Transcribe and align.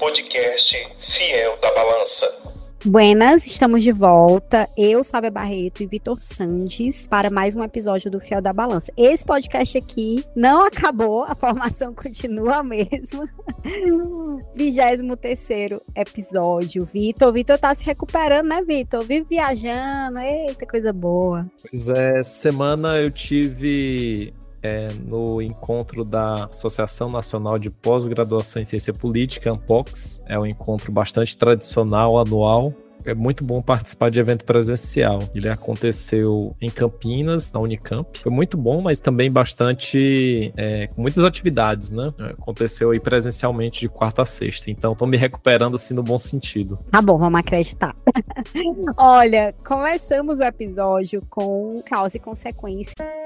podcast 0.00 0.74
Fiel 0.98 1.58
da 1.60 1.74
Balança. 1.74 2.34
Buenas, 2.86 3.46
estamos 3.46 3.82
de 3.82 3.92
volta. 3.92 4.64
Eu, 4.74 5.04
Sábia 5.04 5.30
Barreto 5.30 5.82
e 5.82 5.86
Vitor 5.86 6.18
Sandes 6.18 7.06
para 7.06 7.28
mais 7.28 7.54
um 7.54 7.62
episódio 7.62 8.10
do 8.10 8.18
Fiel 8.18 8.40
da 8.40 8.50
Balança. 8.50 8.90
Esse 8.96 9.22
podcast 9.22 9.76
aqui 9.76 10.24
não 10.34 10.64
acabou, 10.64 11.24
a 11.24 11.34
formação 11.34 11.92
continua 11.94 12.56
a 12.56 12.62
mesma. 12.62 13.28
23 14.56 15.02
episódio. 15.94 16.86
Vitor, 16.86 17.30
Vitor 17.30 17.58
tá 17.58 17.74
se 17.74 17.84
recuperando, 17.84 18.48
né, 18.48 18.62
Vitor? 18.62 19.04
Vive 19.04 19.26
viajando, 19.28 20.18
eita, 20.18 20.66
coisa 20.66 20.94
boa. 20.94 21.46
Pois 21.70 21.90
é, 21.90 22.22
semana 22.22 22.96
eu 22.96 23.10
tive 23.10 24.32
é, 24.62 24.88
no 25.06 25.40
encontro 25.40 26.04
da 26.04 26.46
Associação 26.46 27.08
Nacional 27.08 27.58
de 27.58 27.70
Pós-Graduação 27.70 28.62
em 28.62 28.66
Ciência 28.66 28.92
Política, 28.92 29.50
ANPOX. 29.50 30.22
É 30.26 30.38
um 30.38 30.46
encontro 30.46 30.92
bastante 30.92 31.36
tradicional, 31.36 32.18
anual. 32.18 32.74
É 33.04 33.14
muito 33.14 33.44
bom 33.44 33.62
participar 33.62 34.10
de 34.10 34.18
evento 34.18 34.44
presencial. 34.44 35.20
Ele 35.34 35.48
aconteceu 35.48 36.54
em 36.60 36.68
Campinas, 36.68 37.50
na 37.50 37.60
Unicamp. 37.60 38.18
Foi 38.18 38.30
muito 38.30 38.58
bom, 38.58 38.82
mas 38.82 39.00
também 39.00 39.32
bastante. 39.32 40.52
É, 40.56 40.86
com 40.88 41.00
muitas 41.00 41.24
atividades, 41.24 41.90
né? 41.90 42.12
Aconteceu 42.38 42.90
aí 42.90 43.00
presencialmente 43.00 43.80
de 43.80 43.88
quarta 43.88 44.22
a 44.22 44.26
sexta. 44.26 44.70
Então, 44.70 44.92
estou 44.92 45.08
me 45.08 45.16
recuperando 45.16 45.76
assim 45.76 45.94
no 45.94 46.02
bom 46.02 46.18
sentido. 46.18 46.76
Tá 46.90 47.00
bom, 47.00 47.16
vamos 47.16 47.40
acreditar. 47.40 47.96
Olha, 48.96 49.54
começamos 49.64 50.38
o 50.38 50.44
episódio 50.44 51.22
com 51.30 51.74
causa 51.88 52.16
e 52.16 52.20
consequência 52.20 53.19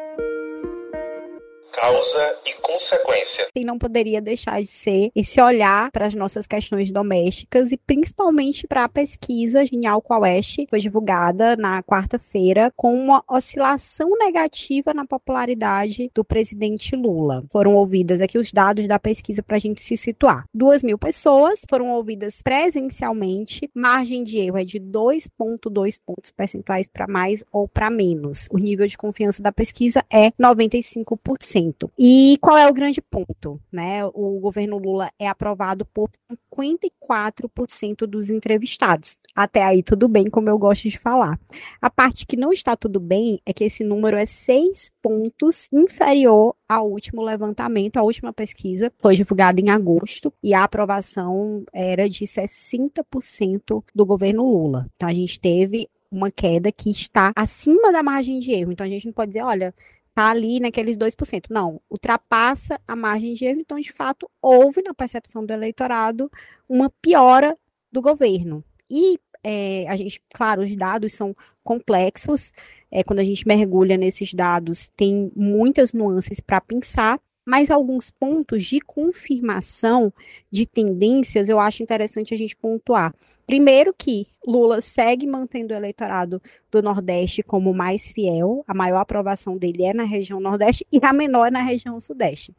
causa 1.75 2.37
e 2.47 2.53
consequência. 2.55 3.47
E 3.55 3.65
não 3.65 3.79
poderia 3.79 4.21
deixar 4.21 4.61
de 4.61 4.67
ser 4.67 5.11
esse 5.15 5.41
olhar 5.41 5.91
para 5.91 6.07
as 6.07 6.15
nossas 6.15 6.47
questões 6.47 6.91
domésticas 6.91 7.73
e 7.73 7.77
principalmente 7.77 8.67
para 8.67 8.85
a 8.85 8.89
pesquisa 8.89 9.65
Genial 9.65 10.03
Quest, 10.03 10.67
foi 10.69 10.79
divulgada 10.79 11.57
na 11.57 11.83
quarta-feira 11.83 12.73
com 12.77 12.95
uma 12.95 13.23
oscilação 13.29 14.11
negativa 14.19 14.95
na 14.95 15.07
popularidade 15.07 16.11
do 16.15 16.25
presidente 16.25 16.97
Lula. 16.97 17.45
Foram 17.51 17.75
ouvidas 17.75 18.21
aqui 18.21 18.39
os 18.39 18.53
dados 18.53 18.87
da 18.87 18.99
pesquisa 18.99 19.43
para 19.43 19.57
a 19.57 19.61
gente 19.61 19.83
se 19.83 19.97
situar. 19.97 20.45
Duas 20.53 20.83
mil 20.83 20.99
pessoas 20.99 21.61
foram 21.69 21.91
ouvidas 21.91 22.41
presencialmente, 22.43 23.71
margem 23.75 24.23
de 24.23 24.39
erro 24.39 24.59
é 24.59 24.65
de 24.65 24.81
2,2 24.81 25.99
pontos 26.05 26.31
percentuais 26.31 26.87
para 26.87 27.07
mais 27.07 27.45
ou 27.53 27.69
para 27.69 27.91
menos. 27.91 28.49
O 28.51 28.59
nível 28.59 28.87
de 28.87 28.97
confiança 28.97 29.43
da 29.43 29.53
pesquisa 29.53 30.05
é 30.11 30.31
95%. 30.33 31.64
E 31.99 32.39
qual 32.41 32.57
é 32.57 32.69
o 32.69 32.75
grande 32.75 33.01
ponto? 33.01 33.61
Né? 33.73 34.05
O 34.07 34.39
governo 34.41 34.79
Lula 34.79 35.11
é 35.19 35.29
aprovado 35.29 35.85
por 35.87 36.11
54% 36.53 38.07
dos 38.07 38.31
entrevistados. 38.31 39.17
Até 39.35 39.63
aí 39.63 39.83
tudo 39.83 40.09
bem, 40.09 40.31
como 40.31 40.49
eu 40.49 40.59
gosto 40.59 40.89
de 40.89 40.99
falar. 40.99 41.39
A 41.81 41.91
parte 41.91 42.27
que 42.27 42.37
não 42.37 42.53
está 42.53 42.77
tudo 42.77 43.01
bem 43.01 43.41
é 43.45 43.53
que 43.53 43.65
esse 43.65 43.83
número 43.83 44.17
é 44.17 44.27
seis 44.27 44.91
pontos 45.03 45.69
inferior 45.73 46.55
ao 46.69 46.91
último 46.91 47.23
levantamento, 47.23 47.97
a 47.99 48.03
última 48.03 48.33
pesquisa 48.33 48.93
foi 48.99 49.17
divulgada 49.17 49.61
em 49.61 49.71
agosto 49.71 50.33
e 50.43 50.55
a 50.55 50.65
aprovação 50.65 51.65
era 51.73 52.09
de 52.09 52.25
60% 52.25 53.85
do 53.95 54.07
governo 54.07 54.45
Lula. 54.45 54.87
Então 54.97 55.09
a 55.09 55.13
gente 55.13 55.39
teve 55.39 55.89
uma 56.11 56.31
queda 56.31 56.71
que 56.71 56.91
está 56.91 57.33
acima 57.37 57.93
da 57.93 58.03
margem 58.03 58.39
de 58.39 58.53
erro. 58.53 58.73
Então 58.73 58.87
a 58.87 58.89
gente 58.89 59.07
não 59.07 59.13
pode 59.13 59.33
dizer, 59.33 59.43
olha, 59.43 59.75
está 60.15 60.31
ali 60.31 60.61
naqueles 60.61 60.97
2%. 60.97 61.47
Não, 61.51 61.81
ultrapassa 61.91 62.81
a 62.87 62.95
margem 62.95 63.35
de 63.35 63.45
erro, 63.45 63.61
então, 63.61 63.79
de 63.79 63.93
fato, 63.93 64.31
houve 64.41 64.81
na 64.81 64.95
percepção 64.95 65.45
do 65.45 65.53
eleitorado 65.53 66.31
uma 66.69 66.89
piora 67.03 67.59
do 67.91 68.01
governo. 68.01 68.65
E 68.89 69.19
é, 69.43 69.87
a 69.89 69.97
gente, 69.97 70.23
claro, 70.33 70.63
os 70.63 70.75
dados 70.75 71.13
são 71.13 71.37
complexos, 71.63 72.53
é, 72.91 73.03
quando 73.03 73.19
a 73.19 73.25
gente 73.25 73.47
mergulha 73.47 73.97
nesses 73.97 74.33
dados, 74.33 74.89
tem 74.97 75.33
muitas 75.35 75.93
nuances 75.93 76.39
para 76.39 76.61
pensar, 76.61 77.21
mas 77.45 77.71
alguns 77.71 78.11
pontos 78.11 78.65
de 78.65 78.81
confirmação 78.81 80.13
de 80.51 80.67
tendências 80.67 81.49
eu 81.49 81.61
acho 81.61 81.83
interessante 81.83 82.33
a 82.33 82.37
gente 82.37 82.57
pontuar. 82.57 83.15
Primeiro 83.47 83.95
que 83.97 84.27
Lula 84.47 84.81
segue 84.81 85.27
mantendo 85.27 85.75
o 85.75 85.77
eleitorado 85.77 86.41
do 86.71 86.83
Nordeste 86.83 87.43
como 87.43 87.75
mais 87.75 88.13
fiel, 88.13 88.65
a 88.67 88.75
maior 88.75 89.01
aprovação 89.01 89.57
dele 89.57 89.85
é 89.85 89.95
na 89.95 90.05
região 90.05 90.41
Nordeste 90.41 90.87
e 90.91 90.99
a 91.03 91.13
menor 91.13 91.49
é 91.49 91.51
na 91.51 91.63
região 91.63 92.01
Sudeste 92.01 92.55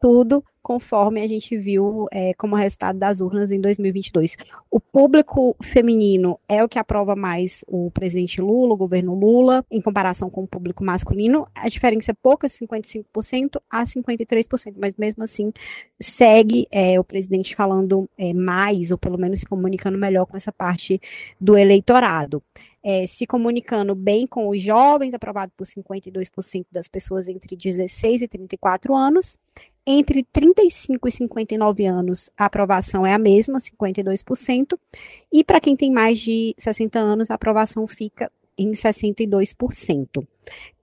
tudo 0.00 0.42
conforme 0.62 1.20
a 1.20 1.26
gente 1.26 1.56
viu 1.56 2.06
é, 2.10 2.34
como 2.34 2.54
resultado 2.54 2.98
das 2.98 3.20
urnas 3.20 3.50
em 3.50 3.60
2022. 3.60 4.36
O 4.70 4.78
público 4.78 5.56
feminino 5.62 6.38
é 6.48 6.62
o 6.62 6.68
que 6.68 6.78
aprova 6.78 7.16
mais 7.16 7.64
o 7.66 7.90
presidente 7.90 8.40
Lula, 8.40 8.74
o 8.74 8.76
governo 8.76 9.14
Lula, 9.14 9.64
em 9.70 9.80
comparação 9.80 10.28
com 10.28 10.42
o 10.42 10.46
público 10.46 10.84
masculino. 10.84 11.46
A 11.54 11.68
diferença 11.68 12.12
é 12.12 12.14
pouca, 12.14 12.46
55% 12.46 13.60
a 13.70 13.84
53%, 13.84 14.74
mas 14.78 14.94
mesmo 14.96 15.22
assim 15.22 15.52
segue 16.00 16.66
é, 16.70 16.98
o 17.00 17.04
presidente 17.04 17.56
falando 17.56 18.08
é, 18.18 18.32
mais, 18.32 18.90
ou 18.90 18.98
pelo 18.98 19.18
menos 19.18 19.40
se 19.40 19.46
comunicando 19.46 19.98
melhor 19.98 20.26
com 20.26 20.36
essa 20.36 20.52
parte 20.52 21.00
do 21.40 21.56
eleitorado. 21.56 22.42
É, 22.82 23.06
se 23.06 23.26
comunicando 23.26 23.94
bem 23.94 24.26
com 24.26 24.48
os 24.48 24.62
jovens, 24.62 25.12
aprovado 25.12 25.52
por 25.54 25.66
52% 25.66 26.64
das 26.72 26.88
pessoas 26.88 27.28
entre 27.28 27.54
16 27.54 28.22
e 28.22 28.28
34 28.28 28.96
anos, 28.96 29.36
entre 29.86 30.24
35 30.24 31.08
e 31.08 31.10
59 31.10 31.86
anos, 31.86 32.30
a 32.36 32.44
aprovação 32.44 33.06
é 33.06 33.14
a 33.14 33.18
mesma, 33.18 33.58
52%, 33.58 34.78
e 35.32 35.42
para 35.42 35.60
quem 35.60 35.76
tem 35.76 35.90
mais 35.90 36.18
de 36.18 36.54
60 36.58 36.98
anos, 36.98 37.30
a 37.30 37.34
aprovação 37.34 37.86
fica 37.86 38.30
em 38.56 38.72
62%. 38.72 40.26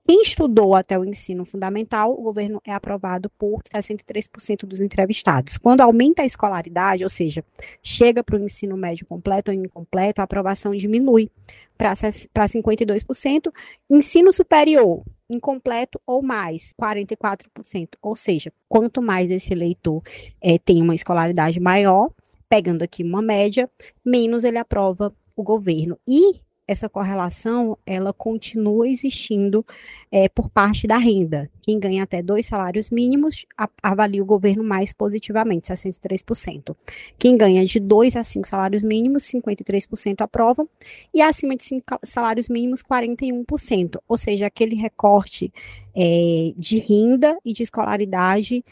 Quem 0.07 0.21
estudou 0.21 0.73
até 0.73 0.97
o 0.97 1.03
ensino 1.03 1.43
fundamental, 1.43 2.13
o 2.13 2.23
governo 2.23 2.61
é 2.65 2.71
aprovado 2.71 3.29
por 3.31 3.61
63% 3.63 4.65
dos 4.65 4.79
entrevistados. 4.79 5.57
Quando 5.57 5.81
aumenta 5.81 6.21
a 6.21 6.25
escolaridade, 6.25 7.03
ou 7.03 7.09
seja, 7.09 7.43
chega 7.83 8.23
para 8.23 8.37
o 8.37 8.39
ensino 8.39 8.77
médio 8.77 9.05
completo 9.05 9.51
ou 9.51 9.57
incompleto, 9.57 10.21
a 10.21 10.23
aprovação 10.23 10.73
diminui 10.73 11.29
para 11.77 11.93
52%. 11.93 13.51
Ensino 13.89 14.31
superior, 14.31 15.03
incompleto 15.29 15.99
ou 16.07 16.23
mais, 16.23 16.73
44%. 16.81 17.89
Ou 18.01 18.15
seja, 18.15 18.53
quanto 18.69 19.01
mais 19.01 19.29
esse 19.29 19.51
eleitor 19.51 20.01
é, 20.39 20.57
tem 20.57 20.81
uma 20.81 20.95
escolaridade 20.95 21.59
maior, 21.59 22.11
pegando 22.47 22.81
aqui 22.81 23.03
uma 23.03 23.21
média, 23.21 23.69
menos 24.05 24.45
ele 24.45 24.57
aprova 24.57 25.13
o 25.35 25.43
governo. 25.43 25.99
E 26.07 26.46
essa 26.67 26.89
correlação 26.89 27.77
ela 27.85 28.11
continua 28.11 28.87
existindo 28.87 29.65
é, 30.11 30.27
por 30.27 30.49
parte 30.49 30.85
da 30.85 30.97
renda. 30.97 31.49
Quem 31.61 31.79
ganha 31.79 32.03
até 32.03 32.21
dois 32.21 32.45
salários 32.45 32.89
mínimos 32.89 33.45
avalia 33.81 34.21
o 34.21 34.25
governo 34.25 34.63
mais 34.63 34.91
positivamente, 34.91 35.67
63%. 35.67 36.75
Quem 37.17 37.37
ganha 37.37 37.63
de 37.65 37.79
dois 37.79 38.15
a 38.15 38.23
cinco 38.23 38.47
salários 38.47 38.83
mínimos, 38.83 39.23
53% 39.23 40.21
aprovam, 40.21 40.67
e 41.13 41.21
acima 41.21 41.55
de 41.55 41.63
cinco 41.63 41.85
salários 42.03 42.49
mínimos, 42.49 42.83
41%. 42.83 43.99
Ou 44.07 44.17
seja, 44.17 44.47
aquele 44.47 44.75
recorte 44.75 45.51
é, 45.95 46.53
de 46.57 46.79
renda 46.79 47.37
e 47.45 47.53
de 47.53 47.63
escolaridade, 47.63 48.63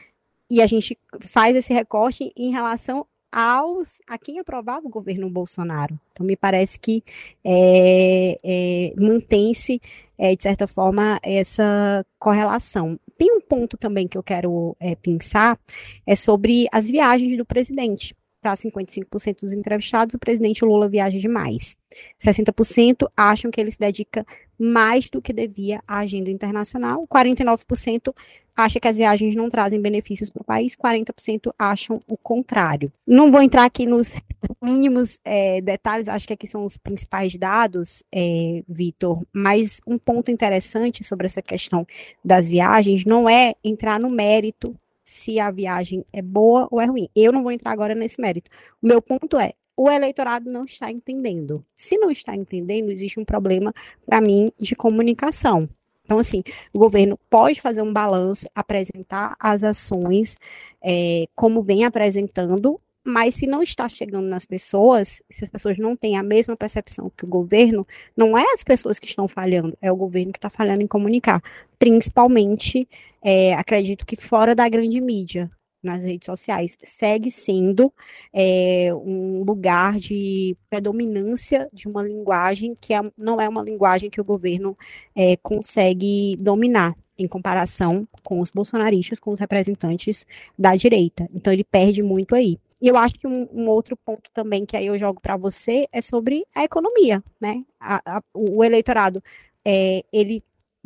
e 0.49 0.61
a 0.61 0.67
gente 0.67 0.97
faz 1.21 1.55
esse 1.55 1.73
recorte 1.73 2.31
em 2.35 2.51
relação 2.51 3.05
aos, 3.35 3.95
a 4.07 4.17
quem 4.17 4.39
aprovava 4.39 4.87
o 4.87 4.89
governo 4.89 5.29
Bolsonaro. 5.29 5.99
Então, 6.13 6.25
me 6.25 6.37
parece 6.37 6.79
que 6.79 7.03
é, 7.43 8.39
é, 8.41 8.93
mantém-se, 8.97 9.81
é, 10.17 10.33
de 10.33 10.41
certa 10.41 10.65
forma, 10.65 11.19
essa 11.21 12.05
correlação. 12.17 12.97
Tem 13.17 13.35
um 13.35 13.41
ponto 13.41 13.77
também 13.77 14.07
que 14.07 14.17
eu 14.17 14.23
quero 14.23 14.77
é, 14.79 14.95
pensar, 14.95 15.59
é 16.07 16.15
sobre 16.15 16.65
as 16.71 16.85
viagens 16.85 17.37
do 17.37 17.45
presidente. 17.45 18.15
Para 18.45 18.55
55% 18.55 19.39
dos 19.41 19.53
entrevistados, 19.53 20.13
o 20.13 20.19
presidente 20.19 20.63
Lula 20.63 20.87
viaja 20.87 21.17
demais. 21.17 21.75
60% 22.23 23.09
acham 23.17 23.49
que 23.49 23.59
ele 23.59 23.71
se 23.71 23.79
dedica 23.79 24.23
mais 24.55 25.09
do 25.09 25.19
que 25.19 25.33
devia 25.33 25.81
à 25.87 25.97
agenda 25.97 26.29
internacional. 26.29 27.07
49% 27.07 28.13
acha 28.55 28.79
que 28.79 28.87
as 28.87 28.97
viagens 28.97 29.35
não 29.35 29.49
trazem 29.49 29.81
benefícios 29.81 30.29
para 30.29 30.43
o 30.43 30.45
país, 30.45 30.75
40% 30.75 31.51
acham 31.57 31.99
o 32.07 32.15
contrário. 32.15 32.93
Não 33.07 33.31
vou 33.31 33.41
entrar 33.41 33.65
aqui 33.65 33.87
nos 33.87 34.13
mínimos 34.61 35.17
é, 35.25 35.59
detalhes, 35.59 36.07
acho 36.07 36.27
que 36.27 36.33
aqui 36.33 36.47
são 36.47 36.65
os 36.65 36.77
principais 36.77 37.35
dados, 37.35 38.03
é, 38.13 38.63
Vitor, 38.69 39.25
mas 39.33 39.81
um 39.87 39.97
ponto 39.97 40.29
interessante 40.29 41.03
sobre 41.03 41.25
essa 41.25 41.41
questão 41.41 41.83
das 42.23 42.47
viagens 42.47 43.05
não 43.05 43.27
é 43.27 43.55
entrar 43.63 43.99
no 43.99 44.11
mérito 44.11 44.75
se 45.05 45.39
a 45.39 45.51
viagem 45.51 46.03
é 46.11 46.21
boa 46.21 46.67
ou 46.71 46.81
é 46.81 46.85
ruim. 46.85 47.07
Eu 47.15 47.31
não 47.31 47.43
vou 47.43 47.51
entrar 47.51 47.71
agora 47.71 47.93
nesse 47.93 48.19
mérito. 48.19 48.49
O 48.81 48.87
meu 48.87 48.99
ponto 48.99 49.39
é, 49.39 49.53
o 49.77 49.89
eleitorado 49.89 50.49
não 50.49 50.65
está 50.65 50.91
entendendo. 50.91 51.63
Se 51.77 51.95
não 51.97 52.09
está 52.09 52.35
entendendo, 52.35 52.91
existe 52.91 53.19
um 53.19 53.23
problema, 53.23 53.71
para 54.05 54.19
mim, 54.19 54.51
de 54.59 54.75
comunicação. 54.75 55.69
Então, 56.03 56.17
assim, 56.17 56.43
o 56.73 56.79
governo 56.79 57.19
pode 57.29 57.61
fazer 57.61 57.83
um 57.83 57.93
balanço, 57.93 58.47
apresentar 58.53 59.35
as 59.39 59.63
ações 59.63 60.37
é, 60.83 61.25
como 61.35 61.61
vem 61.61 61.85
apresentando, 61.85 62.79
mas 63.05 63.35
se 63.35 63.45
não 63.45 63.61
está 63.61 63.87
chegando 63.87 64.27
nas 64.27 64.45
pessoas, 64.45 65.21
se 65.29 65.45
as 65.45 65.51
pessoas 65.51 65.77
não 65.77 65.95
têm 65.95 66.17
a 66.17 66.23
mesma 66.23 66.57
percepção 66.57 67.11
que 67.15 67.23
o 67.23 67.27
governo, 67.27 67.85
não 68.17 68.35
é 68.35 68.43
as 68.51 68.63
pessoas 68.63 68.97
que 68.97 69.05
estão 69.05 69.27
falhando, 69.27 69.77
é 69.79 69.91
o 69.91 69.95
governo 69.95 70.33
que 70.33 70.39
está 70.39 70.49
falhando 70.49 70.81
em 70.81 70.87
comunicar. 70.87 71.41
Principalmente, 71.77 72.87
é, 73.21 73.53
acredito 73.53 74.05
que 74.05 74.15
fora 74.15 74.55
da 74.55 74.67
grande 74.67 74.99
mídia, 74.99 75.51
nas 75.83 76.03
redes 76.03 76.25
sociais, 76.25 76.75
segue 76.81 77.29
sendo 77.29 77.93
é, 78.33 78.89
um 78.93 79.43
lugar 79.43 79.99
de 79.99 80.57
predominância 80.67 81.69
de 81.71 81.87
uma 81.87 82.01
linguagem 82.01 82.75
que 82.81 82.91
é, 82.91 83.01
não 83.15 83.39
é 83.39 83.47
uma 83.47 83.61
linguagem 83.61 84.09
que 84.09 84.19
o 84.19 84.25
governo 84.25 84.75
é, 85.15 85.37
consegue 85.37 86.35
dominar 86.37 86.95
em 87.17 87.27
comparação 87.27 88.07
com 88.23 88.39
os 88.39 88.51
bolsonaristas, 88.51 89.19
com 89.19 89.31
os 89.31 89.39
representantes 89.39 90.25
da 90.57 90.75
direita. 90.75 91.29
Então 91.33 91.53
ele 91.53 91.63
perde 91.63 92.01
muito 92.01 92.35
aí. 92.35 92.59
E 92.81 92.87
eu 92.87 92.97
acho 92.97 93.15
que 93.15 93.27
um, 93.27 93.47
um 93.51 93.69
outro 93.69 93.97
ponto 93.97 94.29
também 94.33 94.65
que 94.65 94.75
aí 94.75 94.87
eu 94.87 94.97
jogo 94.97 95.21
para 95.21 95.37
você 95.37 95.87
é 95.91 96.01
sobre 96.01 96.45
a 96.53 96.63
economia, 96.63 97.23
né? 97.39 97.63
A, 97.79 98.17
a, 98.17 98.23
o 98.33 98.63
eleitorado 98.63 99.23
é, 99.63 100.03
ele 100.11 100.43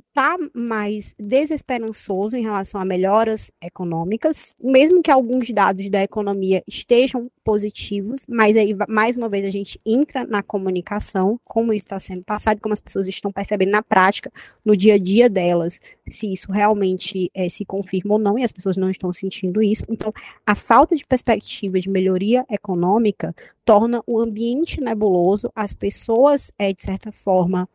está 0.10 0.38
mais 0.54 1.14
desesperançoso 1.20 2.36
em 2.36 2.42
relação 2.42 2.80
a 2.80 2.86
melhoras 2.86 3.52
econômicas, 3.62 4.56
mesmo 4.60 5.02
que 5.02 5.12
alguns 5.12 5.50
dados 5.52 5.90
da 5.90 6.04
economia 6.04 6.64
estejam 6.68 7.30
positivos, 7.50 8.28
mas 8.30 8.56
aí, 8.56 8.76
mais 8.88 9.18
uma 9.18 9.28
vez, 9.28 9.44
a 9.44 9.50
gente 9.50 9.82
entra 9.84 10.24
na 10.24 10.44
comunicação, 10.44 11.40
como 11.44 11.74
isso 11.74 11.88
está 11.88 11.98
sendo 11.98 12.24
passado, 12.24 12.62
como 12.62 12.74
as 12.74 12.80
pessoas 12.80 13.08
estão 13.08 13.32
percebendo 13.32 13.72
na 13.72 13.82
prática, 13.82 14.32
no 14.64 14.78
dia 14.78 14.94
a 14.94 14.98
dia 15.00 15.28
delas, 15.28 15.82
se 16.08 16.32
isso 16.32 16.52
realmente 16.52 17.32
é, 17.34 17.50
se 17.50 17.66
confirma 17.66 18.14
ou 18.14 18.20
não, 18.20 18.38
e 18.38 18.44
as 18.44 18.52
pessoas 18.52 18.78
não 18.78 18.88
estão 18.92 19.12
sentindo 19.12 19.64
isso. 19.64 19.84
Então, 19.90 20.14
a 20.46 20.54
falta 20.54 20.96
de 20.96 21.04
perspectiva 21.04 21.80
de 21.80 21.90
melhoria 21.90 22.46
econômica 22.52 23.36
torna 23.66 24.04
o 24.06 24.20
ambiente 24.20 24.80
nebuloso, 24.80 25.52
as 25.56 25.74
pessoas, 25.74 26.52
é, 26.60 26.72
de 26.72 26.84
certa 26.84 27.12
forma, 27.12 27.68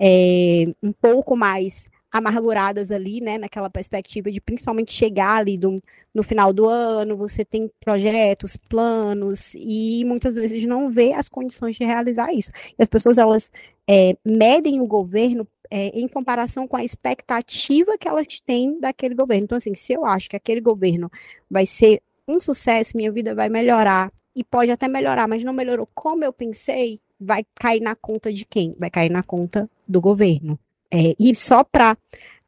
é, 0.00 0.72
um 0.82 0.90
pouco 0.90 1.36
mais 1.36 1.90
amarguradas 2.10 2.90
ali, 2.90 3.20
né, 3.20 3.38
naquela 3.38 3.68
perspectiva 3.68 4.30
de 4.30 4.40
principalmente 4.40 4.92
chegar 4.92 5.36
ali 5.36 5.58
do, 5.58 5.82
no 6.14 6.22
final 6.22 6.52
do 6.52 6.66
ano, 6.66 7.16
você 7.16 7.44
tem 7.44 7.70
projetos, 7.80 8.56
planos, 8.56 9.52
e 9.54 10.04
muitas 10.04 10.34
vezes 10.34 10.64
não 10.66 10.90
vê 10.90 11.12
as 11.12 11.28
condições 11.28 11.76
de 11.76 11.84
realizar 11.84 12.32
isso. 12.32 12.50
E 12.78 12.82
as 12.82 12.88
pessoas, 12.88 13.18
elas 13.18 13.52
é, 13.88 14.16
medem 14.24 14.80
o 14.80 14.86
governo 14.86 15.46
é, 15.70 15.88
em 15.88 16.08
comparação 16.08 16.66
com 16.66 16.76
a 16.76 16.84
expectativa 16.84 17.98
que 17.98 18.08
elas 18.08 18.40
têm 18.40 18.80
daquele 18.80 19.14
governo. 19.14 19.44
Então, 19.44 19.56
assim, 19.56 19.74
se 19.74 19.92
eu 19.92 20.04
acho 20.04 20.30
que 20.30 20.36
aquele 20.36 20.60
governo 20.60 21.10
vai 21.50 21.66
ser 21.66 22.02
um 22.26 22.40
sucesso, 22.40 22.96
minha 22.96 23.12
vida 23.12 23.34
vai 23.34 23.48
melhorar, 23.48 24.10
e 24.34 24.44
pode 24.44 24.70
até 24.70 24.86
melhorar, 24.86 25.26
mas 25.26 25.42
não 25.42 25.52
melhorou 25.52 25.88
como 25.94 26.24
eu 26.24 26.32
pensei, 26.32 27.00
vai 27.18 27.44
cair 27.54 27.80
na 27.80 27.96
conta 27.96 28.32
de 28.32 28.44
quem? 28.44 28.74
Vai 28.78 28.88
cair 28.88 29.10
na 29.10 29.22
conta 29.22 29.68
do 29.86 30.00
governo. 30.00 30.58
É, 30.92 31.14
e 31.18 31.34
só 31.34 31.62
para 31.62 31.96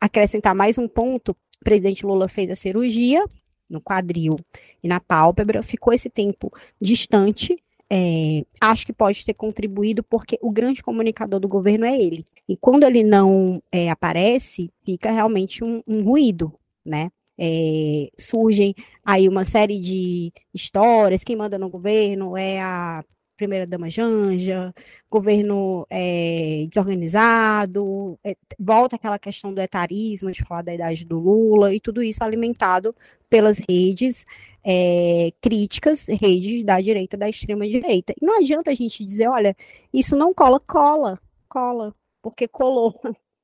acrescentar 0.00 0.54
mais 0.54 0.78
um 0.78 0.88
ponto, 0.88 1.32
o 1.32 1.64
presidente 1.64 2.06
Lula 2.06 2.26
fez 2.26 2.50
a 2.50 2.56
cirurgia 2.56 3.24
no 3.70 3.80
quadril 3.80 4.36
e 4.82 4.88
na 4.88 4.98
pálpebra, 4.98 5.62
ficou 5.62 5.92
esse 5.92 6.10
tempo 6.10 6.52
distante. 6.80 7.56
É, 7.92 8.44
acho 8.60 8.86
que 8.86 8.92
pode 8.92 9.24
ter 9.24 9.34
contribuído 9.34 10.02
porque 10.02 10.38
o 10.40 10.50
grande 10.50 10.82
comunicador 10.82 11.40
do 11.40 11.48
governo 11.48 11.84
é 11.84 11.98
ele. 11.98 12.24
E 12.48 12.56
quando 12.56 12.84
ele 12.84 13.02
não 13.02 13.62
é, 13.70 13.90
aparece, 13.90 14.70
fica 14.84 15.10
realmente 15.10 15.64
um, 15.64 15.82
um 15.86 16.02
ruído, 16.02 16.52
né? 16.84 17.10
É, 17.42 18.10
surgem 18.18 18.74
aí 19.04 19.28
uma 19.28 19.44
série 19.44 19.80
de 19.80 20.32
histórias, 20.52 21.24
quem 21.24 21.34
manda 21.34 21.58
no 21.58 21.70
governo 21.70 22.36
é 22.36 22.60
a 22.60 23.02
primeira-dama 23.40 23.88
Janja, 23.88 24.74
governo 25.10 25.86
é, 25.88 26.66
desorganizado, 26.68 28.18
é, 28.22 28.36
volta 28.58 28.96
aquela 28.96 29.18
questão 29.18 29.54
do 29.54 29.62
etarismo, 29.62 30.30
de 30.30 30.44
falar 30.44 30.60
da 30.60 30.74
idade 30.74 31.06
do 31.06 31.18
Lula, 31.18 31.74
e 31.74 31.80
tudo 31.80 32.02
isso 32.02 32.22
alimentado 32.22 32.94
pelas 33.30 33.58
redes 33.58 34.26
é, 34.62 35.32
críticas, 35.40 36.04
redes 36.06 36.62
da 36.64 36.78
direita, 36.82 37.16
da 37.16 37.30
extrema-direita. 37.30 38.12
E 38.20 38.24
não 38.24 38.38
adianta 38.38 38.70
a 38.70 38.74
gente 38.74 39.02
dizer, 39.06 39.26
olha, 39.28 39.56
isso 39.90 40.14
não 40.14 40.34
cola, 40.34 40.60
cola, 40.60 41.18
cola, 41.48 41.94
porque 42.20 42.46
colou, 42.46 42.94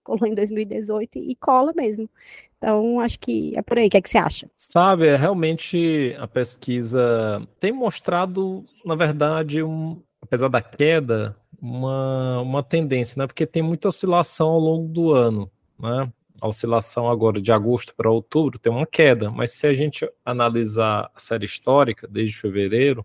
colou 0.06 0.26
em 0.26 0.34
2018 0.34 1.18
e 1.18 1.34
cola 1.34 1.72
mesmo. 1.74 2.08
Então, 2.56 3.00
acho 3.00 3.18
que 3.18 3.52
é 3.56 3.60
por 3.60 3.76
aí. 3.76 3.88
O 3.88 3.90
que, 3.90 3.96
é 3.96 4.00
que 4.00 4.08
você 4.08 4.18
acha? 4.18 4.48
Sabe, 4.56 5.08
é, 5.08 5.16
realmente 5.16 6.16
a 6.18 6.28
pesquisa 6.28 7.46
tem 7.58 7.72
mostrado, 7.72 8.64
na 8.84 8.94
verdade, 8.94 9.62
um, 9.62 10.00
apesar 10.22 10.48
da 10.48 10.62
queda, 10.62 11.36
uma, 11.60 12.40
uma 12.40 12.62
tendência, 12.62 13.18
né? 13.18 13.26
Porque 13.26 13.44
tem 13.44 13.62
muita 13.62 13.88
oscilação 13.88 14.48
ao 14.48 14.60
longo 14.60 14.88
do 14.88 15.12
ano, 15.12 15.50
né? 15.78 16.10
A 16.40 16.48
oscilação 16.48 17.10
agora 17.10 17.40
de 17.40 17.50
agosto 17.50 17.94
para 17.94 18.10
outubro 18.10 18.58
tem 18.58 18.70
uma 18.70 18.86
queda, 18.86 19.30
mas 19.30 19.52
se 19.52 19.66
a 19.66 19.74
gente 19.74 20.08
analisar 20.24 21.10
a 21.14 21.18
série 21.18 21.46
histórica 21.46 22.06
desde 22.06 22.36
fevereiro, 22.36 23.04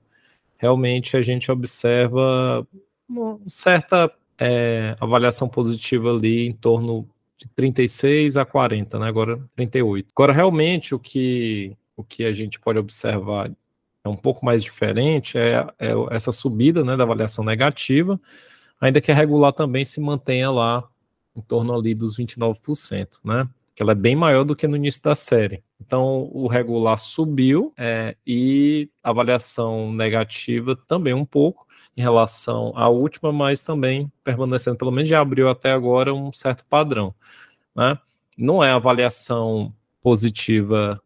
realmente 0.58 1.18
a 1.18 1.22
gente 1.22 1.52
observa 1.52 2.68
uma 3.08 3.40
certa 3.48 4.12
é, 4.44 4.98
avaliação 5.00 5.48
positiva 5.48 6.10
ali 6.10 6.48
em 6.48 6.52
torno 6.52 7.08
de 7.38 7.48
36 7.50 8.38
a 8.38 8.44
40, 8.44 8.98
né? 8.98 9.08
Agora 9.08 9.40
38. 9.56 10.08
Agora, 10.16 10.34
realmente, 10.34 10.96
o 10.96 11.00
que, 11.00 11.78
o 11.96 12.04
que 12.04 12.24
a 12.24 12.34
gente 12.34 12.60
pode 12.60 12.80
observar 12.80 13.52
é 14.04 14.10
um 14.10 14.16
pouco 14.16 14.44
mais 14.44 14.64
diferente 14.64 15.38
é, 15.38 15.68
é 15.78 15.94
essa 16.10 16.32
subida 16.32 16.84
né, 16.84 16.98
da 16.98 17.04
avaliação 17.04 17.46
negativa, 17.46 18.20
ainda 18.80 19.00
que 19.00 19.12
a 19.12 19.16
regular 19.16 19.54
também 19.54 19.86
se 19.86 20.02
mantenha 20.02 20.50
lá 20.50 20.90
em 21.36 21.42
torno 21.42 21.76
ali 21.76 21.94
dos 21.94 22.18
29%, 22.18 23.20
né? 23.24 23.48
Que 23.76 23.84
ela 23.84 23.92
é 23.92 23.96
bem 23.96 24.16
maior 24.16 24.44
do 24.44 24.56
que 24.56 24.68
no 24.68 24.76
início 24.76 25.04
da 25.04 25.14
série. 25.14 25.64
Então, 25.80 26.30
o 26.34 26.48
regular 26.48 26.98
subiu 26.98 27.72
é, 27.78 28.16
e 28.26 28.90
a 29.04 29.12
avaliação 29.12 29.94
negativa 29.94 30.76
também 30.88 31.14
um 31.14 31.26
pouco 31.26 31.68
em 31.96 32.02
relação 32.02 32.74
à 32.76 32.88
última, 32.90 33.32
mas 33.32 33.62
também 33.62 34.12
permanecendo, 34.24 34.78
pelo 34.78 34.92
menos 34.92 35.08
de 35.08 35.16
abril 35.16 35.50
até 35.50 35.72
agora, 35.72 36.14
um 36.14 36.32
certo 36.32 36.66
padrão. 36.66 37.14
Né? 37.76 37.98
Não 38.38 38.64
é 38.64 38.72
avaliação 38.72 39.74
positiva 40.02 41.02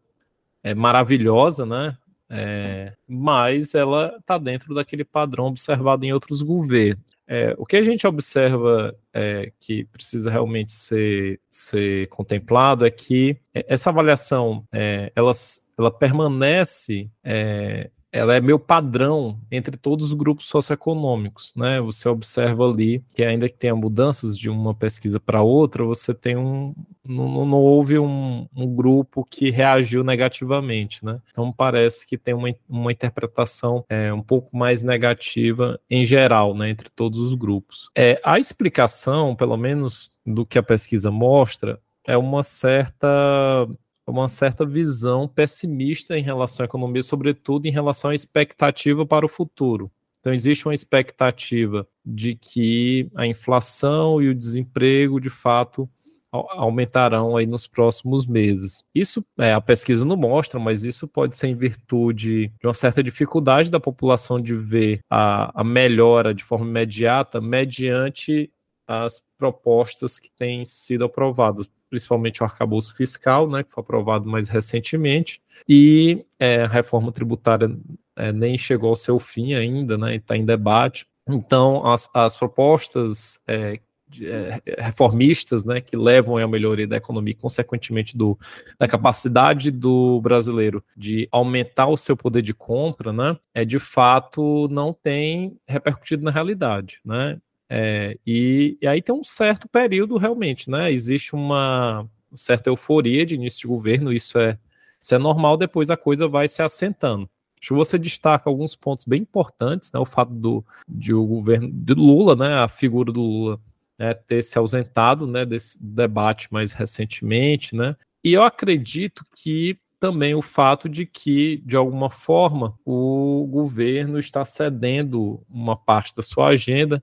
é, 0.62 0.74
maravilhosa, 0.74 1.66
né? 1.66 1.96
É, 2.28 2.92
mas 3.06 3.74
ela 3.74 4.16
está 4.18 4.36
dentro 4.36 4.74
daquele 4.74 5.04
padrão 5.04 5.46
observado 5.46 6.04
em 6.04 6.12
outros 6.12 6.42
governos. 6.42 7.04
É, 7.28 7.54
o 7.58 7.66
que 7.66 7.76
a 7.76 7.82
gente 7.82 8.06
observa 8.06 8.96
é, 9.12 9.52
que 9.58 9.84
precisa 9.86 10.30
realmente 10.30 10.72
ser, 10.72 11.40
ser 11.50 12.08
contemplado 12.08 12.86
é 12.86 12.90
que 12.90 13.36
essa 13.52 13.90
avaliação 13.90 14.64
é, 14.72 15.12
ela, 15.14 15.32
ela 15.76 15.90
permanece 15.90 17.10
é, 17.24 17.90
ela 18.16 18.34
é 18.34 18.40
meu 18.40 18.58
padrão 18.58 19.38
entre 19.50 19.76
todos 19.76 20.06
os 20.06 20.12
grupos 20.14 20.48
socioeconômicos, 20.48 21.52
né? 21.54 21.80
Você 21.80 22.08
observa 22.08 22.66
ali 22.66 23.04
que 23.14 23.22
ainda 23.22 23.48
que 23.48 23.54
tenha 23.54 23.76
mudanças 23.76 24.38
de 24.38 24.48
uma 24.48 24.74
pesquisa 24.74 25.20
para 25.20 25.42
outra, 25.42 25.84
você 25.84 26.14
tem 26.14 26.36
um 26.36 26.74
não, 27.04 27.44
não 27.44 27.58
houve 27.58 27.98
um, 27.98 28.48
um, 28.56 28.74
grupo 28.74 29.24
que 29.24 29.50
reagiu 29.50 30.02
negativamente, 30.02 31.04
né? 31.04 31.20
Então 31.30 31.52
parece 31.52 32.06
que 32.06 32.18
tem 32.18 32.34
uma, 32.34 32.48
uma 32.68 32.90
interpretação 32.90 33.84
é, 33.88 34.12
um 34.12 34.22
pouco 34.22 34.56
mais 34.56 34.82
negativa 34.82 35.78
em 35.88 36.04
geral, 36.04 36.54
né? 36.54 36.70
Entre 36.70 36.88
todos 36.88 37.20
os 37.20 37.34
grupos. 37.34 37.90
É, 37.94 38.20
a 38.24 38.38
explicação, 38.38 39.36
pelo 39.36 39.56
menos 39.56 40.10
do 40.24 40.44
que 40.44 40.58
a 40.58 40.62
pesquisa 40.62 41.10
mostra, 41.10 41.78
é 42.06 42.16
uma 42.16 42.42
certa 42.42 43.68
uma 44.06 44.28
certa 44.28 44.64
visão 44.64 45.26
pessimista 45.26 46.16
em 46.16 46.22
relação 46.22 46.64
à 46.64 46.66
economia, 46.66 47.02
sobretudo 47.02 47.66
em 47.66 47.72
relação 47.72 48.10
à 48.10 48.14
expectativa 48.14 49.04
para 49.04 49.26
o 49.26 49.28
futuro. 49.28 49.90
Então, 50.20 50.32
existe 50.32 50.66
uma 50.66 50.74
expectativa 50.74 51.86
de 52.04 52.34
que 52.34 53.08
a 53.14 53.26
inflação 53.26 54.20
e 54.20 54.28
o 54.28 54.34
desemprego, 54.34 55.20
de 55.20 55.30
fato, 55.30 55.88
aumentarão 56.30 57.36
aí 57.36 57.46
nos 57.46 57.66
próximos 57.66 58.26
meses. 58.26 58.82
Isso 58.94 59.24
é, 59.38 59.52
a 59.52 59.60
pesquisa 59.60 60.04
não 60.04 60.16
mostra, 60.16 60.58
mas 60.58 60.82
isso 60.82 61.06
pode 61.06 61.36
ser 61.36 61.48
em 61.48 61.54
virtude 61.54 62.48
de 62.48 62.66
uma 62.66 62.74
certa 62.74 63.02
dificuldade 63.02 63.70
da 63.70 63.80
população 63.80 64.40
de 64.40 64.54
ver 64.54 65.00
a, 65.08 65.60
a 65.60 65.64
melhora 65.64 66.34
de 66.34 66.44
forma 66.44 66.66
imediata 66.66 67.40
mediante 67.40 68.50
as 68.86 69.22
propostas 69.38 70.18
que 70.18 70.30
têm 70.30 70.64
sido 70.64 71.04
aprovadas 71.04 71.68
principalmente 71.88 72.42
o 72.42 72.44
arcabouço 72.44 72.94
fiscal, 72.94 73.48
né, 73.48 73.62
que 73.62 73.72
foi 73.72 73.82
aprovado 73.82 74.28
mais 74.28 74.48
recentemente, 74.48 75.40
e 75.68 76.24
é, 76.38 76.62
a 76.62 76.68
reforma 76.68 77.12
tributária 77.12 77.70
é, 78.16 78.32
nem 78.32 78.56
chegou 78.58 78.90
ao 78.90 78.96
seu 78.96 79.18
fim 79.18 79.54
ainda, 79.54 79.96
né, 79.96 80.16
está 80.16 80.36
em 80.36 80.44
debate. 80.44 81.06
Então, 81.28 81.84
as, 81.86 82.08
as 82.14 82.36
propostas 82.36 83.40
é, 83.46 83.80
é, 84.20 84.62
reformistas, 84.78 85.64
né, 85.64 85.80
que 85.80 85.96
levam 85.96 86.36
à 86.36 86.46
melhoria 86.46 86.86
da 86.86 86.96
economia 86.96 87.32
e, 87.32 87.36
consequentemente, 87.36 88.16
do, 88.16 88.38
da 88.78 88.86
capacidade 88.86 89.70
do 89.70 90.20
brasileiro 90.20 90.82
de 90.96 91.28
aumentar 91.32 91.88
o 91.88 91.96
seu 91.96 92.16
poder 92.16 92.42
de 92.42 92.54
compra, 92.54 93.12
né, 93.12 93.36
é 93.52 93.64
de 93.64 93.80
fato 93.80 94.68
não 94.70 94.92
tem 94.92 95.58
repercutido 95.66 96.22
na 96.22 96.30
realidade, 96.30 97.00
né? 97.04 97.38
É, 97.68 98.16
e, 98.26 98.78
e 98.80 98.86
aí 98.86 99.02
tem 99.02 99.14
um 99.14 99.24
certo 99.24 99.68
período 99.68 100.16
realmente, 100.16 100.70
né? 100.70 100.90
Existe 100.92 101.34
uma 101.34 102.08
certa 102.34 102.70
euforia 102.70 103.26
de 103.26 103.34
início 103.34 103.60
de 103.60 103.66
governo, 103.66 104.12
isso 104.12 104.38
é, 104.38 104.58
isso 105.00 105.14
é 105.14 105.18
normal, 105.18 105.56
depois 105.56 105.90
a 105.90 105.96
coisa 105.96 106.28
vai 106.28 106.48
se 106.48 106.62
assentando. 106.62 107.28
Acho 107.60 107.68
que 107.68 107.74
você 107.74 107.98
destaca 107.98 108.48
alguns 108.48 108.76
pontos 108.76 109.04
bem 109.04 109.22
importantes, 109.22 109.90
né? 109.92 109.98
O 109.98 110.04
fato 110.04 110.32
do 110.32 110.64
de 110.88 111.12
o 111.14 111.24
governo 111.26 111.70
de 111.72 111.94
Lula, 111.94 112.36
né? 112.36 112.54
A 112.54 112.68
figura 112.68 113.12
do 113.12 113.20
Lula 113.20 113.60
né, 113.98 114.14
ter 114.14 114.42
se 114.42 114.58
ausentado, 114.58 115.26
né? 115.26 115.44
Desse 115.44 115.82
debate 115.82 116.52
mais 116.52 116.72
recentemente, 116.72 117.74
né? 117.74 117.96
E 118.22 118.32
eu 118.32 118.42
acredito 118.42 119.24
que 119.34 119.78
também 119.98 120.34
o 120.34 120.42
fato 120.42 120.88
de 120.88 121.06
que, 121.06 121.62
de 121.64 121.76
alguma 121.76 122.10
forma, 122.10 122.78
o 122.84 123.46
governo 123.50 124.18
está 124.18 124.44
cedendo 124.44 125.42
uma 125.48 125.76
parte 125.76 126.14
da 126.14 126.22
sua 126.22 126.48
agenda 126.48 127.02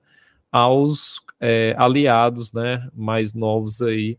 aos 0.54 1.20
é, 1.40 1.74
aliados 1.76 2.52
né, 2.52 2.88
mais 2.94 3.34
novos 3.34 3.82
aí, 3.82 4.16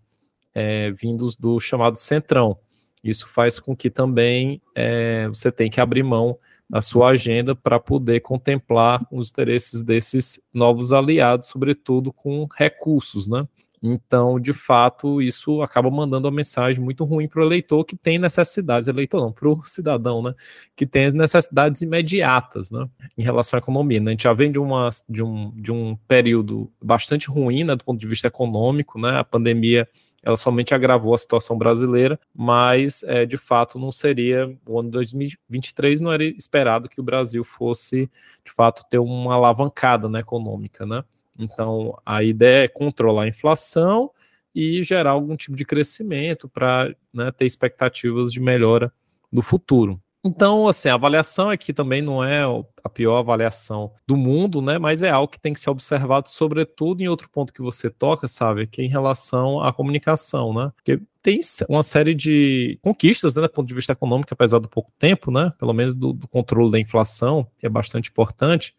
é, 0.53 0.91
vindos 0.91 1.33
do 1.33 1.61
chamado 1.61 1.97
Centrão. 1.97 2.59
Isso 3.01 3.25
faz 3.29 3.57
com 3.57 3.73
que 3.73 3.89
também 3.89 4.61
é, 4.75 5.29
você 5.29 5.49
tenha 5.49 5.69
que 5.69 5.79
abrir 5.79 6.03
mão 6.03 6.37
da 6.69 6.81
sua 6.81 7.11
agenda 7.11 7.55
para 7.55 7.79
poder 7.79 8.19
contemplar 8.19 9.01
os 9.09 9.29
interesses 9.29 9.81
desses 9.81 10.41
novos 10.53 10.91
aliados, 10.91 11.47
sobretudo 11.47 12.11
com 12.11 12.49
recursos, 12.53 13.27
né? 13.27 13.47
Então, 13.87 14.39
de 14.39 14.51
fato, 14.51 15.21
isso 15.21 15.61
acaba 15.61 15.91
mandando 15.91 16.27
uma 16.27 16.35
mensagem 16.35 16.83
muito 16.83 17.03
ruim 17.03 17.27
para 17.27 17.39
o 17.39 17.45
eleitor 17.45 17.85
que 17.85 17.95
tem 17.95 18.17
necessidades, 18.17 18.87
eleitor 18.87 19.21
não, 19.21 19.31
para 19.31 19.47
o 19.47 19.63
cidadão, 19.63 20.23
né? 20.23 20.33
Que 20.75 20.87
tem 20.87 21.11
necessidades 21.11 21.83
imediatas, 21.83 22.71
né? 22.71 22.89
Em 23.15 23.21
relação 23.21 23.57
à 23.57 23.59
economia. 23.59 23.99
Né? 23.99 24.11
A 24.11 24.13
gente 24.13 24.23
já 24.23 24.33
vem 24.33 24.51
de, 24.51 24.57
uma, 24.57 24.89
de, 25.07 25.21
um, 25.21 25.51
de 25.55 25.71
um 25.71 25.95
período 26.07 26.71
bastante 26.81 27.29
ruim, 27.29 27.63
né? 27.63 27.75
Do 27.75 27.85
ponto 27.85 27.99
de 27.99 28.07
vista 28.07 28.27
econômico, 28.27 28.99
né? 28.99 29.19
A 29.19 29.23
pandemia 29.23 29.87
ela 30.23 30.35
somente 30.35 30.73
agravou 30.73 31.13
a 31.13 31.19
situação 31.19 31.55
brasileira, 31.55 32.19
mas 32.33 33.03
é, 33.03 33.27
de 33.27 33.37
fato 33.37 33.77
não 33.77 33.91
seria 33.91 34.51
o 34.65 34.79
ano 34.79 34.89
2023 34.89 36.01
não 36.01 36.11
era 36.11 36.23
esperado 36.23 36.89
que 36.89 36.99
o 36.99 37.03
Brasil 37.03 37.43
fosse 37.43 38.09
de 38.43 38.51
fato 38.51 38.83
ter 38.89 38.97
uma 38.97 39.35
alavancada 39.35 40.09
né, 40.09 40.21
econômica, 40.21 40.83
né? 40.83 41.03
Então 41.37 41.97
a 42.05 42.23
ideia 42.23 42.65
é 42.65 42.67
controlar 42.67 43.23
a 43.23 43.27
inflação 43.27 44.11
e 44.53 44.81
gerar 44.83 45.11
algum 45.11 45.35
tipo 45.35 45.55
de 45.55 45.65
crescimento 45.65 46.47
para 46.47 46.95
né, 47.13 47.31
ter 47.31 47.45
expectativas 47.45 48.31
de 48.31 48.39
melhora 48.39 48.91
no 49.31 49.41
futuro. 49.41 49.99
Então, 50.27 50.67
assim, 50.67 50.89
a 50.89 50.95
avaliação 50.95 51.51
aqui 51.51 51.71
também 51.71 52.01
não 52.01 52.23
é 52.23 52.41
a 52.83 52.89
pior 52.89 53.19
avaliação 53.19 53.91
do 54.07 54.17
mundo, 54.17 54.59
né? 54.59 54.79
Mas 54.79 55.03
é 55.03 55.09
algo 55.11 55.31
que 55.31 55.39
tem 55.39 55.53
que 55.53 55.59
ser 55.59 55.69
observado, 55.69 56.31
sobretudo 56.31 57.03
em 57.03 57.07
outro 57.07 57.29
ponto 57.29 57.53
que 57.53 57.61
você 57.61 57.91
toca, 57.91 58.27
sabe? 58.27 58.65
Que 58.65 58.81
é 58.81 58.85
em 58.85 58.87
relação 58.87 59.61
à 59.61 59.71
comunicação, 59.71 60.51
né? 60.51 60.71
Porque 60.75 60.99
tem 61.21 61.39
uma 61.69 61.83
série 61.83 62.15
de 62.15 62.79
conquistas, 62.81 63.35
né, 63.35 63.43
do 63.43 63.49
ponto 63.49 63.67
de 63.67 63.75
vista 63.75 63.91
econômico, 63.91 64.33
apesar 64.33 64.57
do 64.57 64.67
pouco 64.67 64.91
tempo, 64.97 65.29
né? 65.29 65.53
Pelo 65.59 65.73
menos 65.73 65.93
do, 65.93 66.11
do 66.11 66.27
controle 66.27 66.71
da 66.71 66.79
inflação, 66.79 67.47
que 67.59 67.67
é 67.67 67.69
bastante 67.69 68.09
importante. 68.09 68.73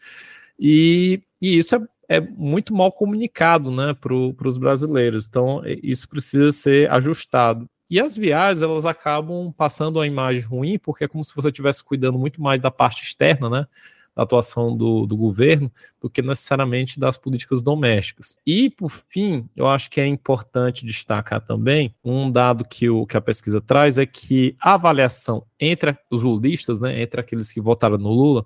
E, 0.59 1.23
e 1.41 1.59
isso 1.59 1.77
é, 1.77 1.81
é 2.09 2.21
muito 2.21 2.75
mal 2.75 2.93
comunicado, 2.93 3.71
né, 3.71 3.95
para 3.95 4.15
os 4.15 4.59
brasileiros. 4.59 5.27
Então, 5.27 5.63
isso 5.83 6.09
precisa 6.09 6.53
ser 6.53 6.91
ajustado. 6.91 7.69
E 7.89 8.01
as 8.01 8.17
viagens, 8.17 8.63
elas 8.63 8.85
acabam 8.85 9.53
passando 9.53 9.97
uma 9.97 10.07
imagem 10.07 10.43
ruim, 10.43 10.79
porque 10.79 11.05
é 11.05 11.09
como 11.09 11.25
se 11.25 11.35
você 11.35 11.49
estivesse 11.49 11.85
cuidando 11.85 12.19
muito 12.19 12.43
mais 12.43 12.61
da 12.61 12.71
parte 12.71 13.05
externa, 13.05 13.49
né? 13.49 13.67
Da 14.15 14.23
atuação 14.23 14.77
do, 14.77 15.07
do 15.07 15.17
governo, 15.17 15.71
do 16.01 16.11
que 16.11 16.21
necessariamente 16.23 16.99
das 16.99 17.17
políticas 17.17 17.63
domésticas. 17.63 18.35
E, 18.45 18.71
por 18.71 18.91
fim, 18.91 19.49
eu 19.55 19.69
acho 19.69 19.89
que 19.91 20.01
é 20.01 20.07
importante 20.07 20.85
destacar 20.85 21.41
também 21.43 21.95
um 22.03 22.31
dado 22.31 22.65
que, 22.65 22.89
o, 22.89 23.07
que 23.07 23.17
a 23.17 23.21
pesquisa 23.21 23.61
traz: 23.61 23.99
é 23.99 24.07
que 24.07 24.57
a 24.61 24.75
avaliação 24.75 25.47
entre 25.61 25.97
os 26.11 26.23
lulistas, 26.23 26.81
né? 26.81 27.01
Entre 27.01 27.21
aqueles 27.21 27.53
que 27.53 27.61
votaram 27.61 27.99
no 27.99 28.11
Lula, 28.11 28.45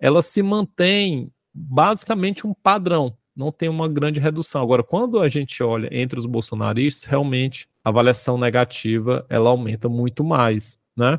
ela 0.00 0.20
se 0.20 0.42
mantém 0.42 1.30
basicamente 1.52 2.46
um 2.46 2.54
padrão 2.54 3.16
não 3.34 3.50
tem 3.50 3.68
uma 3.68 3.88
grande 3.88 4.20
redução. 4.20 4.62
Agora, 4.62 4.82
quando 4.82 5.20
a 5.20 5.28
gente 5.28 5.62
olha 5.62 5.88
entre 5.90 6.18
os 6.18 6.26
bolsonaristas, 6.26 7.04
realmente 7.04 7.68
a 7.84 7.88
avaliação 7.88 8.36
negativa 8.36 9.24
ela 9.28 9.50
aumenta 9.50 9.88
muito 9.88 10.22
mais, 10.22 10.78
né? 10.96 11.18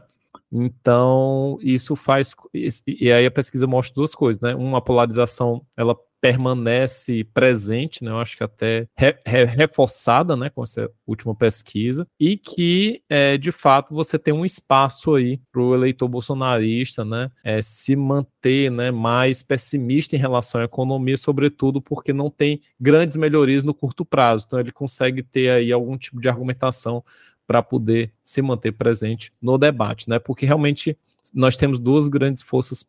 Então, 0.51 1.57
isso 1.61 1.95
faz. 1.95 2.35
E 2.53 3.11
aí 3.11 3.25
a 3.25 3.31
pesquisa 3.31 3.65
mostra 3.65 3.95
duas 3.95 4.13
coisas, 4.13 4.41
né? 4.41 4.53
Uma 4.53 4.81
polarização 4.81 5.65
ela 5.75 5.97
permanece 6.21 7.23
presente, 7.23 8.03
né? 8.03 8.11
Eu 8.11 8.19
acho 8.19 8.37
que 8.37 8.43
até 8.43 8.87
re, 8.95 9.17
re, 9.25 9.45
reforçada, 9.45 10.37
né, 10.37 10.49
com 10.49 10.63
essa 10.63 10.89
última 11.05 11.33
pesquisa, 11.33 12.07
e 12.19 12.37
que 12.37 13.01
é, 13.09 13.37
de 13.37 13.51
fato 13.51 13.93
você 13.93 14.19
tem 14.19 14.33
um 14.33 14.45
espaço 14.45 15.15
aí 15.15 15.41
para 15.51 15.61
o 15.61 15.73
eleitor 15.73 16.07
bolsonarista, 16.07 17.03
né, 17.03 17.31
é, 17.43 17.61
se 17.63 17.95
manter, 17.95 18.69
né, 18.69 18.91
mais 18.91 19.41
pessimista 19.41 20.15
em 20.15 20.19
relação 20.19 20.61
à 20.61 20.65
economia, 20.65 21.17
sobretudo 21.17 21.81
porque 21.81 22.13
não 22.13 22.29
tem 22.29 22.61
grandes 22.79 23.17
melhorias 23.17 23.63
no 23.63 23.73
curto 23.73 24.05
prazo. 24.05 24.45
Então 24.47 24.59
ele 24.59 24.71
consegue 24.71 25.23
ter 25.23 25.49
aí 25.49 25.71
algum 25.71 25.97
tipo 25.97 26.21
de 26.21 26.29
argumentação 26.29 27.03
para 27.47 27.63
poder 27.63 28.13
se 28.23 28.41
manter 28.41 28.71
presente 28.71 29.33
no 29.41 29.57
debate, 29.57 30.07
né? 30.07 30.19
Porque 30.19 30.45
realmente 30.45 30.95
nós 31.33 31.57
temos 31.57 31.79
duas 31.79 32.07
grandes 32.07 32.41
forças 32.41 32.85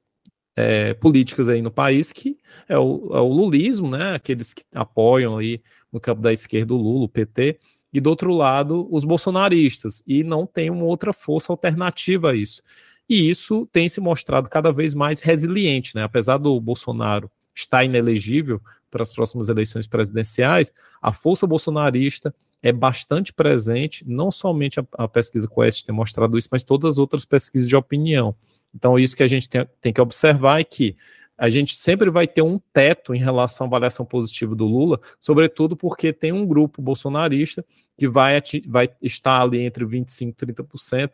é, 0.54 0.94
políticas 0.94 1.49
aí 1.49 1.62
no 1.62 1.71
país, 1.71 2.12
que 2.12 2.37
é 2.68 2.78
o, 2.78 3.11
é 3.12 3.21
o, 3.21 3.28
lulismo, 3.28 3.88
né? 3.90 4.14
Aqueles 4.14 4.52
que 4.52 4.64
apoiam 4.75 5.38
aí 5.38 5.61
no 5.92 6.00
campo 6.00 6.21
da 6.21 6.32
esquerda 6.32 6.75
o 6.75 6.76
Lula, 6.76 7.04
o 7.04 7.09
PT, 7.09 7.59
e 7.92 8.00
do 8.00 8.11
outro 8.11 8.32
lado 8.32 8.88
os 8.90 9.04
bolsonaristas, 9.04 10.02
e 10.06 10.23
não 10.23 10.47
tem 10.47 10.71
uma 10.71 10.85
outra 10.85 11.12
força 11.12 11.52
alternativa 11.52 12.30
a 12.30 12.35
isso. 12.35 12.62
E 13.09 13.28
isso 13.28 13.68
tem 13.73 13.88
se 13.88 14.00
mostrado 14.00 14.49
cada 14.49 14.73
vez 14.73 14.94
mais 14.94 15.21
resiliente, 15.21 15.94
né? 15.94 16.02
Apesar 16.02 16.38
do 16.38 16.59
Bolsonaro 16.61 17.30
estar 17.54 17.85
inelegível 17.85 18.61
para 18.90 19.02
as 19.02 19.12
próximas 19.12 19.49
eleições 19.49 19.87
presidenciais, 19.87 20.73
a 21.00 21.12
força 21.12 21.47
bolsonarista 21.47 22.35
é 22.62 22.71
bastante 22.73 23.32
presente, 23.32 24.04
não 24.06 24.30
somente 24.30 24.78
a, 24.78 24.87
a 24.92 25.09
pesquisa 25.09 25.49
Quest 25.49 25.85
tem 25.85 25.94
mostrado 25.94 26.38
isso, 26.38 26.49
mas 26.52 26.62
todas 26.62 26.94
as 26.94 26.99
outras 26.99 27.25
pesquisas 27.25 27.68
de 27.68 27.75
opinião. 27.75 28.37
Então, 28.75 28.99
isso 28.99 29.17
que 29.17 29.23
a 29.23 29.29
gente 29.29 29.49
tem, 29.49 29.67
tem 29.81 29.93
que 29.93 30.00
observar 30.00 30.61
é 30.61 30.64
que 30.64 30.97
a 31.37 31.49
gente 31.49 31.75
sempre 31.75 32.11
vai 32.11 32.26
ter 32.26 32.43
um 32.43 32.59
teto 32.73 33.14
em 33.14 33.19
relação 33.19 33.67
à 33.67 33.69
avaliação 33.69 34.05
positiva 34.07 34.55
do 34.55 34.64
Lula, 34.64 35.00
sobretudo 35.19 35.76
porque 35.76 36.12
tem 36.12 36.31
um 36.33 36.47
grupo 36.47 36.81
bolsonarista 36.81 37.64
que 37.97 38.09
vai, 38.09 38.41
vai 38.67 38.91
estar 39.02 39.41
ali 39.41 39.62
entre 39.62 39.85
25% 39.85 40.29
e 40.29 40.47
30% 40.47 41.12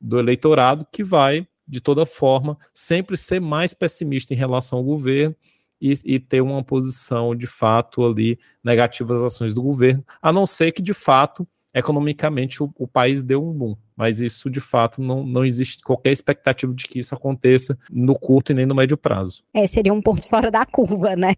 do 0.00 0.18
eleitorado 0.18 0.86
que 0.90 1.04
vai, 1.04 1.46
de 1.66 1.80
toda 1.80 2.06
forma, 2.06 2.56
sempre 2.72 3.16
ser 3.16 3.40
mais 3.40 3.74
pessimista 3.74 4.32
em 4.32 4.36
relação 4.36 4.78
ao 4.78 4.84
governo 4.84 5.34
e, 5.80 5.92
e, 6.04 6.18
ter 6.18 6.40
uma 6.40 6.62
posição 6.62 7.34
de 7.34 7.46
fato 7.46 8.04
ali 8.04 8.38
negativa 8.62 9.14
às 9.14 9.22
ações 9.22 9.54
do 9.54 9.62
governo, 9.62 10.04
a 10.22 10.32
não 10.32 10.46
ser 10.46 10.72
que 10.72 10.80
de 10.80 10.94
fato 10.94 11.46
economicamente 11.76 12.62
o, 12.62 12.72
o, 12.74 12.88
país 12.88 13.22
deu 13.22 13.46
um 13.46 13.52
boom. 13.52 13.76
Mas 13.94 14.20
isso, 14.20 14.48
de 14.48 14.60
fato, 14.60 15.00
não, 15.02 15.22
não 15.22 15.44
existe 15.44 15.82
qualquer 15.82 16.10
expectativa 16.10 16.72
de 16.72 16.86
que 16.86 16.98
isso 16.98 17.14
aconteça 17.14 17.78
no 17.90 18.18
curto 18.18 18.52
e 18.52 18.54
nem 18.54 18.64
no 18.64 18.74
médio 18.74 18.96
prazo. 18.96 19.44
É, 19.52 19.66
seria 19.66 19.92
um 19.92 20.00
ponto 20.00 20.26
fora 20.28 20.50
da 20.50 20.64
curva, 20.64 21.14
né? 21.14 21.34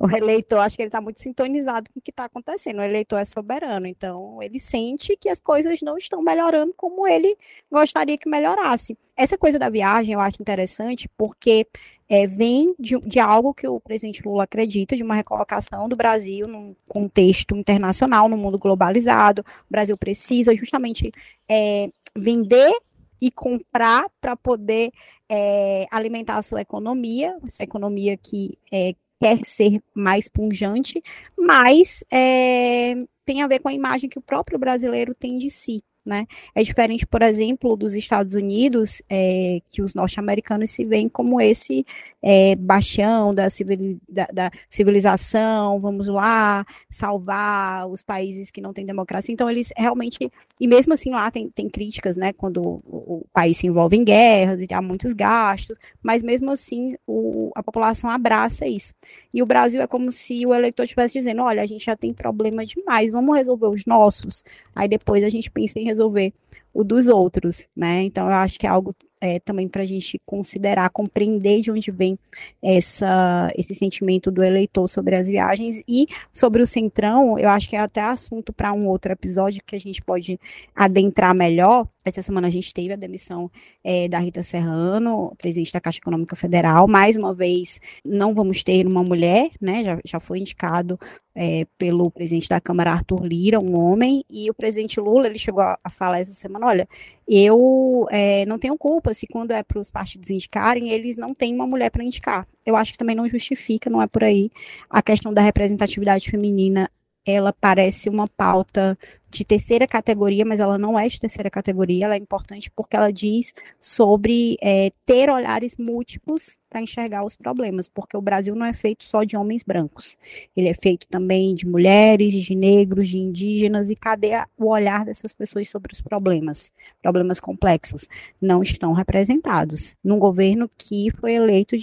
O 0.00 0.10
eleitor, 0.10 0.60
acho 0.60 0.76
que 0.76 0.82
ele 0.82 0.88
está 0.88 1.00
muito 1.00 1.20
sintonizado 1.20 1.90
com 1.92 2.00
o 2.00 2.02
que 2.02 2.10
está 2.10 2.24
acontecendo. 2.24 2.78
O 2.78 2.82
eleitor 2.82 3.18
é 3.18 3.24
soberano, 3.26 3.86
então 3.86 4.42
ele 4.42 4.58
sente 4.58 5.14
que 5.16 5.28
as 5.28 5.38
coisas 5.38 5.80
não 5.82 5.98
estão 5.98 6.22
melhorando 6.22 6.72
como 6.74 7.06
ele 7.06 7.36
gostaria 7.70 8.16
que 8.16 8.28
melhorasse. 8.28 8.96
Essa 9.14 9.36
coisa 9.36 9.58
da 9.58 9.68
viagem 9.68 10.14
eu 10.14 10.20
acho 10.20 10.40
interessante 10.40 11.08
porque 11.18 11.66
é, 12.12 12.26
vem 12.26 12.74
de, 12.78 12.98
de, 12.98 13.18
algo 13.18 13.54
que 13.54 13.66
o 13.66 13.80
presidente 13.80 14.22
Lula 14.22 14.44
acredita, 14.44 14.94
de 14.94 15.02
uma 15.02 15.14
recolocação 15.14 15.88
do 15.88 15.96
Brasil 15.96 16.46
num 16.46 16.76
contexto 16.86 17.56
internacional, 17.56 18.28
no 18.28 18.36
mundo 18.36 18.58
globalizado. 18.58 19.40
O 19.40 19.70
Brasil 19.70 19.96
precisa 19.96 20.54
justamente 20.54 21.10
é, 21.48 21.88
vender 22.14 22.70
e 23.18 23.30
comprar 23.30 24.10
para 24.20 24.36
poder 24.36 24.92
é, 25.26 25.86
alimentar 25.90 26.36
a 26.36 26.42
sua 26.42 26.60
economia, 26.60 27.34
essa 27.46 27.62
economia 27.62 28.14
que 28.18 28.58
é, 28.70 28.94
quer 29.18 29.38
ser 29.46 29.82
mais 29.94 30.28
punjante, 30.28 31.02
mas 31.34 32.04
é, 32.12 32.94
tem 33.24 33.40
a 33.40 33.46
ver 33.46 33.60
com 33.60 33.68
a 33.68 33.72
imagem 33.72 34.10
que 34.10 34.18
o 34.18 34.22
próprio 34.22 34.58
brasileiro 34.58 35.14
tem 35.14 35.38
de 35.38 35.48
si. 35.48 35.82
Né? 36.04 36.26
É 36.54 36.62
diferente, 36.62 37.06
por 37.06 37.22
exemplo, 37.22 37.76
dos 37.76 37.94
Estados 37.94 38.34
Unidos, 38.34 39.00
é, 39.08 39.60
que 39.68 39.82
os 39.82 39.94
norte-americanos 39.94 40.70
se 40.70 40.84
veem 40.84 41.08
como 41.08 41.40
esse 41.40 41.86
é, 42.20 42.56
bastião 42.56 43.32
da, 43.32 43.48
civil, 43.48 44.00
da, 44.08 44.26
da, 44.32 44.50
civilização, 44.68 45.80
vamos 45.80 46.08
lá, 46.08 46.64
salvar 46.90 47.88
os 47.88 48.02
países 48.02 48.50
que 48.50 48.60
não 48.60 48.72
têm 48.72 48.84
democracia. 48.84 49.32
Então, 49.32 49.48
eles 49.48 49.72
realmente, 49.76 50.30
e 50.60 50.66
mesmo 50.66 50.92
assim 50.92 51.10
lá 51.10 51.30
tem, 51.30 51.48
tem 51.48 51.68
críticas, 51.68 52.16
né, 52.16 52.32
quando 52.32 52.60
o, 52.60 52.82
o 52.84 53.26
país 53.32 53.56
se 53.56 53.66
envolve 53.66 53.96
em 53.96 54.04
guerras 54.04 54.60
e 54.60 54.66
há 54.72 54.82
muitos 54.82 55.12
gastos, 55.12 55.78
mas 56.02 56.22
mesmo 56.22 56.50
assim 56.50 56.96
o, 57.06 57.50
a 57.54 57.62
população 57.62 58.10
abraça 58.10 58.66
isso. 58.66 58.92
E 59.32 59.42
o 59.42 59.46
Brasil 59.46 59.80
é 59.80 59.86
como 59.86 60.10
se 60.12 60.44
o 60.46 60.54
eleitor 60.54 60.84
estivesse 60.84 61.14
dizendo, 61.14 61.42
olha, 61.42 61.62
a 61.62 61.66
gente 61.66 61.84
já 61.84 61.96
tem 61.96 62.12
problema 62.12 62.64
demais, 62.64 63.10
vamos 63.10 63.36
resolver 63.36 63.68
os 63.68 63.86
nossos, 63.86 64.44
aí 64.74 64.88
depois 64.88 65.24
a 65.24 65.28
gente 65.28 65.50
pensa 65.50 65.78
em 65.78 65.84
resolver 65.84 66.32
o 66.74 66.82
dos 66.82 67.06
outros, 67.06 67.68
né? 67.76 68.02
Então 68.02 68.26
eu 68.26 68.32
acho 68.32 68.58
que 68.58 68.66
é 68.66 68.70
algo 68.70 68.94
é, 69.22 69.38
também 69.38 69.68
para 69.68 69.82
a 69.82 69.86
gente 69.86 70.20
considerar, 70.26 70.90
compreender 70.90 71.60
de 71.60 71.70
onde 71.70 71.92
vem 71.92 72.18
essa, 72.60 73.52
esse 73.56 73.72
sentimento 73.72 74.32
do 74.32 74.42
eleitor 74.42 74.88
sobre 74.88 75.14
as 75.14 75.28
viagens 75.28 75.80
e 75.86 76.08
sobre 76.32 76.60
o 76.60 76.66
Centrão, 76.66 77.38
eu 77.38 77.48
acho 77.48 77.68
que 77.68 77.76
é 77.76 77.78
até 77.78 78.00
assunto 78.00 78.52
para 78.52 78.72
um 78.72 78.88
outro 78.88 79.12
episódio 79.12 79.62
que 79.64 79.76
a 79.76 79.78
gente 79.78 80.02
pode 80.02 80.40
adentrar 80.74 81.32
melhor, 81.36 81.86
essa 82.04 82.22
semana 82.22 82.48
a 82.48 82.50
gente 82.50 82.74
teve 82.74 82.92
a 82.92 82.96
demissão 82.96 83.50
é, 83.84 84.08
da 84.08 84.18
Rita 84.18 84.42
Serrano, 84.42 85.34
presidente 85.38 85.72
da 85.72 85.80
Caixa 85.80 85.98
Econômica 85.98 86.34
Federal. 86.34 86.88
Mais 86.88 87.16
uma 87.16 87.32
vez, 87.32 87.80
não 88.04 88.34
vamos 88.34 88.62
ter 88.62 88.86
uma 88.86 89.02
mulher, 89.02 89.50
né? 89.60 89.84
Já, 89.84 89.98
já 90.04 90.20
foi 90.20 90.40
indicado 90.40 90.98
é, 91.34 91.66
pelo 91.78 92.10
presidente 92.10 92.48
da 92.48 92.60
Câmara, 92.60 92.92
Arthur 92.92 93.24
Lira, 93.24 93.58
um 93.60 93.76
homem, 93.78 94.24
e 94.28 94.50
o 94.50 94.54
presidente 94.54 95.00
Lula, 95.00 95.26
ele 95.26 95.38
chegou 95.38 95.62
a, 95.62 95.78
a 95.82 95.90
falar 95.90 96.18
essa 96.18 96.32
semana, 96.32 96.66
olha, 96.66 96.88
eu 97.26 98.06
é, 98.10 98.44
não 98.46 98.58
tenho 98.58 98.76
culpa 98.76 99.14
se 99.14 99.26
quando 99.26 99.52
é 99.52 99.62
para 99.62 99.78
os 99.78 99.90
partidos 99.90 100.30
indicarem, 100.30 100.90
eles 100.90 101.16
não 101.16 101.34
têm 101.34 101.54
uma 101.54 101.66
mulher 101.66 101.90
para 101.90 102.04
indicar. 102.04 102.46
Eu 102.66 102.76
acho 102.76 102.92
que 102.92 102.98
também 102.98 103.16
não 103.16 103.28
justifica, 103.28 103.88
não 103.88 104.02
é 104.02 104.06
por 104.06 104.24
aí. 104.24 104.50
A 104.90 105.02
questão 105.02 105.32
da 105.32 105.40
representatividade 105.40 106.30
feminina 106.30 106.90
ela 107.24 107.52
parece 107.52 108.08
uma 108.08 108.26
pauta 108.26 108.98
de 109.30 109.44
terceira 109.44 109.86
categoria, 109.86 110.44
mas 110.44 110.60
ela 110.60 110.76
não 110.76 110.98
é 110.98 111.08
de 111.08 111.18
terceira 111.18 111.48
categoria, 111.48 112.04
ela 112.04 112.14
é 112.14 112.18
importante 112.18 112.70
porque 112.70 112.94
ela 112.94 113.10
diz 113.10 113.54
sobre 113.80 114.58
é, 114.60 114.92
ter 115.06 115.30
olhares 115.30 115.76
múltiplos 115.76 116.58
para 116.68 116.82
enxergar 116.82 117.24
os 117.24 117.34
problemas, 117.34 117.88
porque 117.88 118.16
o 118.16 118.20
Brasil 118.20 118.54
não 118.54 118.66
é 118.66 118.72
feito 118.72 119.04
só 119.04 119.24
de 119.24 119.36
homens 119.36 119.62
brancos, 119.62 120.18
ele 120.54 120.68
é 120.68 120.74
feito 120.74 121.06
também 121.08 121.54
de 121.54 121.66
mulheres, 121.66 122.32
de 122.34 122.54
negros, 122.54 123.08
de 123.08 123.18
indígenas, 123.18 123.88
e 123.88 123.96
cadê 123.96 124.32
o 124.58 124.66
olhar 124.68 125.04
dessas 125.04 125.32
pessoas 125.32 125.68
sobre 125.68 125.92
os 125.92 126.00
problemas? 126.00 126.70
Problemas 127.00 127.40
complexos 127.40 128.06
não 128.40 128.62
estão 128.62 128.92
representados 128.92 129.94
num 130.04 130.18
governo 130.18 130.70
que 130.76 131.10
foi 131.18 131.32
eleito 131.32 131.76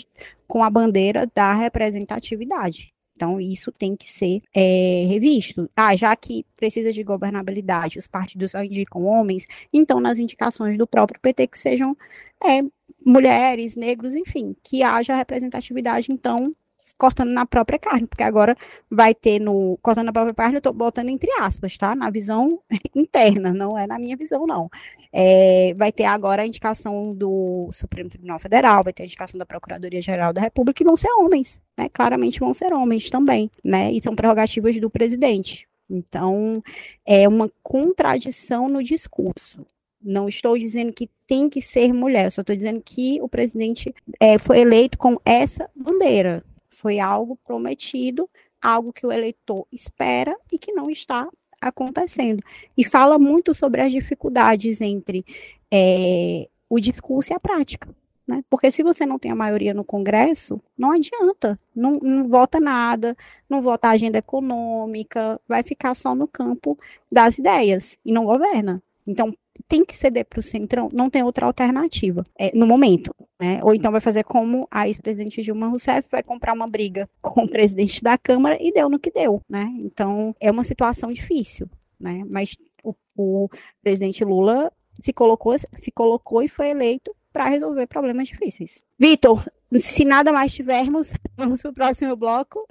com 0.47 0.63
a 0.63 0.69
bandeira 0.69 1.29
da 1.33 1.53
representatividade. 1.53 2.93
Então, 3.19 3.37
isso 3.37 3.69
tem 3.69 3.97
que 3.97 4.09
ser 4.09 4.39
é, 4.55 5.05
revisto. 5.09 5.69
Ah, 5.75 5.93
já 5.93 6.15
que 6.15 6.45
precisa 6.55 6.93
de 6.93 7.03
governabilidade, 7.03 7.99
os 7.99 8.07
partidos 8.07 8.51
só 8.51 8.63
indicam 8.63 9.03
homens, 9.03 9.45
então 9.73 9.99
nas 9.99 10.19
indicações 10.19 10.77
do 10.77 10.87
próprio 10.87 11.19
PT 11.19 11.47
que 11.47 11.57
sejam 11.57 11.97
é, 12.41 12.61
mulheres, 13.05 13.75
negros, 13.75 14.15
enfim, 14.15 14.55
que 14.63 14.81
haja 14.83 15.13
representatividade, 15.13 16.13
então, 16.13 16.55
cortando 16.99 17.29
na 17.29 17.45
própria 17.45 17.79
carne, 17.79 18.05
porque 18.05 18.21
agora 18.21 18.55
vai 18.91 19.15
ter 19.15 19.39
no. 19.39 19.79
Cortando 19.81 20.07
na 20.07 20.13
própria 20.13 20.35
carne, 20.35 20.55
eu 20.55 20.59
estou 20.59 20.73
botando 20.73 21.09
entre 21.09 21.31
aspas, 21.39 21.77
tá? 21.77 21.95
Na 21.95 22.09
visão 22.09 22.61
interna, 22.93 23.53
não 23.53 23.77
é 23.77 23.87
na 23.87 23.97
minha 23.97 24.17
visão, 24.17 24.45
não. 24.45 24.69
É, 25.11 25.73
vai 25.75 25.91
ter 25.91 26.03
agora 26.03 26.43
a 26.43 26.45
indicação 26.45 27.15
do 27.15 27.69
Supremo 27.71 28.09
Tribunal 28.09 28.37
Federal, 28.37 28.83
vai 28.83 28.93
ter 28.93 29.03
a 29.03 29.05
indicação 29.05 29.37
da 29.37 29.45
Procuradoria-Geral 29.45 30.33
da 30.33 30.41
República, 30.41 30.83
e 30.83 30.85
vão 30.85 30.95
ser 30.97 31.09
homens, 31.13 31.61
né? 31.77 31.89
Claramente 31.89 32.39
vão 32.39 32.53
ser 32.53 32.73
homens 32.73 33.09
também, 33.09 33.49
né? 33.63 33.91
E 33.91 34.01
são 34.01 34.15
prerrogativas 34.15 34.77
do 34.77 34.89
presidente. 34.89 35.67
Então, 35.89 36.61
é 37.05 37.27
uma 37.27 37.49
contradição 37.63 38.67
no 38.67 38.83
discurso. 38.83 39.65
Não 40.01 40.27
estou 40.29 40.57
dizendo 40.57 40.93
que 40.93 41.09
tem 41.25 41.49
que 41.49 41.61
ser 41.61 41.91
mulher, 41.93 42.31
só 42.31 42.41
estou 42.41 42.55
dizendo 42.55 42.81
que 42.81 43.21
o 43.21 43.27
presidente 43.27 43.93
é, 44.19 44.37
foi 44.37 44.59
eleito 44.59 44.97
com 44.97 45.17
essa 45.25 45.69
bandeira, 45.75 46.43
foi 46.79 46.97
algo 46.97 47.37
prometido, 47.45 48.29
algo 48.61 48.93
que 48.93 49.05
o 49.05 49.11
eleitor 49.11 49.67
espera 49.69 50.35
e 50.51 50.57
que 50.57 50.71
não 50.71 50.89
está 50.89 51.27
acontecendo. 51.61 52.41
E 52.77 52.85
fala 52.85 53.19
muito 53.19 53.53
sobre 53.53 53.81
as 53.81 53.91
dificuldades 53.91 54.79
entre 54.79 55.25
é, 55.69 56.47
o 56.69 56.79
discurso 56.79 57.33
e 57.33 57.35
a 57.35 57.39
prática. 57.39 57.93
Né? 58.25 58.43
Porque 58.49 58.71
se 58.71 58.81
você 58.81 59.05
não 59.05 59.19
tem 59.19 59.29
a 59.31 59.35
maioria 59.35 59.73
no 59.73 59.83
Congresso, 59.83 60.61
não 60.77 60.91
adianta, 60.91 61.59
não, 61.75 61.93
não 61.93 62.29
vota 62.29 62.59
nada, 62.61 63.17
não 63.49 63.61
vota 63.61 63.89
a 63.89 63.91
agenda 63.91 64.19
econômica, 64.19 65.39
vai 65.47 65.63
ficar 65.63 65.93
só 65.93 66.15
no 66.15 66.27
campo 66.27 66.79
das 67.11 67.37
ideias 67.37 67.97
e 68.05 68.11
não 68.13 68.23
governa. 68.23 68.81
Então, 69.05 69.35
tem 69.69 69.85
que 69.85 69.95
ceder 69.95 70.25
para 70.25 70.39
o 70.39 70.41
Centrão, 70.41 70.89
não 70.91 71.11
tem 71.11 71.21
outra 71.21 71.45
alternativa 71.45 72.25
é, 72.37 72.51
no 72.57 72.65
momento. 72.65 73.15
Né? 73.39 73.59
Ou 73.63 73.75
então 73.75 73.91
vai 73.91 74.01
fazer 74.01 74.23
como 74.23 74.67
a 74.71 74.87
ex-presidente 74.87 75.43
Dilma 75.43 75.67
Rousseff 75.67 76.09
vai 76.11 76.23
comprar 76.23 76.53
uma 76.53 76.67
briga 76.67 77.07
com 77.21 77.43
o 77.43 77.47
presidente 77.47 78.01
da 78.01 78.17
Câmara 78.17 78.57
e 78.59 78.73
deu 78.73 78.89
no 78.89 78.99
que 78.99 79.11
deu. 79.11 79.41
Né? 79.47 79.71
Então 79.77 80.35
é 80.39 80.49
uma 80.49 80.63
situação 80.63 81.11
difícil. 81.11 81.69
Né? 81.99 82.23
Mas 82.27 82.57
o, 82.83 82.95
o 83.15 83.49
presidente 83.83 84.25
Lula 84.25 84.73
se 84.99 85.13
colocou, 85.13 85.55
se 85.59 85.91
colocou 85.91 86.41
e 86.41 86.49
foi 86.49 86.69
eleito 86.69 87.15
para 87.31 87.45
resolver 87.45 87.85
problemas 87.85 88.27
difíceis. 88.27 88.83
Vitor, 88.97 89.45
se 89.77 90.03
nada 90.03 90.33
mais 90.33 90.51
tivermos, 90.51 91.11
vamos 91.37 91.61
para 91.61 91.69
o 91.69 91.73
próximo 91.75 92.15
bloco. 92.15 92.65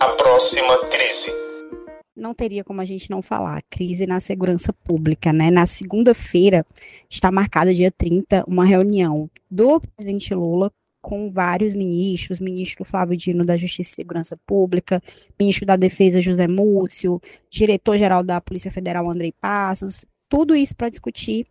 A 0.00 0.08
próxima 0.16 0.86
crise 0.88 1.43
não 2.16 2.34
teria 2.34 2.62
como 2.62 2.80
a 2.80 2.84
gente 2.84 3.10
não 3.10 3.20
falar, 3.20 3.62
crise 3.68 4.06
na 4.06 4.20
segurança 4.20 4.72
pública, 4.72 5.32
né? 5.32 5.50
Na 5.50 5.66
segunda-feira 5.66 6.64
está 7.08 7.30
marcada, 7.30 7.74
dia 7.74 7.90
30, 7.90 8.44
uma 8.46 8.64
reunião 8.64 9.30
do 9.50 9.80
presidente 9.80 10.34
Lula 10.34 10.72
com 11.00 11.30
vários 11.30 11.74
ministros, 11.74 12.40
ministro 12.40 12.82
Flávio 12.82 13.16
Dino 13.16 13.44
da 13.44 13.58
Justiça 13.58 13.92
e 13.92 13.96
Segurança 13.96 14.38
Pública, 14.46 15.02
ministro 15.38 15.66
da 15.66 15.76
Defesa 15.76 16.22
José 16.22 16.48
Múcio, 16.48 17.20
diretor-geral 17.50 18.24
da 18.24 18.40
Polícia 18.40 18.70
Federal 18.70 19.10
Andrei 19.10 19.32
Passos, 19.32 20.06
tudo 20.30 20.56
isso 20.56 20.74
para 20.74 20.88
discutir 20.88 21.46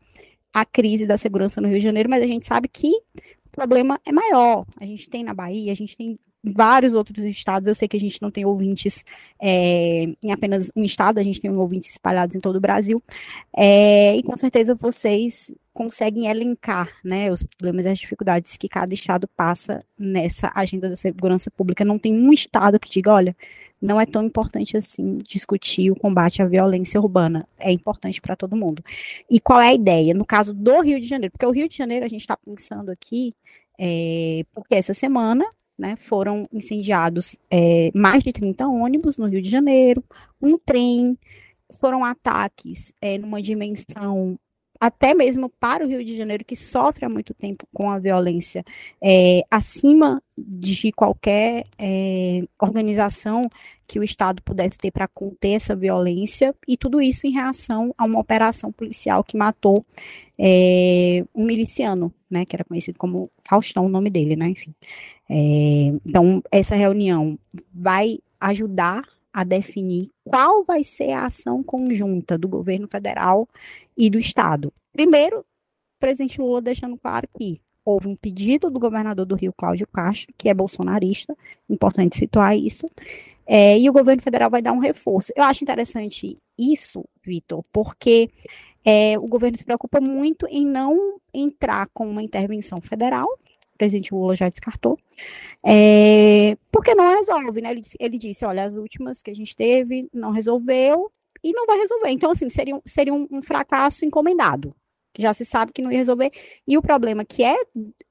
a 0.51 0.65
crise 0.65 1.05
da 1.05 1.17
segurança 1.17 1.61
no 1.61 1.67
Rio 1.67 1.77
de 1.77 1.83
Janeiro, 1.83 2.09
mas 2.09 2.23
a 2.23 2.27
gente 2.27 2.47
sabe 2.47 2.67
que 2.67 2.89
o 2.89 3.49
problema 3.51 3.99
é 4.05 4.11
maior. 4.11 4.65
A 4.79 4.85
gente 4.85 5.09
tem 5.09 5.23
na 5.23 5.33
Bahia, 5.33 5.71
a 5.71 5.75
gente 5.75 5.95
tem 5.95 6.17
vários 6.43 6.93
outros 6.93 7.23
estados. 7.23 7.67
Eu 7.67 7.75
sei 7.75 7.87
que 7.87 7.95
a 7.95 7.99
gente 7.99 8.21
não 8.21 8.29
tem 8.29 8.45
ouvintes 8.45 9.05
é, 9.41 10.07
em 10.21 10.31
apenas 10.31 10.69
um 10.75 10.83
estado, 10.83 11.19
a 11.19 11.23
gente 11.23 11.39
tem 11.39 11.49
ouvintes 11.51 11.91
espalhados 11.91 12.35
em 12.35 12.39
todo 12.39 12.57
o 12.57 12.61
Brasil. 12.61 13.01
É, 13.55 14.15
e 14.15 14.23
com 14.23 14.35
certeza 14.35 14.75
vocês 14.75 15.53
conseguem 15.71 16.27
elencar 16.27 16.89
né, 17.03 17.31
os 17.31 17.43
problemas 17.43 17.85
e 17.85 17.89
as 17.89 17.97
dificuldades 17.97 18.57
que 18.57 18.67
cada 18.67 18.93
estado 18.93 19.27
passa 19.35 19.83
nessa 19.97 20.51
agenda 20.53 20.89
da 20.89 20.95
segurança 20.95 21.49
pública. 21.49 21.85
Não 21.85 21.97
tem 21.97 22.13
um 22.13 22.31
estado 22.33 22.79
que 22.79 22.89
diga, 22.89 23.13
olha, 23.13 23.35
não 23.81 23.99
é 23.99 24.05
tão 24.05 24.23
importante 24.23 24.77
assim 24.77 25.17
discutir 25.17 25.91
o 25.91 25.95
combate 25.95 26.41
à 26.41 26.45
violência 26.45 26.99
urbana. 26.99 27.47
É 27.59 27.71
importante 27.71 28.21
para 28.21 28.35
todo 28.35 28.55
mundo. 28.55 28.83
E 29.29 29.39
qual 29.39 29.59
é 29.61 29.69
a 29.69 29.73
ideia? 29.73 30.13
No 30.13 30.25
caso 30.25 30.53
do 30.53 30.79
Rio 30.81 30.99
de 30.99 31.07
Janeiro, 31.07 31.31
porque 31.31 31.45
o 31.45 31.51
Rio 31.51 31.67
de 31.67 31.75
Janeiro 31.75 32.05
a 32.05 32.07
gente 32.07 32.21
está 32.21 32.37
pensando 32.37 32.89
aqui, 32.91 33.33
é, 33.77 34.45
porque 34.53 34.75
essa 34.75 34.93
semana 34.93 35.45
né, 35.77 35.95
foram 35.95 36.47
incendiados 36.51 37.35
é, 37.49 37.91
mais 37.93 38.23
de 38.23 38.31
30 38.31 38.67
ônibus 38.67 39.17
no 39.17 39.27
Rio 39.27 39.41
de 39.41 39.49
Janeiro, 39.49 40.03
um 40.41 40.57
trem, 40.57 41.17
foram 41.79 42.03
ataques 42.05 42.93
é, 43.01 43.17
numa 43.17 43.41
dimensão 43.41 44.37
até 44.83 45.13
mesmo 45.13 45.47
para 45.47 45.85
o 45.85 45.87
Rio 45.87 46.03
de 46.03 46.13
Janeiro, 46.13 46.43
que 46.43 46.57
sofre 46.57 47.05
há 47.05 47.09
muito 47.09 47.33
tempo 47.33 47.65
com 47.73 47.89
a 47.89 47.97
violência 47.99 48.65
é, 49.01 49.41
acima 49.49 50.21
de 50.37 50.91
qualquer 50.91 51.63
é, 51.77 52.41
organização 52.61 53.47
que 53.87 53.97
o 53.97 54.03
Estado 54.03 54.41
pudesse 54.43 54.77
ter 54.77 54.91
para 54.91 55.07
conter 55.07 55.51
essa 55.51 55.73
violência, 55.73 56.53
e 56.67 56.75
tudo 56.75 57.01
isso 57.01 57.25
em 57.25 57.31
reação 57.31 57.95
a 57.97 58.03
uma 58.03 58.19
operação 58.19 58.73
policial 58.73 59.23
que 59.23 59.37
matou 59.37 59.85
é, 60.37 61.23
um 61.33 61.45
miliciano, 61.45 62.13
né, 62.29 62.43
que 62.43 62.53
era 62.53 62.65
conhecido 62.65 62.99
como 62.99 63.31
Faustão, 63.47 63.85
o 63.85 63.89
nome 63.89 64.09
dele, 64.09 64.35
né, 64.35 64.49
enfim. 64.49 64.75
É, 65.29 65.35
então, 66.05 66.41
essa 66.51 66.75
reunião 66.75 67.37
vai 67.73 68.19
ajudar 68.39 69.03
a 69.33 69.43
definir 69.43 70.09
qual 70.23 70.63
vai 70.63 70.83
ser 70.83 71.11
a 71.11 71.25
ação 71.25 71.63
conjunta 71.63 72.37
do 72.37 72.47
governo 72.47 72.87
federal 72.87 73.47
e 73.97 74.09
do 74.09 74.19
Estado. 74.19 74.71
Primeiro, 74.91 75.39
o 75.39 75.45
presidente 75.99 76.39
Lula 76.39 76.61
deixando 76.61 76.97
claro 76.97 77.27
que 77.37 77.59
houve 77.85 78.07
um 78.07 78.15
pedido 78.15 78.69
do 78.69 78.79
governador 78.79 79.25
do 79.25 79.35
Rio, 79.35 79.53
Cláudio 79.53 79.87
Castro, 79.87 80.33
que 80.37 80.49
é 80.49 80.53
bolsonarista, 80.53 81.35
importante 81.69 82.15
situar 82.15 82.55
isso, 82.55 82.89
é, 83.45 83.77
e 83.77 83.89
o 83.89 83.93
governo 83.93 84.21
federal 84.21 84.49
vai 84.49 84.61
dar 84.61 84.71
um 84.71 84.79
reforço. 84.79 85.33
Eu 85.35 85.43
acho 85.43 85.63
interessante 85.63 86.37
isso, 86.57 87.03
Vitor, 87.25 87.63
porque 87.73 88.29
é, 88.85 89.17
o 89.17 89.27
governo 89.27 89.57
se 89.57 89.65
preocupa 89.65 89.99
muito 89.99 90.45
em 90.49 90.65
não 90.65 91.19
entrar 91.33 91.87
com 91.93 92.07
uma 92.07 92.23
intervenção 92.23 92.79
federal, 92.81 93.27
presidente 93.77 94.13
Lula 94.13 94.35
já 94.35 94.49
descartou, 94.49 94.97
é, 95.65 96.57
porque 96.71 96.93
não 96.93 97.15
resolve, 97.15 97.61
né? 97.61 97.71
Ele, 97.71 97.81
ele, 97.99 98.17
disse, 98.17 98.45
olha, 98.45 98.65
as 98.65 98.73
últimas 98.73 99.21
que 99.21 99.31
a 99.31 99.35
gente 99.35 99.55
teve 99.55 100.07
não 100.13 100.31
resolveu 100.31 101.11
e 101.43 101.51
não 101.53 101.65
vai 101.65 101.77
resolver. 101.77 102.09
Então, 102.09 102.31
assim, 102.31 102.49
seria, 102.49 102.79
seria 102.85 103.13
um, 103.13 103.27
um 103.31 103.41
fracasso 103.41 104.05
encomendado, 104.05 104.73
que 105.13 105.21
já 105.21 105.33
se 105.33 105.45
sabe 105.45 105.71
que 105.71 105.81
não 105.81 105.91
ia 105.91 105.97
resolver. 105.97 106.31
E 106.67 106.77
o 106.77 106.81
problema 106.81 107.25
que 107.25 107.43
é, 107.43 107.55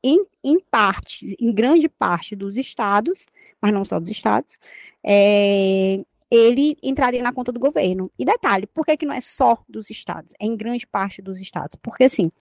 em, 0.03 0.25
em 0.43 0.59
parte, 0.71 1.37
em 1.41 1.53
grande 1.53 1.89
parte 1.89 2.37
dos 2.37 2.57
estados, 2.57 3.27
mas 3.61 3.73
não 3.73 3.85
só 3.85 4.01
dos 4.01 4.11
estados, 4.11 4.59
é, 5.05 6.01
ele 6.33 6.79
entraria 6.83 7.23
na 7.23 7.33
conta 7.33 7.53
do 7.53 7.61
governo. 7.61 8.11
E 8.19 8.25
detalhe, 8.25 8.67
por 8.67 8.87
que, 8.87 8.97
que 8.97 9.05
não 9.05 9.15
é 9.15 9.21
só 9.21 9.63
dos 9.69 9.91
estados? 9.91 10.33
É 10.41 10.47
em 10.47 10.57
grande 10.57 10.87
parte 10.87 11.21
dos 11.21 11.39
estados. 11.39 11.77
Porque, 11.77 12.05
assim, 12.05 12.33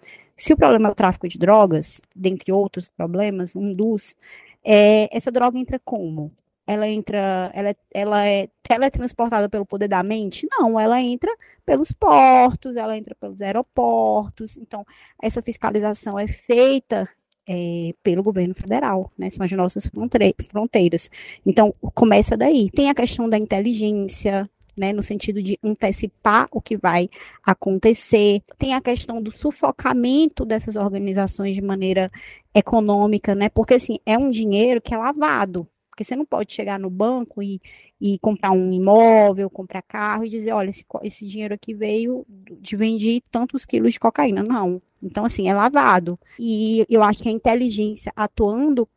se 0.43 0.53
o 0.53 0.57
problema 0.57 0.89
é 0.89 0.91
o 0.91 0.95
tráfico 0.95 1.27
de 1.27 1.37
drogas, 1.37 2.01
dentre 2.15 2.51
outros 2.51 2.89
problemas, 2.89 3.55
um 3.55 3.73
dos, 3.73 4.15
é, 4.63 5.09
essa 5.15 5.31
droga 5.31 5.57
entra 5.57 5.79
como? 5.79 6.31
ela 6.71 6.87
entra, 6.87 7.51
ela, 7.53 7.69
é, 7.69 7.75
ela 7.93 8.25
é 8.25 8.47
teletransportada 8.63 9.49
pelo 9.49 9.65
poder 9.65 9.87
da 9.87 10.01
mente? 10.03 10.47
Não, 10.49 10.79
ela 10.79 11.01
entra 11.01 11.29
pelos 11.65 11.91
portos, 11.91 12.75
ela 12.75 12.97
entra 12.97 13.15
pelos 13.15 13.41
aeroportos. 13.41 14.55
Então, 14.57 14.85
essa 15.21 15.41
fiscalização 15.41 16.17
é 16.17 16.27
feita 16.27 17.09
é, 17.47 17.91
pelo 18.03 18.23
governo 18.23 18.53
federal, 18.53 19.11
né? 19.17 19.29
São 19.29 19.43
as 19.43 19.51
nossas 19.51 19.85
fronteiras. 19.85 21.09
Então, 21.45 21.73
começa 21.93 22.37
daí. 22.37 22.69
Tem 22.71 22.89
a 22.89 22.95
questão 22.95 23.27
da 23.27 23.37
inteligência, 23.37 24.49
né, 24.75 24.93
no 24.93 25.03
sentido 25.03 25.41
de 25.41 25.57
antecipar 25.63 26.47
o 26.51 26.61
que 26.61 26.77
vai 26.77 27.09
acontecer. 27.43 28.41
Tem 28.57 28.73
a 28.73 28.81
questão 28.81 29.21
do 29.21 29.31
sufocamento 29.31 30.45
dessas 30.45 30.75
organizações 30.75 31.55
de 31.55 31.61
maneira 31.61 32.11
econômica, 32.53 33.35
né? 33.35 33.49
Porque 33.49 33.75
assim, 33.75 33.99
é 34.05 34.17
um 34.17 34.29
dinheiro 34.29 34.81
que 34.81 34.93
é 34.93 34.97
lavado, 34.97 35.67
porque 35.89 36.03
você 36.03 36.15
não 36.15 36.25
pode 36.25 36.53
chegar 36.53 36.79
no 36.79 36.89
banco 36.89 37.43
e, 37.43 37.61
e 37.99 38.17
comprar 38.19 38.51
um 38.51 38.71
imóvel, 38.71 39.49
comprar 39.49 39.81
carro 39.81 40.25
e 40.25 40.29
dizer, 40.29 40.53
olha, 40.53 40.69
esse, 40.69 40.85
esse 41.03 41.25
dinheiro 41.27 41.53
aqui 41.53 41.73
veio 41.73 42.25
de 42.59 42.75
vender 42.75 43.21
tantos 43.29 43.65
quilos 43.65 43.93
de 43.93 43.99
cocaína. 43.99 44.41
Não. 44.41 44.81
Então, 45.03 45.25
assim, 45.25 45.49
é 45.49 45.53
lavado. 45.53 46.17
E 46.39 46.85
eu 46.89 47.03
acho 47.03 47.21
que 47.21 47.29
a 47.29 47.31
inteligência 47.31 48.11
atuando 48.15 48.87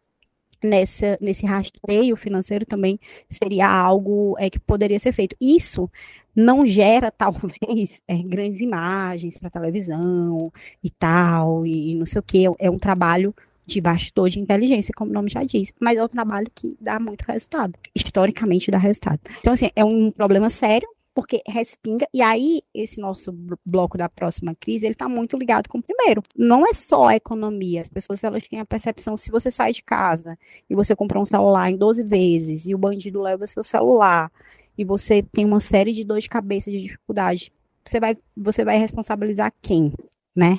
nessa, 0.65 1.19
nesse 1.21 1.45
rastreio 1.45 2.17
financeiro 2.17 2.65
também 2.65 2.99
seria 3.29 3.69
algo 3.69 4.35
é, 4.39 4.49
que 4.49 4.59
poderia 4.59 4.99
ser 4.99 5.13
feito. 5.13 5.37
Isso 5.41 5.91
não 6.35 6.67
gera, 6.67 7.11
talvez, 7.17 8.01
é, 8.09 8.17
grandes 8.23 8.61
imagens 8.61 9.39
para 9.39 9.51
televisão 9.51 10.51
e 10.83 10.91
tal, 10.91 11.67
e 11.67 11.95
não 11.95 12.07
sei 12.07 12.19
o 12.19 12.23
que. 12.23 12.45
É 12.59 12.71
um 12.71 12.79
trabalho 12.79 13.35
de 13.67 13.81
bastidor 13.81 14.29
de 14.29 14.41
inteligência, 14.41 14.93
como 14.95 15.11
o 15.11 15.15
nome 15.15 15.31
já 15.31 15.43
diz, 15.43 15.73
mas 15.81 15.97
é 15.97 16.05
um 16.05 16.09
trabalho 16.09 16.51
que 16.55 16.77
dá 16.81 16.99
muito 17.01 17.23
resultado, 17.23 17.75
historicamente 17.95 18.71
dá 18.71 18.79
resultado. 18.79 19.21
Então, 19.41 19.53
assim, 19.55 19.71
é 19.75 19.85
um 19.85 20.11
problema 20.11 20.51
sério, 20.51 20.89
porque 21.15 21.43
respinga, 21.47 22.09
e 22.13 22.21
aí 22.21 22.63
esse 22.75 23.01
nosso 23.01 23.33
bloco 23.65 23.97
da 23.97 24.09
próxima 24.09 24.55
crise, 24.55 24.85
ele 24.85 24.95
está 24.95 25.09
muito 25.09 25.37
ligado 25.37 25.69
com 25.69 25.79
o 25.79 25.83
primeiro. 25.83 26.23
Não 26.37 26.67
é 26.67 26.75
só 26.75 27.09
a 27.09 27.17
economia, 27.17 27.81
as 27.81 27.89
pessoas 27.89 28.25
elas 28.25 28.49
têm 28.49 28.59
a 28.59 28.67
percepção, 28.67 29.17
se 29.17 29.31
você 29.31 29.51
sai 29.51 29.73
de 29.73 29.83
casa 29.83 30.37
e 30.69 30.75
você 30.75 30.97
comprar 30.97 31.21
um 31.21 31.25
celular 31.25 31.71
em 31.71 31.77
12 31.77 32.03
vezes, 32.03 32.67
e 32.67 32.75
o 32.75 32.79
bandido 32.79 33.23
leva 33.23 33.47
seu 33.47 33.63
celular, 33.63 34.31
e 34.77 34.85
você 34.85 35.23
tem 35.23 35.45
uma 35.45 35.61
série 35.61 35.93
de 35.93 36.05
dor 36.05 36.19
de 36.19 36.29
cabeça, 36.29 36.71
de 36.71 36.81
dificuldade, 36.81 37.53
você 37.85 38.01
vai, 38.01 38.17
você 38.37 38.65
vai 38.65 38.79
responsabilizar 38.79 39.53
quem, 39.63 39.93
né? 40.35 40.59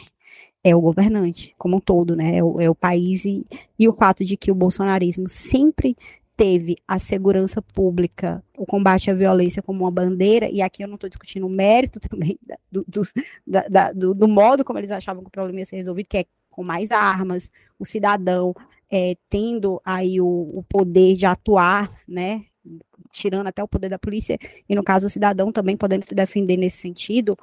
é 0.65 0.75
o 0.75 0.81
governante 0.81 1.53
como 1.59 1.77
um 1.77 1.79
todo, 1.79 2.15
né? 2.15 2.37
É 2.37 2.43
o, 2.43 2.59
é 2.59 2.67
o 2.67 2.73
país 2.73 3.23
e, 3.23 3.45
e 3.77 3.87
o 3.87 3.93
fato 3.93 4.25
de 4.25 4.35
que 4.35 4.51
o 4.51 4.55
bolsonarismo 4.55 5.29
sempre 5.29 5.95
teve 6.35 6.77
a 6.87 6.99
segurança 6.99 7.61
pública, 7.61 8.43
o 8.57 8.65
combate 8.65 9.09
à 9.09 9.13
violência 9.13 9.61
como 9.61 9.83
uma 9.83 9.91
bandeira, 9.91 10.49
e 10.49 10.61
aqui 10.61 10.83
eu 10.83 10.87
não 10.87 10.95
estou 10.95 11.09
discutindo 11.09 11.45
o 11.45 11.49
mérito 11.49 11.99
também 11.99 12.37
da, 12.45 12.57
do, 12.71 12.85
do, 12.87 13.01
da, 13.45 13.91
do, 13.93 14.13
do, 14.13 14.27
modo 14.27 14.63
como 14.63 14.79
eles 14.79 14.91
achavam 14.91 15.23
que 15.23 15.29
o 15.29 15.31
problema 15.31 15.59
ia 15.59 15.65
ser 15.65 15.77
resolvido, 15.77 16.07
que 16.07 16.17
é 16.17 16.25
com 16.49 16.63
mais 16.63 16.91
armas, 16.91 17.51
o 17.79 17.85
cidadão 17.85 18.53
é, 18.89 19.15
tendo 19.29 19.81
aí 19.83 20.21
o, 20.21 20.27
o, 20.27 20.63
poder 20.67 21.15
de 21.15 21.25
atuar, 21.25 21.91
né, 22.07 22.45
tirando 23.11 23.47
até 23.47 23.63
o 23.63 23.67
poder 23.67 23.89
da 23.89 23.99
polícia, 23.99 24.37
e 24.67 24.75
no 24.75 24.83
caso 24.83 25.07
o 25.07 25.09
cidadão 25.09 25.51
também 25.51 25.77
podendo 25.77 26.05
se 26.05 26.15
defender 26.15 26.57
nesse 26.57 26.77
sentido, 26.77 27.35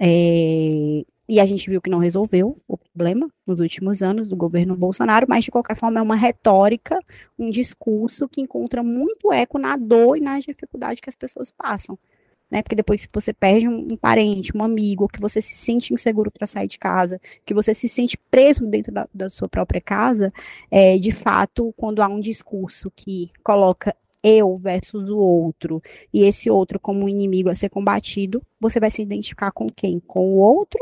é, 0.00 1.04
e 1.32 1.40
a 1.40 1.46
gente 1.46 1.70
viu 1.70 1.80
que 1.80 1.88
não 1.88 1.98
resolveu 1.98 2.58
o 2.68 2.76
problema 2.76 3.26
nos 3.46 3.58
últimos 3.58 4.02
anos 4.02 4.28
do 4.28 4.36
governo 4.36 4.76
Bolsonaro, 4.76 5.24
mas 5.26 5.42
de 5.42 5.50
qualquer 5.50 5.74
forma 5.74 5.98
é 5.98 6.02
uma 6.02 6.14
retórica, 6.14 7.00
um 7.38 7.48
discurso 7.48 8.28
que 8.28 8.42
encontra 8.42 8.82
muito 8.82 9.32
eco 9.32 9.58
na 9.58 9.74
dor 9.74 10.18
e 10.18 10.20
nas 10.20 10.44
dificuldades 10.44 11.00
que 11.00 11.08
as 11.08 11.16
pessoas 11.16 11.50
passam. 11.50 11.98
Né? 12.50 12.60
Porque 12.60 12.76
depois 12.76 13.06
que 13.06 13.12
você 13.14 13.32
perde 13.32 13.66
um, 13.66 13.96
parente, 13.96 14.54
um 14.54 14.62
amigo, 14.62 15.08
que 15.08 15.18
você 15.18 15.40
se 15.40 15.54
sente 15.54 15.94
inseguro 15.94 16.30
para 16.30 16.46
sair 16.46 16.68
de 16.68 16.78
casa, 16.78 17.18
que 17.46 17.54
você 17.54 17.72
se 17.72 17.88
sente 17.88 18.18
preso 18.30 18.66
dentro 18.66 18.92
da, 18.92 19.08
da 19.14 19.30
sua 19.30 19.48
própria 19.48 19.80
casa, 19.80 20.30
é, 20.70 20.98
de 20.98 21.12
fato, 21.12 21.72
quando 21.78 22.02
há 22.02 22.08
um 22.08 22.20
discurso 22.20 22.92
que 22.94 23.30
coloca 23.42 23.96
eu 24.22 24.58
versus 24.58 25.08
o 25.08 25.16
outro, 25.16 25.82
e 26.12 26.24
esse 26.24 26.50
outro 26.50 26.78
como 26.78 27.06
um 27.06 27.08
inimigo 27.08 27.48
a 27.48 27.54
ser 27.54 27.70
combatido, 27.70 28.42
você 28.60 28.78
vai 28.78 28.90
se 28.90 29.00
identificar 29.00 29.50
com 29.50 29.66
quem? 29.66 29.98
Com 29.98 30.34
o 30.34 30.36
outro 30.36 30.78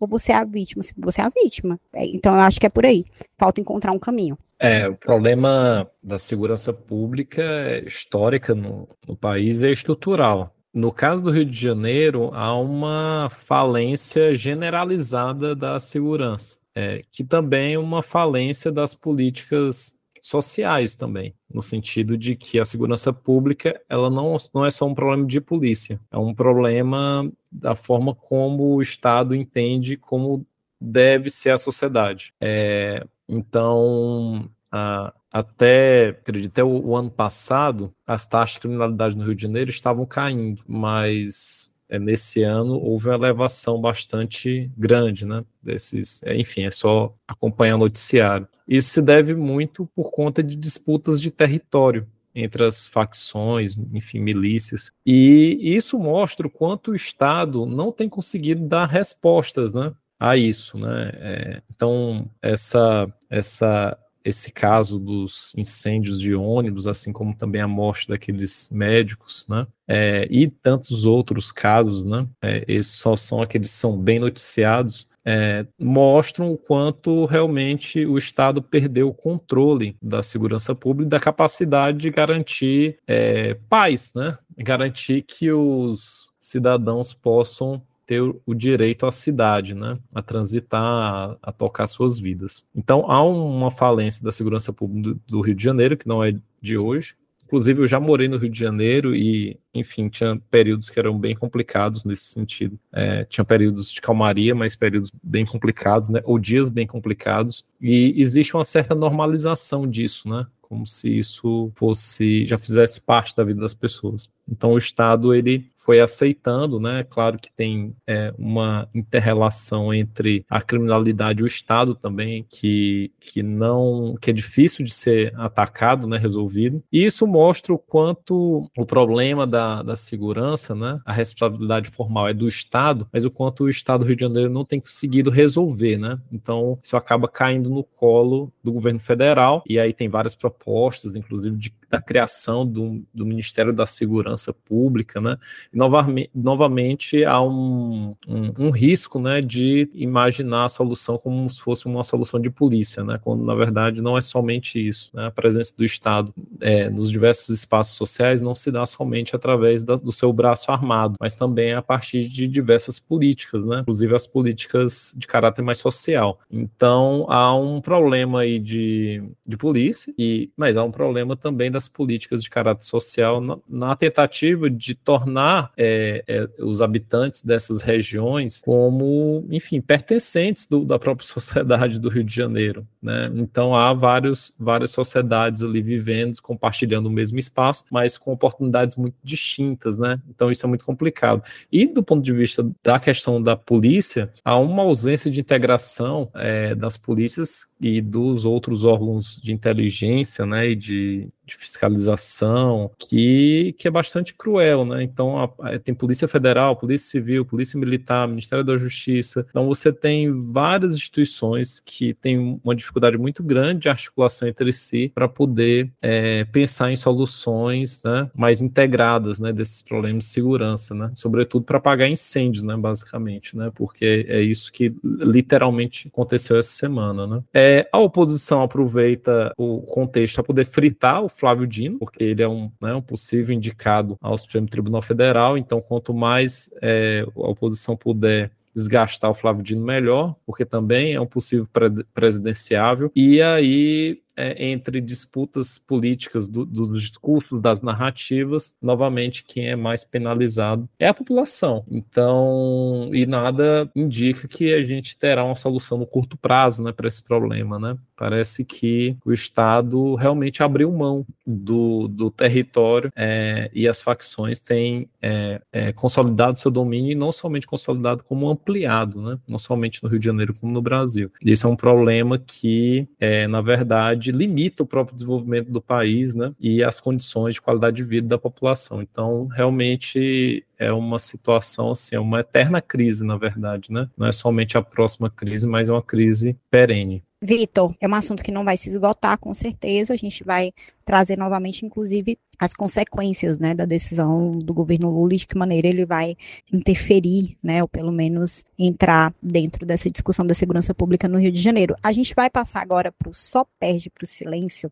ou 0.00 0.08
você 0.08 0.32
é 0.32 0.36
a 0.36 0.44
vítima? 0.44 0.82
Você 0.96 1.20
é 1.20 1.24
a 1.24 1.28
vítima. 1.28 1.78
É, 1.92 2.06
então 2.06 2.34
eu 2.34 2.40
acho 2.40 2.58
que 2.58 2.66
é 2.66 2.70
por 2.70 2.86
aí. 2.86 3.04
Falta 3.38 3.60
encontrar 3.60 3.92
um 3.92 3.98
caminho. 3.98 4.36
É, 4.58 4.88
o 4.88 4.96
problema 4.96 5.88
da 6.02 6.18
segurança 6.18 6.72
pública 6.72 7.42
histórica 7.86 8.54
no, 8.54 8.88
no 9.06 9.14
país 9.14 9.60
é 9.60 9.70
estrutural. 9.70 10.54
No 10.72 10.92
caso 10.92 11.22
do 11.22 11.30
Rio 11.30 11.44
de 11.44 11.56
Janeiro, 11.56 12.30
há 12.32 12.56
uma 12.56 13.28
falência 13.30 14.34
generalizada 14.34 15.54
da 15.54 15.80
segurança, 15.80 16.58
é, 16.74 17.00
que 17.10 17.24
também 17.24 17.74
é 17.74 17.78
uma 17.78 18.02
falência 18.02 18.70
das 18.70 18.94
políticas 18.94 19.94
sociais 20.30 20.94
também, 20.94 21.34
no 21.52 21.60
sentido 21.60 22.16
de 22.16 22.36
que 22.36 22.58
a 22.58 22.64
segurança 22.64 23.12
pública 23.12 23.80
ela 23.88 24.08
não, 24.08 24.36
não 24.54 24.64
é 24.64 24.70
só 24.70 24.86
um 24.86 24.94
problema 24.94 25.26
de 25.26 25.40
polícia, 25.40 26.00
é 26.10 26.16
um 26.16 26.34
problema 26.34 27.30
da 27.50 27.74
forma 27.74 28.14
como 28.14 28.76
o 28.76 28.82
Estado 28.82 29.34
entende 29.34 29.96
como 29.96 30.46
deve 30.80 31.28
ser 31.28 31.50
a 31.50 31.58
sociedade. 31.58 32.32
É, 32.40 33.04
então, 33.28 34.48
a, 34.70 35.12
até, 35.30 36.08
acredito, 36.10 36.52
até 36.52 36.64
o, 36.64 36.86
o, 36.86 36.96
ano 36.96 37.10
passado, 37.10 37.92
as 38.06 38.26
taxas 38.26 38.54
de 38.54 38.60
criminalidade 38.60 39.16
no 39.16 39.24
Rio 39.24 39.34
de 39.34 39.42
Janeiro 39.42 39.70
estavam 39.70 40.06
caindo, 40.06 40.62
mas 40.66 41.70
é, 41.88 41.98
nesse 41.98 42.42
ano 42.42 42.74
houve 42.80 43.08
uma 43.08 43.14
elevação 43.14 43.80
bastante 43.80 44.70
grande, 44.76 45.26
né? 45.26 45.44
Desses, 45.62 46.22
é, 46.22 46.36
enfim, 46.36 46.62
é 46.62 46.70
só 46.70 47.14
acompanhar 47.26 47.74
o 47.74 47.78
noticiário. 47.78 48.48
Isso 48.70 48.90
se 48.90 49.02
deve 49.02 49.34
muito 49.34 49.84
por 49.96 50.12
conta 50.12 50.44
de 50.44 50.54
disputas 50.54 51.20
de 51.20 51.28
território 51.28 52.06
entre 52.32 52.64
as 52.64 52.86
facções, 52.86 53.76
enfim, 53.92 54.20
milícias. 54.20 54.92
E 55.04 55.58
isso 55.60 55.98
mostra 55.98 56.46
o 56.46 56.50
quanto 56.50 56.92
o 56.92 56.94
Estado 56.94 57.66
não 57.66 57.90
tem 57.90 58.08
conseguido 58.08 58.64
dar 58.66 58.86
respostas, 58.86 59.74
né? 59.74 59.92
A 60.18 60.36
isso, 60.36 60.78
né? 60.78 61.10
É, 61.14 61.62
então, 61.68 62.30
essa, 62.40 63.12
essa 63.28 63.98
esse 64.24 64.52
caso 64.52 64.98
dos 64.98 65.52
incêndios 65.56 66.20
de 66.20 66.34
ônibus, 66.34 66.86
assim 66.86 67.12
como 67.12 67.34
também 67.34 67.62
a 67.62 67.68
morte 67.68 68.06
daqueles 68.06 68.68
médicos, 68.70 69.46
né? 69.48 69.66
É, 69.88 70.28
e 70.30 70.48
tantos 70.48 71.04
outros 71.04 71.50
casos, 71.50 72.04
né? 72.04 72.26
É, 72.42 72.64
esses 72.68 72.92
só 72.92 73.16
são 73.16 73.42
aqueles 73.42 73.70
que 73.72 73.78
são 73.78 73.98
bem 73.98 74.18
noticiados, 74.18 75.08
é, 75.24 75.66
mostram 75.78 76.52
o 76.52 76.58
quanto 76.58 77.24
realmente 77.24 78.04
o 78.06 78.16
Estado 78.16 78.62
perdeu 78.62 79.08
o 79.08 79.14
controle 79.14 79.96
da 80.00 80.22
segurança 80.22 80.74
pública 80.74 81.06
e 81.06 81.10
da 81.10 81.20
capacidade 81.20 81.98
de 81.98 82.10
garantir 82.10 82.98
é, 83.06 83.54
paz, 83.68 84.10
né? 84.14 84.38
Garantir 84.58 85.22
que 85.22 85.50
os 85.52 86.30
cidadãos 86.38 87.12
possam 87.12 87.82
ter 88.10 88.20
o 88.20 88.54
direito 88.54 89.06
à 89.06 89.12
cidade, 89.12 89.72
né, 89.72 89.96
a 90.12 90.20
transitar, 90.20 91.36
a, 91.40 91.52
tocar 91.52 91.86
suas 91.86 92.18
vidas. 92.18 92.66
Então 92.74 93.08
há 93.08 93.22
uma 93.22 93.70
falência 93.70 94.24
da 94.24 94.32
segurança 94.32 94.72
pública 94.72 95.16
do 95.28 95.40
Rio 95.40 95.54
de 95.54 95.62
Janeiro 95.62 95.96
que 95.96 96.08
não 96.08 96.24
é 96.24 96.34
de 96.60 96.76
hoje. 96.76 97.14
Inclusive 97.50 97.82
eu 97.82 97.86
já 97.88 97.98
morei 97.98 98.28
no 98.28 98.36
Rio 98.36 98.48
de 98.48 98.56
Janeiro 98.56 99.12
e, 99.12 99.58
enfim, 99.74 100.08
tinha 100.08 100.40
períodos 100.52 100.88
que 100.88 101.00
eram 101.00 101.18
bem 101.18 101.34
complicados 101.34 102.04
nesse 102.04 102.26
sentido. 102.26 102.78
É, 102.92 103.24
tinha 103.24 103.44
períodos 103.44 103.90
de 103.90 104.00
calmaria, 104.00 104.54
mas 104.54 104.76
períodos 104.76 105.10
bem 105.20 105.44
complicados, 105.44 106.08
né, 106.08 106.20
ou 106.22 106.38
dias 106.38 106.68
bem 106.68 106.86
complicados. 106.86 107.66
E 107.80 108.14
existe 108.22 108.54
uma 108.54 108.64
certa 108.64 108.94
normalização 108.94 109.84
disso, 109.84 110.28
né? 110.28 110.46
como 110.60 110.86
se 110.86 111.18
isso 111.18 111.72
fosse 111.74 112.46
já 112.46 112.56
fizesse 112.56 113.00
parte 113.00 113.34
da 113.34 113.42
vida 113.42 113.60
das 113.60 113.74
pessoas. 113.74 114.30
Então 114.50 114.72
o 114.72 114.78
Estado 114.78 115.34
ele 115.34 115.70
foi 115.90 115.98
aceitando, 115.98 116.78
né? 116.78 117.04
Claro 117.08 117.36
que 117.36 117.50
tem 117.50 117.96
é, 118.06 118.32
uma 118.38 118.88
interrelação 118.94 119.92
entre 119.92 120.44
a 120.48 120.62
criminalidade 120.62 121.40
e 121.40 121.42
o 121.42 121.48
Estado 121.48 121.96
também, 121.96 122.46
que, 122.48 123.10
que 123.18 123.42
não 123.42 124.14
que 124.20 124.30
é 124.30 124.32
difícil 124.32 124.84
de 124.84 124.92
ser 124.92 125.34
atacado, 125.36 126.06
né? 126.06 126.16
Resolvido. 126.16 126.80
E 126.92 127.04
isso 127.04 127.26
mostra 127.26 127.74
o 127.74 127.78
quanto 127.78 128.70
o 128.76 128.86
problema 128.86 129.46
da, 129.48 129.82
da 129.82 129.96
segurança, 129.96 130.76
né? 130.76 131.00
A 131.04 131.12
responsabilidade 131.12 131.90
formal 131.90 132.28
é 132.28 132.34
do 132.34 132.46
Estado, 132.46 133.08
mas 133.12 133.24
o 133.24 133.30
quanto 133.30 133.64
o 133.64 133.68
Estado 133.68 134.04
do 134.04 134.06
Rio 134.06 134.16
de 134.16 134.22
Janeiro 134.22 134.52
não 134.52 134.64
tem 134.64 134.80
conseguido 134.80 135.28
resolver, 135.28 135.96
né? 135.96 136.20
Então 136.30 136.78
isso 136.80 136.96
acaba 136.96 137.26
caindo 137.26 137.68
no 137.68 137.82
colo 137.82 138.52
do 138.62 138.70
governo 138.70 139.00
federal 139.00 139.64
e 139.66 139.76
aí 139.76 139.92
tem 139.92 140.08
várias 140.08 140.36
propostas, 140.36 141.16
inclusive 141.16 141.56
de, 141.56 141.74
da 141.90 142.00
criação 142.00 142.64
do, 142.64 143.02
do 143.12 143.26
Ministério 143.26 143.72
da 143.72 143.86
Segurança 143.86 144.39
Pública, 144.52 145.20
né? 145.20 145.36
novamente, 145.72 146.30
novamente 146.34 147.24
há 147.24 147.40
um, 147.40 148.14
um, 148.26 148.52
um, 148.58 148.70
risco 148.70 149.18
né, 149.18 149.40
de 149.40 149.88
imaginar 149.94 150.64
a 150.64 150.68
solução 150.68 151.18
como 151.18 151.48
se 151.48 151.60
fosse 151.60 151.86
uma 151.86 152.02
solução 152.02 152.40
de 152.40 152.50
polícia, 152.50 153.04
né, 153.04 153.18
quando 153.22 153.44
na 153.44 153.54
verdade 153.54 154.00
não 154.00 154.16
é 154.16 154.20
somente 154.20 154.78
isso. 154.86 155.10
Né, 155.14 155.26
a 155.26 155.30
presença 155.30 155.74
do 155.76 155.84
Estado 155.84 156.34
é, 156.60 156.88
nos 156.88 157.10
diversos 157.10 157.48
espaços 157.50 157.96
sociais 157.96 158.40
não 158.40 158.54
se 158.54 158.70
dá 158.70 158.84
somente 158.86 159.36
através 159.36 159.82
da, 159.82 159.96
do 159.96 160.12
seu 160.12 160.32
braço 160.32 160.70
armado, 160.70 161.16
mas 161.20 161.34
também 161.34 161.74
a 161.74 161.82
partir 161.82 162.28
de 162.28 162.46
diversas 162.46 162.98
políticas, 162.98 163.64
né, 163.64 163.80
inclusive 163.80 164.14
as 164.14 164.26
políticas 164.26 165.14
de 165.16 165.26
caráter 165.26 165.62
mais 165.62 165.78
social. 165.78 166.40
Então 166.50 167.26
há 167.28 167.54
um 167.54 167.80
problema 167.80 168.40
aí 168.40 168.58
de, 168.58 169.22
de 169.46 169.56
polícia, 169.56 170.12
e, 170.18 170.50
mas 170.56 170.76
há 170.76 170.84
um 170.84 170.90
problema 170.90 171.36
também 171.36 171.70
das 171.70 171.88
políticas 171.88 172.42
de 172.42 172.50
caráter 172.50 172.84
social 172.84 173.40
na, 173.40 173.58
na 173.68 173.96
tentativa 173.96 174.29
de 174.70 174.94
tornar 174.94 175.72
é, 175.76 176.24
é, 176.26 176.48
os 176.58 176.80
habitantes 176.80 177.42
dessas 177.42 177.80
regiões 177.80 178.62
como, 178.62 179.46
enfim, 179.50 179.80
pertencentes 179.80 180.66
do, 180.66 180.84
da 180.84 180.98
própria 180.98 181.26
sociedade 181.28 181.98
do 181.98 182.08
Rio 182.08 182.24
de 182.24 182.34
Janeiro. 182.34 182.86
Né? 183.02 183.30
Então 183.34 183.74
há 183.74 183.92
vários, 183.92 184.54
várias 184.58 184.90
sociedades 184.90 185.62
ali 185.62 185.82
vivendo, 185.82 186.40
compartilhando 186.42 187.06
o 187.06 187.10
mesmo 187.10 187.38
espaço, 187.38 187.84
mas 187.90 188.16
com 188.16 188.32
oportunidades 188.32 188.96
muito 188.96 189.16
distintas. 189.22 189.96
Né? 189.96 190.20
Então 190.28 190.50
isso 190.50 190.64
é 190.64 190.68
muito 190.68 190.84
complicado. 190.84 191.42
E 191.70 191.86
do 191.86 192.02
ponto 192.02 192.22
de 192.22 192.32
vista 192.32 192.68
da 192.84 192.98
questão 192.98 193.42
da 193.42 193.56
polícia, 193.56 194.32
há 194.44 194.58
uma 194.58 194.82
ausência 194.82 195.30
de 195.30 195.40
integração 195.40 196.30
é, 196.34 196.74
das 196.74 196.96
polícias 196.96 197.66
e 197.80 198.00
dos 198.00 198.44
outros 198.44 198.84
órgãos 198.84 199.40
de 199.42 199.52
inteligência 199.52 200.44
né, 200.44 200.70
e 200.70 200.76
de, 200.76 201.28
de 201.50 201.56
fiscalização 201.56 202.90
que, 202.98 203.74
que 203.78 203.88
é 203.88 203.90
bastante 203.90 204.34
cruel, 204.34 204.84
né? 204.84 205.02
Então 205.02 205.38
a, 205.38 205.50
a, 205.60 205.78
tem 205.78 205.94
Polícia 205.94 206.28
Federal, 206.28 206.76
Polícia 206.76 207.10
Civil, 207.10 207.44
Polícia 207.44 207.78
Militar, 207.78 208.28
Ministério 208.28 208.64
da 208.64 208.76
Justiça. 208.76 209.46
Então 209.50 209.66
você 209.66 209.92
tem 209.92 210.32
várias 210.32 210.94
instituições 210.94 211.80
que 211.80 212.14
têm 212.14 212.60
uma 212.62 212.74
dificuldade 212.74 213.18
muito 213.18 213.42
grande 213.42 213.80
de 213.80 213.88
articulação 213.88 214.48
entre 214.48 214.72
si 214.72 215.10
para 215.14 215.28
poder 215.28 215.90
é, 216.00 216.44
pensar 216.44 216.92
em 216.92 216.96
soluções 216.96 218.00
né, 218.04 218.30
mais 218.34 218.60
integradas 218.60 219.38
né, 219.38 219.52
desses 219.52 219.82
problemas 219.82 220.24
de 220.24 220.30
segurança, 220.30 220.94
né? 220.94 221.10
Sobretudo 221.14 221.64
para 221.64 221.78
apagar 221.78 222.08
incêndios, 222.08 222.62
né? 222.62 222.76
Basicamente, 222.76 223.56
né? 223.56 223.70
Porque 223.74 224.26
é 224.28 224.40
isso 224.40 224.72
que 224.72 224.94
literalmente 225.02 226.08
aconteceu 226.08 226.56
essa 226.56 226.70
semana, 226.70 227.26
né? 227.26 227.42
É, 227.52 227.88
a 227.92 227.98
oposição 227.98 228.62
aproveita 228.62 229.52
o 229.56 229.80
contexto 229.82 230.36
para 230.36 230.44
poder 230.44 230.64
fritar 230.64 231.22
o 231.22 231.28
Flávio 231.40 231.66
Dino, 231.66 231.98
porque 231.98 232.22
ele 232.22 232.42
é 232.42 232.48
um, 232.48 232.70
né, 232.80 232.94
um 232.94 233.00
possível 233.00 233.54
indicado 233.54 234.18
ao 234.20 234.36
Supremo 234.36 234.68
Tribunal 234.68 235.00
Federal, 235.00 235.56
então 235.56 235.80
quanto 235.80 236.12
mais 236.12 236.68
é, 236.82 237.24
a 237.34 237.48
oposição 237.48 237.96
puder 237.96 238.50
desgastar 238.74 239.30
o 239.30 239.34
Flávio 239.34 239.62
Dino 239.62 239.84
melhor, 239.84 240.36
porque 240.46 240.64
também 240.64 241.14
é 241.14 241.20
um 241.20 241.26
possível 241.26 241.66
presidenciável, 242.14 243.10
e 243.16 243.40
aí 243.40 244.20
é, 244.36 244.66
entre 244.66 245.00
disputas 245.00 245.78
políticas 245.78 246.48
do, 246.48 246.64
dos 246.64 247.02
discursos, 247.02 247.60
das 247.60 247.80
narrativas, 247.80 248.74
novamente 248.80 249.44
quem 249.44 249.68
é 249.68 249.76
mais 249.76 250.04
penalizado 250.04 250.88
é 250.98 251.08
a 251.08 251.14
população. 251.14 251.84
Então, 251.90 253.10
e 253.12 253.26
nada 253.26 253.90
indica 253.94 254.48
que 254.48 254.72
a 254.74 254.82
gente 254.82 255.16
terá 255.16 255.44
uma 255.44 255.54
solução 255.54 255.98
no 255.98 256.06
curto 256.06 256.36
prazo 256.36 256.82
né, 256.82 256.92
para 256.92 257.08
esse 257.08 257.22
problema. 257.22 257.78
Né? 257.78 257.96
Parece 258.16 258.64
que 258.64 259.16
o 259.24 259.32
Estado 259.32 260.14
realmente 260.14 260.62
abriu 260.62 260.92
mão 260.92 261.26
do, 261.46 262.08
do 262.08 262.30
território 262.30 263.10
é, 263.16 263.70
e 263.74 263.88
as 263.88 264.02
facções 264.02 264.58
têm 264.60 265.08
é, 265.22 265.60
é, 265.72 265.92
consolidado 265.92 266.58
seu 266.58 266.70
domínio 266.70 267.12
e 267.12 267.14
não 267.14 267.32
somente 267.32 267.66
consolidado, 267.66 268.22
como 268.24 268.48
ampliado, 268.48 269.20
né? 269.20 269.38
não 269.48 269.58
somente 269.58 270.02
no 270.02 270.08
Rio 270.08 270.18
de 270.18 270.26
Janeiro, 270.26 270.54
como 270.58 270.72
no 270.72 270.82
Brasil. 270.82 271.30
Esse 271.44 271.66
é 271.66 271.68
um 271.68 271.76
problema 271.76 272.38
que, 272.38 273.08
é, 273.18 273.46
na 273.46 273.60
verdade, 273.60 274.29
limita 274.30 274.82
o 274.82 274.86
próprio 274.86 275.14
desenvolvimento 275.16 275.70
do 275.70 275.80
país, 275.80 276.34
né, 276.34 276.52
e 276.60 276.82
as 276.82 277.00
condições 277.00 277.54
de 277.54 277.60
qualidade 277.60 277.96
de 277.96 278.04
vida 278.04 278.28
da 278.28 278.38
população. 278.38 279.02
Então, 279.02 279.46
realmente 279.46 280.64
é 280.80 280.90
uma 280.90 281.18
situação 281.18 281.90
assim, 281.90 282.16
é 282.16 282.18
uma 282.18 282.40
eterna 282.40 282.80
crise, 282.80 283.22
na 283.22 283.36
verdade, 283.36 283.92
né? 283.92 284.08
Não 284.16 284.26
é 284.26 284.32
somente 284.32 284.78
a 284.78 284.82
próxima 284.82 285.28
crise, 285.28 285.66
mas 285.66 285.90
é 285.90 285.92
uma 285.92 286.02
crise 286.02 286.56
perene. 286.70 287.22
Vitor, 287.42 287.94
é 288.00 288.08
um 288.08 288.14
assunto 288.14 288.42
que 288.42 288.50
não 288.50 288.64
vai 288.64 288.78
se 288.78 288.88
esgotar, 288.88 289.38
com 289.38 289.52
certeza. 289.52 290.14
A 290.14 290.16
gente 290.16 290.42
vai 290.42 290.72
trazer 291.04 291.36
novamente, 291.36 291.84
inclusive, 291.84 292.38
as 292.58 292.72
consequências 292.72 293.58
né, 293.58 293.74
da 293.74 293.84
decisão 293.84 294.52
do 294.52 294.72
governo 294.72 295.10
Lula 295.10 295.34
e 295.34 295.36
de 295.36 295.46
que 295.46 295.56
maneira 295.56 295.88
ele 295.88 296.06
vai 296.06 296.34
interferir, 296.72 297.56
né, 297.62 297.82
ou 297.82 297.88
pelo 297.88 298.12
menos 298.12 298.64
entrar 298.78 299.34
dentro 299.42 299.84
dessa 299.84 300.10
discussão 300.10 300.46
da 300.46 300.54
segurança 300.54 300.94
pública 300.94 301.28
no 301.28 301.38
Rio 301.38 301.52
de 301.52 301.60
Janeiro. 301.60 301.94
A 302.02 302.12
gente 302.12 302.34
vai 302.34 302.48
passar 302.48 302.80
agora 302.80 303.12
para 303.12 303.28
o 303.28 303.34
só 303.34 303.66
perde 303.78 304.10
para 304.10 304.24
o 304.24 304.26
silêncio. 304.26 304.90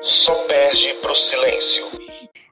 Só 0.00 0.34
perde 0.46 0.94
para 1.02 1.12
o 1.12 1.14
silêncio 1.14 1.84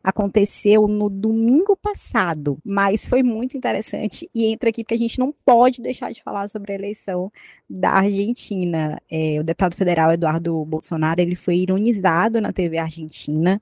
aconteceu 0.08 0.88
no 0.88 1.10
domingo 1.10 1.76
passado, 1.76 2.58
mas 2.64 3.06
foi 3.06 3.22
muito 3.22 3.56
interessante 3.56 4.28
e 4.34 4.46
entra 4.46 4.70
aqui 4.70 4.82
porque 4.82 4.94
a 4.94 4.98
gente 4.98 5.18
não 5.18 5.34
pode 5.44 5.82
deixar 5.82 6.10
de 6.12 6.22
falar 6.22 6.48
sobre 6.48 6.72
a 6.72 6.74
eleição 6.76 7.30
da 7.68 7.90
Argentina. 7.90 9.00
É, 9.10 9.38
o 9.38 9.44
deputado 9.44 9.74
federal 9.74 10.10
Eduardo 10.10 10.64
Bolsonaro 10.64 11.20
ele 11.20 11.34
foi 11.34 11.58
ironizado 11.58 12.40
na 12.40 12.52
TV 12.52 12.78
argentina 12.78 13.60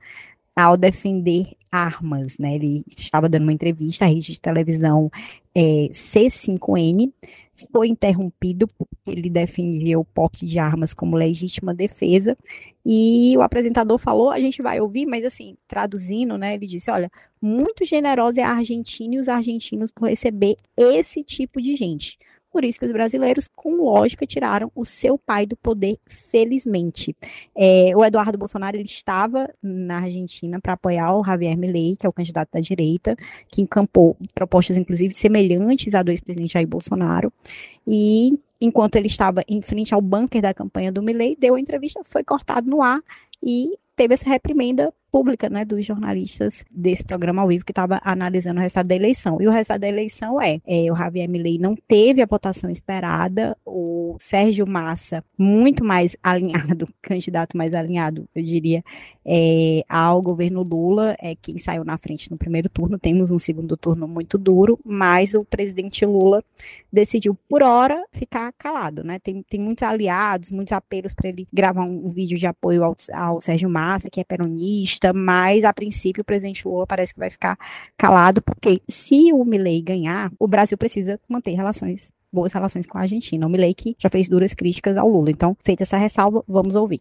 ao 0.55 0.77
defender 0.77 1.49
armas, 1.71 2.39
né? 2.39 2.55
Ele 2.55 2.85
estava 2.97 3.29
dando 3.29 3.43
uma 3.43 3.53
entrevista 3.53 4.05
à 4.05 4.09
rede 4.09 4.33
de 4.33 4.41
televisão 4.41 5.11
é, 5.55 5.89
C5N, 5.93 7.13
foi 7.73 7.89
interrompido 7.89 8.67
porque 8.77 8.95
ele 9.07 9.31
defendia 9.31 9.99
o 9.99 10.05
porte 10.05 10.45
de 10.45 10.59
armas 10.59 10.93
como 10.93 11.17
legítima 11.17 11.75
defesa 11.75 12.37
e 12.85 13.37
o 13.37 13.43
apresentador 13.43 13.99
falou, 13.99 14.31
a 14.31 14.39
gente 14.39 14.63
vai 14.63 14.81
ouvir, 14.81 15.07
mas 15.07 15.25
assim, 15.25 15.57
traduzindo, 15.67 16.39
né, 16.39 16.55
ele 16.55 16.67
disse, 16.67 16.91
olha, 16.91 17.11
muito 17.41 17.85
generosa 17.85 18.41
é 18.41 18.45
a 18.45 18.53
Argentina 18.53 19.15
e 19.15 19.19
os 19.19 19.29
argentinos 19.29 19.91
por 19.91 20.09
receber 20.09 20.57
esse 20.77 21.23
tipo 21.23 21.61
de 21.61 21.75
gente. 21.77 22.19
Por 22.57 22.65
isso 22.65 22.79
que 22.79 22.87
os 22.87 22.91
brasileiros, 22.91 23.51
com 23.55 23.75
lógica, 23.83 24.27
tiraram 24.27 24.73
o 24.75 24.83
seu 24.83 25.19
pai 25.19 25.45
do 25.45 25.55
poder, 25.59 25.99
felizmente. 26.07 27.15
É, 27.55 27.93
o 27.95 28.03
Eduardo 28.03 28.39
Bolsonaro 28.39 28.79
ele 28.79 28.85
estava 28.85 29.47
na 29.63 29.99
Argentina 29.99 30.59
para 30.59 30.73
apoiar 30.73 31.15
o 31.15 31.23
Javier 31.23 31.55
Milei, 31.55 31.97
que 31.97 32.07
é 32.07 32.09
o 32.09 32.13
candidato 32.15 32.49
da 32.55 32.61
direita, 32.61 33.15
que 33.51 33.61
encampou 33.61 34.17
propostas, 34.35 34.79
inclusive, 34.79 35.13
semelhantes 35.13 35.95
à 35.95 36.03
do 36.03 36.11
ex-presidente 36.11 36.55
Jair 36.55 36.67
Bolsonaro. 36.67 37.31
E 37.87 38.39
enquanto 38.59 38.97
ele 38.97 39.09
estava 39.09 39.45
em 39.47 39.61
frente 39.61 39.93
ao 39.93 40.01
bunker 40.01 40.41
da 40.41 40.55
campanha 40.55 40.91
do 40.91 41.03
Milei, 41.03 41.37
deu 41.39 41.57
a 41.57 41.61
entrevista, 41.61 42.01
foi 42.05 42.25
cortado 42.25 42.71
no 42.71 42.81
ar 42.81 43.03
e 43.43 43.77
teve 43.95 44.15
essa 44.15 44.31
reprimenda 44.31 44.91
pública, 45.17 45.49
né, 45.49 45.65
dos 45.65 45.87
jornalistas 45.87 46.63
desse 46.71 47.03
programa 47.03 47.41
ao 47.41 47.49
vivo 47.49 47.65
que 47.65 47.73
estava 47.73 47.99
analisando 48.05 48.59
o 48.59 48.63
resultado 48.63 48.89
da 48.89 48.95
eleição. 48.95 49.41
E 49.41 49.49
o 49.49 49.51
resultado 49.51 49.81
da 49.81 49.89
eleição 49.89 50.39
é, 50.43 50.61
é, 50.67 50.93
o 50.93 50.95
Javier 50.95 51.27
Milei 51.27 51.57
não 51.57 51.75
teve 51.75 52.21
a 52.21 52.27
votação 52.27 52.69
esperada, 52.69 53.57
o 53.65 54.15
Sérgio 54.21 54.69
Massa, 54.69 55.25
muito 55.39 55.83
mais 55.83 56.15
alinhado, 56.23 56.87
candidato 57.01 57.57
mais 57.57 57.73
alinhado, 57.73 58.29
eu 58.35 58.43
diria, 58.45 58.85
é, 59.25 59.83
ao 59.89 60.21
governo 60.21 60.63
Lula, 60.63 61.17
é 61.19 61.35
quem 61.35 61.57
saiu 61.57 61.83
na 61.83 61.97
frente 61.97 62.31
no 62.31 62.37
primeiro 62.37 62.69
turno. 62.69 62.99
Temos 62.99 63.31
um 63.31 63.39
segundo 63.39 63.75
turno 63.75 64.07
muito 64.07 64.37
duro, 64.37 64.79
mas 64.85 65.35
o 65.35 65.45
presidente 65.45 66.05
Lula 66.05 66.45
decidiu, 66.93 67.37
por 67.49 67.63
hora, 67.63 68.05
ficar 68.13 68.53
calado, 68.53 69.03
né? 69.03 69.19
Tem, 69.19 69.43
tem 69.43 69.61
muitos 69.61 69.83
aliados, 69.83 70.51
muitos 70.51 70.73
apelos 70.73 71.13
para 71.13 71.29
ele 71.29 71.49
gravar 71.53 71.83
um, 71.83 72.09
vídeo 72.09 72.39
de 72.39 72.47
apoio 72.47 72.85
ao, 72.85 72.97
ao 73.13 73.41
Sérgio 73.41 73.69
Massa, 73.69 74.09
que 74.09 74.21
é 74.21 74.25
peronista, 74.25 75.06
mas 75.13 75.65
a 75.65 75.73
princípio 75.73 76.23
o 76.23 76.25
presidente 76.25 76.67
Lula 76.67 76.87
parece 76.87 77.13
que 77.13 77.21
vai 77.21 77.31
ficar 77.31 77.59
calado, 77.97 78.43
porque 78.43 78.81
se 78.89 79.33
o 79.33 79.45
Milley 79.45 79.81
ganhar, 79.83 80.31
o 80.39 80.47
Brasil 80.47 80.77
precisa 80.77 81.21
manter 81.29 81.53
relações 81.53 82.13
boas 82.33 82.53
relações 82.53 82.87
com 82.87 82.99
a 82.99 83.03
Argentina. 83.03 83.47
O 83.47 83.51
Milley 83.51 83.73
que 83.73 83.97
já 83.99 84.11
fez 84.11 84.29
duras 84.29 84.53
críticas 84.53 84.99
ao 84.99 85.09
Lula. 85.09 85.31
Então, 85.31 85.57
feita 85.65 85.85
essa 85.85 85.97
ressalva, 85.97 86.45
vamos 86.47 86.75
ouvir. 86.75 87.01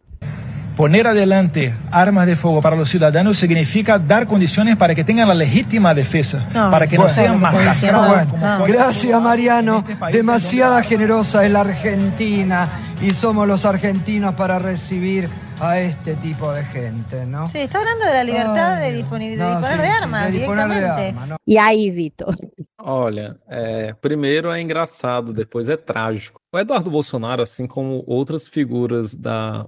Poner 0.76 1.06
adelante 1.06 1.74
armas 1.90 2.26
de 2.26 2.36
fuego 2.36 2.60
para 2.60 2.76
los 2.76 2.90
ciudadanos 2.90 3.38
significa 3.38 3.98
dar 3.98 4.26
condiciones 4.26 4.76
para 4.76 4.94
que 4.94 5.04
tengan 5.04 5.26
la 5.28 5.34
legítima 5.34 5.94
defensa, 5.94 6.46
No, 6.52 6.70
para 6.70 6.86
que 6.86 6.98
no 6.98 7.08
sean 7.08 7.40
masacrados. 7.40 8.32
no. 8.38 8.64
Gracias 8.64 9.22
Mariano, 9.22 9.84
este 9.88 10.18
demasiada 10.18 10.82
generosa 10.82 11.44
es 11.46 11.50
la 11.50 11.60
Argentina 11.62 12.68
y 13.00 13.10
somos 13.12 13.48
los 13.48 13.64
argentinos 13.64 14.34
para 14.34 14.58
recibir 14.58 15.28
a 15.58 15.78
este 15.78 16.16
tipo 16.16 16.52
de 16.52 16.62
gente, 16.66 17.24
¿no? 17.24 17.48
Sí, 17.48 17.58
está 17.58 17.78
hablando 17.78 18.04
de 18.04 18.12
la 18.12 18.24
libertad 18.24 18.78
de, 18.78 18.90
no, 18.90 18.96
disponer 18.98 19.30
sí, 19.32 19.36
de 19.38 19.44
sí, 19.46 19.92
armas 20.02 20.26
de 20.26 20.32
disponer 20.32 20.68
de 20.68 20.74
directamente. 20.74 21.08
armas, 21.08 21.28
¿no? 21.30 21.36
E 21.46 21.58
aí, 21.58 21.90
Vitor? 21.90 22.36
Olha, 22.78 23.36
é, 23.48 23.94
primeiro 23.94 24.52
é 24.52 24.60
engraçado, 24.60 25.32
depois 25.32 25.70
é 25.70 25.76
trágico. 25.78 26.38
O 26.52 26.58
Eduardo 26.58 26.90
Bolsonaro, 26.90 27.42
assim 27.42 27.66
como 27.66 28.04
outras 28.06 28.46
figuras 28.48 29.14
da, 29.14 29.66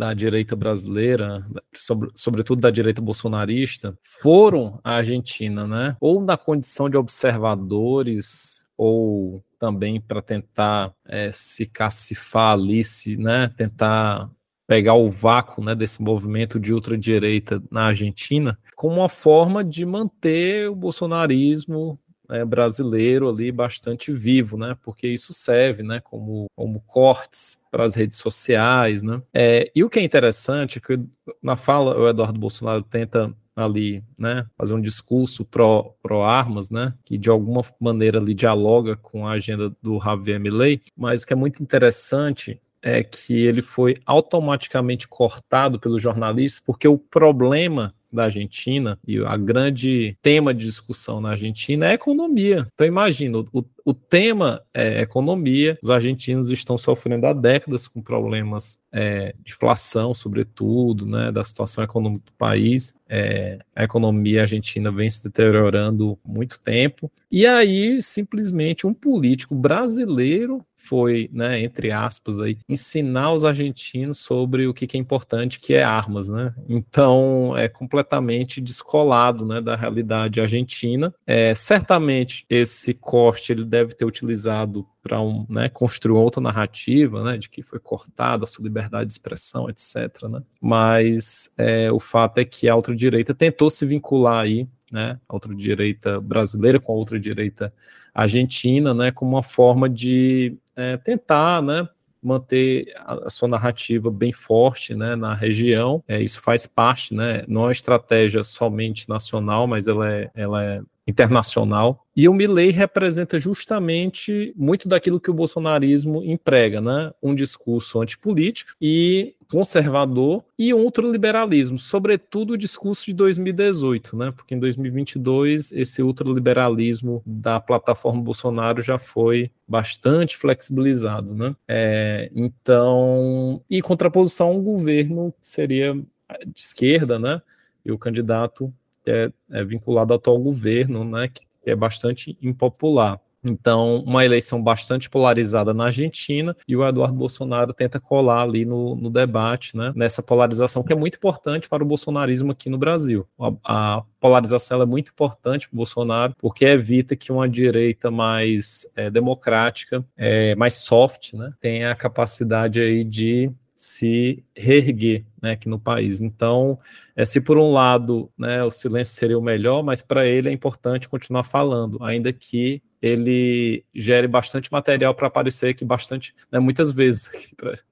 da 0.00 0.14
direita 0.14 0.56
brasileira, 0.56 1.46
sobre- 1.76 2.10
sobretudo 2.14 2.62
da 2.62 2.70
direita 2.70 3.02
bolsonarista, 3.02 3.94
foram 4.22 4.80
à 4.82 4.92
Argentina, 4.94 5.66
né? 5.66 5.94
Ou 6.00 6.22
na 6.22 6.38
condição 6.38 6.88
de 6.88 6.96
observadores, 6.96 8.64
ou 8.78 9.44
também 9.58 10.00
para 10.00 10.22
tentar 10.22 10.94
é, 11.06 11.30
se 11.30 11.66
cacifar 11.66 12.54
ali, 12.54 12.82
se, 12.82 13.14
né? 13.18 13.52
Tentar 13.54 14.30
pegar 14.66 14.94
o 14.94 15.10
vácuo 15.10 15.62
né, 15.62 15.74
desse 15.74 16.00
movimento 16.00 16.58
de 16.58 16.72
ultradireita 16.72 17.62
na 17.70 17.86
Argentina, 17.86 18.56
como 18.76 18.96
uma 18.96 19.08
forma 19.08 19.62
de 19.62 19.84
manter 19.84 20.70
o 20.70 20.76
bolsonarismo 20.76 21.98
né, 22.30 22.44
brasileiro 22.44 23.28
ali 23.28 23.50
bastante 23.50 24.12
vivo, 24.12 24.56
né? 24.56 24.76
Porque 24.82 25.08
isso 25.08 25.34
serve, 25.34 25.82
né, 25.82 26.00
como, 26.00 26.46
como 26.54 26.80
cortes 26.86 27.58
para 27.70 27.84
as 27.84 27.94
redes 27.94 28.18
sociais, 28.18 29.02
né? 29.02 29.20
É, 29.34 29.70
e 29.74 29.82
o 29.82 29.90
que 29.90 29.98
é 29.98 30.02
interessante 30.02 30.78
é 30.78 30.80
que 30.80 31.00
na 31.42 31.56
fala 31.56 31.98
o 31.98 32.08
Eduardo 32.08 32.38
Bolsonaro 32.38 32.82
tenta 32.82 33.34
ali, 33.56 34.02
né, 34.16 34.46
fazer 34.56 34.74
um 34.74 34.80
discurso 34.80 35.44
pró, 35.44 35.94
pró 36.02 36.24
armas, 36.24 36.70
né, 36.70 36.94
que 37.04 37.18
de 37.18 37.28
alguma 37.28 37.64
maneira 37.78 38.18
ali 38.18 38.32
dialoga 38.32 38.96
com 38.96 39.26
a 39.26 39.32
agenda 39.32 39.70
do 39.82 40.00
Javier 40.00 40.40
Milei, 40.40 40.80
mas 40.96 41.22
o 41.22 41.26
que 41.26 41.32
é 41.32 41.36
muito 41.36 41.62
interessante 41.62 42.60
é 42.82 43.02
que 43.02 43.34
ele 43.34 43.60
foi 43.60 43.98
automaticamente 44.06 45.06
cortado 45.06 45.78
pelos 45.78 46.02
jornalistas, 46.02 46.62
porque 46.64 46.88
o 46.88 46.96
problema 46.96 47.94
da 48.14 48.24
Argentina 48.24 48.98
e 49.06 49.18
a 49.18 49.36
grande 49.36 50.16
tema 50.22 50.52
de 50.52 50.64
discussão 50.64 51.20
na 51.20 51.30
Argentina 51.30 51.86
é 51.86 51.94
economia. 51.94 52.66
Então 52.74 52.86
imagina, 52.86 53.38
o, 53.38 53.64
o 53.84 53.94
tema 53.94 54.62
é 54.72 55.00
economia, 55.00 55.78
os 55.82 55.90
argentinos 55.90 56.50
estão 56.50 56.76
sofrendo 56.78 57.26
há 57.26 57.32
décadas 57.32 57.86
com 57.86 58.00
problemas 58.00 58.78
é, 58.92 59.34
de 59.44 59.52
inflação, 59.52 60.12
sobretudo, 60.14 61.06
né, 61.06 61.30
da 61.30 61.44
situação 61.44 61.82
econômica 61.82 62.24
do 62.26 62.32
país. 62.32 62.92
É, 63.08 63.58
a 63.74 63.84
economia 63.84 64.42
argentina 64.42 64.90
vem 64.90 65.08
se 65.10 65.22
deteriorando 65.22 66.18
muito 66.24 66.60
tempo. 66.60 67.10
E 67.30 67.46
aí, 67.46 68.02
simplesmente, 68.02 68.86
um 68.86 68.94
político 68.94 69.54
brasileiro 69.54 70.64
foi, 70.90 71.30
né, 71.32 71.62
entre 71.62 71.92
aspas, 71.92 72.40
aí, 72.40 72.58
ensinar 72.68 73.32
os 73.32 73.44
argentinos 73.44 74.18
sobre 74.18 74.66
o 74.66 74.74
que, 74.74 74.88
que 74.88 74.96
é 74.96 75.00
importante, 75.00 75.60
que 75.60 75.72
é 75.72 75.84
armas, 75.84 76.28
né? 76.28 76.52
Então 76.68 77.56
é 77.56 77.68
completamente 77.68 78.60
descolado, 78.60 79.46
né, 79.46 79.60
da 79.60 79.76
realidade 79.76 80.40
argentina. 80.40 81.14
É, 81.24 81.54
certamente 81.54 82.44
esse 82.50 82.92
corte 82.92 83.52
ele 83.52 83.64
deve 83.64 83.94
ter 83.94 84.04
utilizado 84.04 84.84
para 85.00 85.20
um, 85.20 85.46
né, 85.48 85.68
construir 85.68 86.18
outra 86.18 86.40
narrativa, 86.40 87.22
né, 87.22 87.38
de 87.38 87.48
que 87.48 87.62
foi 87.62 87.78
cortada 87.78 88.42
a 88.42 88.46
sua 88.48 88.64
liberdade 88.64 89.06
de 89.06 89.12
expressão, 89.12 89.70
etc. 89.70 90.24
Né? 90.28 90.42
Mas 90.60 91.48
é, 91.56 91.92
o 91.92 92.00
fato 92.00 92.38
é 92.38 92.44
que 92.44 92.68
a 92.68 92.74
outra 92.74 92.96
direita 92.96 93.32
tentou 93.32 93.70
se 93.70 93.86
vincular 93.86 94.42
aí, 94.42 94.66
né, 94.90 95.20
a 95.28 95.34
outra 95.34 95.54
direita 95.54 96.20
brasileira 96.20 96.80
com 96.80 96.92
a 96.92 96.96
outra 96.96 97.20
direita 97.20 97.72
argentina, 98.14 98.92
né, 98.92 99.10
como 99.10 99.32
uma 99.32 99.42
forma 99.42 99.88
de 99.88 100.56
é, 100.80 100.96
tentar, 100.96 101.62
né, 101.62 101.88
manter 102.22 102.92
a, 102.96 103.30
sua 103.30 103.48
narrativa 103.48 104.10
bem 104.10 104.32
forte, 104.32 104.94
né, 104.94 105.16
na 105.16 105.34
região. 105.34 106.02
É, 106.06 106.20
isso 106.20 106.40
faz 106.40 106.66
parte, 106.66 107.14
né, 107.14 107.44
não 107.48 107.62
é 107.62 107.66
uma 107.66 107.72
estratégia 107.72 108.44
somente 108.44 109.08
nacional, 109.08 109.66
mas 109.66 109.88
ela 109.88 110.10
é, 110.10 110.30
ela 110.34 110.64
é 110.64 110.82
internacional. 111.10 112.06
E 112.16 112.28
o 112.28 112.34
Milley 112.34 112.70
representa 112.70 113.38
justamente 113.38 114.52
muito 114.56 114.88
daquilo 114.88 115.20
que 115.20 115.30
o 115.30 115.34
bolsonarismo 115.34 116.22
emprega, 116.24 116.80
né? 116.80 117.12
Um 117.22 117.34
discurso 117.34 118.00
antipolítico 118.00 118.72
e 118.80 119.34
conservador 119.50 120.44
e 120.58 120.72
um 120.72 120.78
ultraliberalismo, 120.78 121.78
sobretudo 121.78 122.52
o 122.52 122.58
discurso 122.58 123.06
de 123.06 123.14
2018, 123.14 124.16
né? 124.16 124.32
Porque 124.32 124.54
em 124.54 124.58
2022 124.58 125.72
esse 125.72 126.02
ultraliberalismo 126.02 127.22
da 127.26 127.58
plataforma 127.58 128.22
Bolsonaro 128.22 128.80
já 128.80 128.98
foi 128.98 129.50
bastante 129.66 130.36
flexibilizado, 130.36 131.34
né? 131.34 131.54
É, 131.66 132.30
então, 132.34 133.62
e 133.68 133.82
contraposição 133.82 134.48
ao 134.48 134.60
governo 134.60 135.34
seria 135.40 135.94
de 135.94 136.60
esquerda, 136.60 137.18
né? 137.18 137.42
E 137.84 137.90
o 137.90 137.98
candidato 137.98 138.72
é, 139.10 139.32
é 139.50 139.64
vinculado 139.64 140.12
ao 140.12 140.18
atual 140.18 140.38
governo, 140.38 141.04
né? 141.04 141.28
Que 141.28 141.70
é 141.70 141.76
bastante 141.76 142.38
impopular. 142.40 143.20
Então, 143.42 144.02
uma 144.06 144.24
eleição 144.24 144.62
bastante 144.62 145.08
polarizada 145.08 145.72
na 145.72 145.86
Argentina 145.86 146.54
e 146.68 146.76
o 146.76 146.86
Eduardo 146.86 147.14
Bolsonaro 147.14 147.72
tenta 147.72 147.98
colar 147.98 148.42
ali 148.42 148.64
no, 148.64 148.94
no 148.94 149.08
debate, 149.08 149.76
né, 149.76 149.92
nessa 149.96 150.22
polarização 150.22 150.82
que 150.82 150.92
é 150.92 150.96
muito 150.96 151.16
importante 151.16 151.68
para 151.68 151.82
o 151.82 151.86
bolsonarismo 151.86 152.52
aqui 152.52 152.68
no 152.68 152.76
Brasil. 152.76 153.26
A, 153.38 153.96
a 153.98 154.02
polarização 154.20 154.82
é 154.82 154.86
muito 154.86 155.10
importante 155.10 155.68
para 155.68 155.74
o 155.74 155.78
Bolsonaro 155.78 156.34
porque 156.38 156.66
evita 156.66 157.16
que 157.16 157.32
uma 157.32 157.48
direita 157.48 158.10
mais 158.10 158.86
é, 158.94 159.10
democrática, 159.10 160.04
é, 160.16 160.54
mais 160.54 160.74
soft, 160.74 161.32
né, 161.32 161.50
tenha 161.60 161.90
a 161.90 161.96
capacidade 161.96 162.80
aí 162.80 163.02
de 163.04 163.50
se 163.80 164.44
reerguer 164.54 165.24
né, 165.40 165.52
aqui 165.52 165.66
no 165.66 165.78
país. 165.78 166.20
Então, 166.20 166.78
é, 167.16 167.24
se 167.24 167.40
por 167.40 167.56
um 167.56 167.72
lado 167.72 168.30
né, 168.36 168.62
o 168.62 168.70
silêncio 168.70 169.14
seria 169.14 169.38
o 169.38 169.42
melhor, 169.42 169.82
mas 169.82 170.02
para 170.02 170.26
ele 170.26 170.50
é 170.50 170.52
importante 170.52 171.08
continuar 171.08 171.44
falando, 171.44 171.96
ainda 172.04 172.30
que 172.30 172.82
ele 173.00 173.82
gere 173.94 174.28
bastante 174.28 174.70
material 174.70 175.14
para 175.14 175.28
aparecer 175.28 175.70
aqui 175.70 175.82
bastante, 175.82 176.34
né, 176.52 176.58
muitas 176.58 176.92
vezes. 176.92 177.30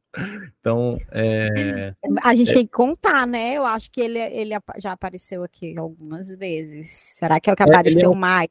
Então, 0.59 0.99
é... 1.13 1.95
a 2.25 2.35
gente 2.35 2.51
é... 2.51 2.55
tem 2.55 2.67
que 2.67 2.73
contar, 2.73 3.27
né? 3.27 3.55
Eu 3.55 3.65
acho 3.65 3.91
que 3.91 4.01
ele, 4.01 4.19
ele 4.19 4.55
já 4.79 4.93
apareceu 4.93 5.45
aqui 5.45 5.77
algumas 5.79 6.35
vezes. 6.35 6.89
Será 7.19 7.39
que 7.39 7.49
é 7.49 7.53
o 7.53 7.57
que 7.57 7.63
apareceu 7.63 8.11
é, 8.11 8.15
um... 8.15 8.19
mais? 8.19 8.49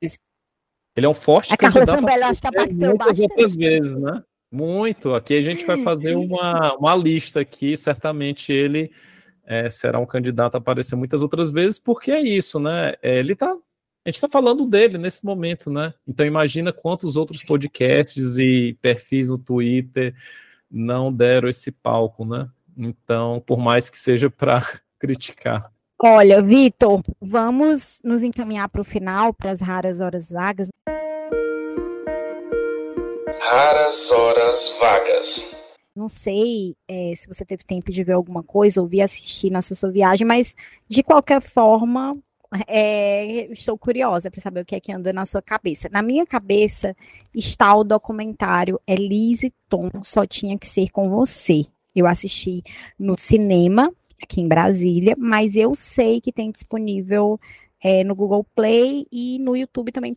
Ele 0.95 1.05
é 1.05 1.09
um 1.09 1.15
forte 1.15 1.51
a 1.51 1.57
Carla 1.57 1.85
também 1.85 2.23
acho 2.23 2.39
que 2.39 2.47
apareceu 2.47 2.95
bastante. 2.95 3.21
outras 3.23 3.55
vezes, 3.55 3.99
né? 3.99 4.23
Muito. 4.51 5.13
Aqui 5.13 5.35
a 5.35 5.41
gente 5.41 5.65
vai 5.65 5.81
fazer 5.83 6.15
uma, 6.15 6.75
uma 6.75 6.95
lista 6.95 7.41
aqui. 7.41 7.75
Certamente 7.75 8.51
ele 8.51 8.91
é, 9.45 9.69
será 9.69 9.99
um 9.99 10.05
candidato 10.05 10.55
a 10.55 10.57
aparecer 10.57 10.95
muitas 10.95 11.21
outras 11.21 11.49
vezes, 11.49 11.79
porque 11.79 12.11
é 12.11 12.21
isso, 12.21 12.59
né? 12.59 12.93
É, 13.01 13.17
ele 13.17 13.35
tá. 13.35 13.47
A 13.49 14.09
gente 14.09 14.15
está 14.15 14.29
falando 14.29 14.65
dele 14.65 14.97
nesse 14.97 15.25
momento, 15.25 15.69
né? 15.69 15.93
Então 16.07 16.25
imagina 16.25 16.71
quantos 16.71 17.17
outros 17.17 17.43
podcasts 17.43 18.37
e 18.37 18.77
perfis 18.81 19.27
no 19.27 19.37
Twitter 19.37 20.15
não 20.69 21.11
deram 21.11 21.49
esse 21.49 21.71
palco, 21.71 22.25
né? 22.25 22.49
Então, 22.77 23.41
por 23.45 23.57
mais 23.57 23.89
que 23.89 23.97
seja 23.97 24.29
para 24.29 24.59
criticar. 24.99 25.71
Olha, 25.99 26.41
Vitor, 26.41 27.01
vamos 27.19 27.99
nos 28.03 28.21
encaminhar 28.21 28.69
para 28.69 28.81
o 28.81 28.85
final, 28.85 29.33
para 29.33 29.49
as 29.49 29.59
raras 29.59 29.99
horas 29.99 30.29
vagas. 30.29 30.69
Raras 33.39 34.11
horas 34.11 34.73
vagas. 34.79 35.55
Não 35.95 36.07
sei 36.07 36.75
é, 36.87 37.13
se 37.15 37.27
você 37.27 37.45
teve 37.45 37.63
tempo 37.63 37.91
de 37.91 38.03
ver 38.03 38.13
alguma 38.13 38.43
coisa, 38.43 38.81
ouvir, 38.81 39.01
assistir 39.01 39.49
nessa 39.49 39.73
sua 39.73 39.89
viagem, 39.89 40.27
mas 40.27 40.53
de 40.87 41.01
qualquer 41.01 41.41
forma, 41.41 42.17
é, 42.67 43.51
estou 43.51 43.77
curiosa 43.77 44.29
para 44.29 44.41
saber 44.41 44.61
o 44.61 44.65
que 44.65 44.75
é 44.75 44.79
que 44.79 44.91
anda 44.91 45.11
na 45.11 45.25
sua 45.25 45.41
cabeça. 45.41 45.89
Na 45.91 46.01
minha 46.01 46.25
cabeça 46.25 46.95
está 47.33 47.75
o 47.75 47.83
documentário 47.83 48.79
Elise 48.87 49.53
Tom 49.67 49.89
Só 50.03 50.25
Tinha 50.25 50.57
Que 50.57 50.67
Ser 50.67 50.89
Com 50.89 51.09
Você. 51.09 51.65
Eu 51.95 52.05
assisti 52.05 52.61
no 52.97 53.15
cinema, 53.17 53.91
aqui 54.21 54.41
em 54.41 54.47
Brasília, 54.47 55.13
mas 55.17 55.55
eu 55.55 55.73
sei 55.73 56.21
que 56.21 56.31
tem 56.31 56.51
disponível 56.51 57.39
é, 57.83 58.03
no 58.03 58.15
Google 58.15 58.45
Play 58.55 59.05
e 59.11 59.39
no 59.39 59.55
YouTube 59.55 59.91
também 59.91 60.15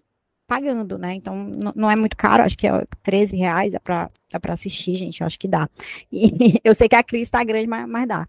pagando, 0.50 0.98
né? 0.98 1.14
Então 1.14 1.32
não 1.76 1.88
é 1.88 1.94
muito 1.94 2.16
caro, 2.16 2.42
acho 2.42 2.58
que 2.58 2.66
é 2.66 2.84
13 3.04 3.36
reais, 3.36 3.72
dá 3.72 3.78
para 3.78 4.10
dá 4.32 4.52
assistir, 4.52 4.96
gente, 4.96 5.20
eu 5.20 5.26
acho 5.28 5.38
que 5.38 5.46
dá. 5.46 5.70
E 6.10 6.58
eu 6.64 6.74
sei 6.74 6.88
que 6.88 6.96
a 6.96 7.04
crise 7.04 7.22
está 7.22 7.44
grande, 7.44 7.68
mas, 7.68 7.88
mas 7.88 8.08
dá. 8.08 8.28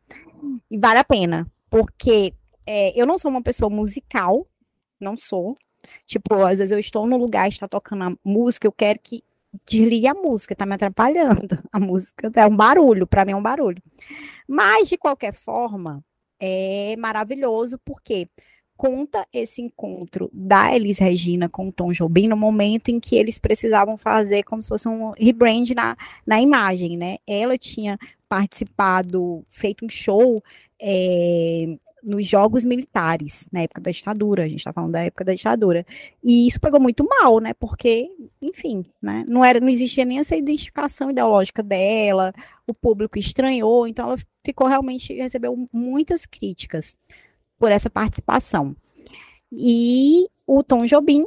E 0.69 0.77
vale 0.77 0.99
a 0.99 1.03
pena, 1.03 1.51
porque 1.67 2.31
é, 2.63 2.99
eu 2.99 3.07
não 3.07 3.17
sou 3.17 3.31
uma 3.31 3.41
pessoa 3.41 3.71
musical, 3.71 4.45
não 4.99 5.17
sou. 5.17 5.57
Tipo, 6.05 6.45
às 6.45 6.59
vezes 6.59 6.71
eu 6.71 6.77
estou 6.77 7.07
no 7.07 7.17
lugar, 7.17 7.47
está 7.47 7.67
tocando 7.67 8.03
a 8.03 8.13
música, 8.23 8.67
eu 8.67 8.71
quero 8.71 8.99
que 9.01 9.23
desligue 9.67 10.05
a 10.05 10.13
música, 10.13 10.55
tá 10.55 10.63
me 10.63 10.75
atrapalhando. 10.75 11.57
A 11.73 11.79
música 11.79 12.31
é 12.35 12.45
um 12.45 12.55
barulho, 12.55 13.07
para 13.07 13.25
mim 13.25 13.31
é 13.31 13.35
um 13.35 13.41
barulho. 13.41 13.81
Mas, 14.47 14.87
de 14.89 14.97
qualquer 14.97 15.33
forma, 15.33 16.03
é 16.39 16.95
maravilhoso, 16.97 17.79
porque 17.83 18.29
conta 18.81 19.27
esse 19.31 19.61
encontro 19.61 20.27
da 20.33 20.75
Elis 20.75 20.97
Regina 20.97 21.47
com 21.47 21.67
o 21.67 21.71
Tom 21.71 21.91
Jobim 21.91 22.27
no 22.27 22.35
momento 22.35 22.89
em 22.89 22.99
que 22.99 23.15
eles 23.15 23.37
precisavam 23.37 23.95
fazer 23.95 24.41
como 24.41 24.59
se 24.59 24.69
fosse 24.69 24.87
um 24.87 25.11
rebrand 25.11 25.69
na, 25.75 25.95
na 26.25 26.41
imagem, 26.41 26.97
né? 26.97 27.17
Ela 27.27 27.59
tinha 27.59 27.95
participado, 28.27 29.45
feito 29.47 29.85
um 29.85 29.89
show 29.89 30.43
é, 30.81 31.77
nos 32.01 32.25
jogos 32.25 32.65
militares, 32.65 33.47
na 33.51 33.61
época 33.61 33.81
da 33.81 33.91
ditadura, 33.91 34.45
a 34.45 34.47
gente 34.47 34.61
está 34.61 34.73
falando 34.73 34.93
da 34.93 35.03
época 35.03 35.25
da 35.25 35.35
ditadura. 35.35 35.85
E 36.23 36.47
isso 36.47 36.59
pegou 36.59 36.79
muito 36.79 37.07
mal, 37.07 37.39
né? 37.39 37.53
Porque, 37.53 38.09
enfim, 38.41 38.83
né? 38.99 39.23
Não, 39.27 39.45
era, 39.45 39.59
não 39.59 39.69
existia 39.69 40.05
nem 40.05 40.17
essa 40.17 40.35
identificação 40.35 41.11
ideológica 41.11 41.61
dela, 41.61 42.33
o 42.65 42.73
público 42.73 43.19
estranhou, 43.19 43.87
então 43.87 44.07
ela 44.07 44.17
ficou 44.43 44.65
realmente, 44.65 45.13
recebeu 45.13 45.69
muitas 45.71 46.25
críticas 46.25 46.97
por 47.61 47.71
essa 47.71 47.91
participação. 47.91 48.75
E 49.51 50.27
o 50.47 50.63
Tom 50.63 50.83
Jobim 50.83 51.23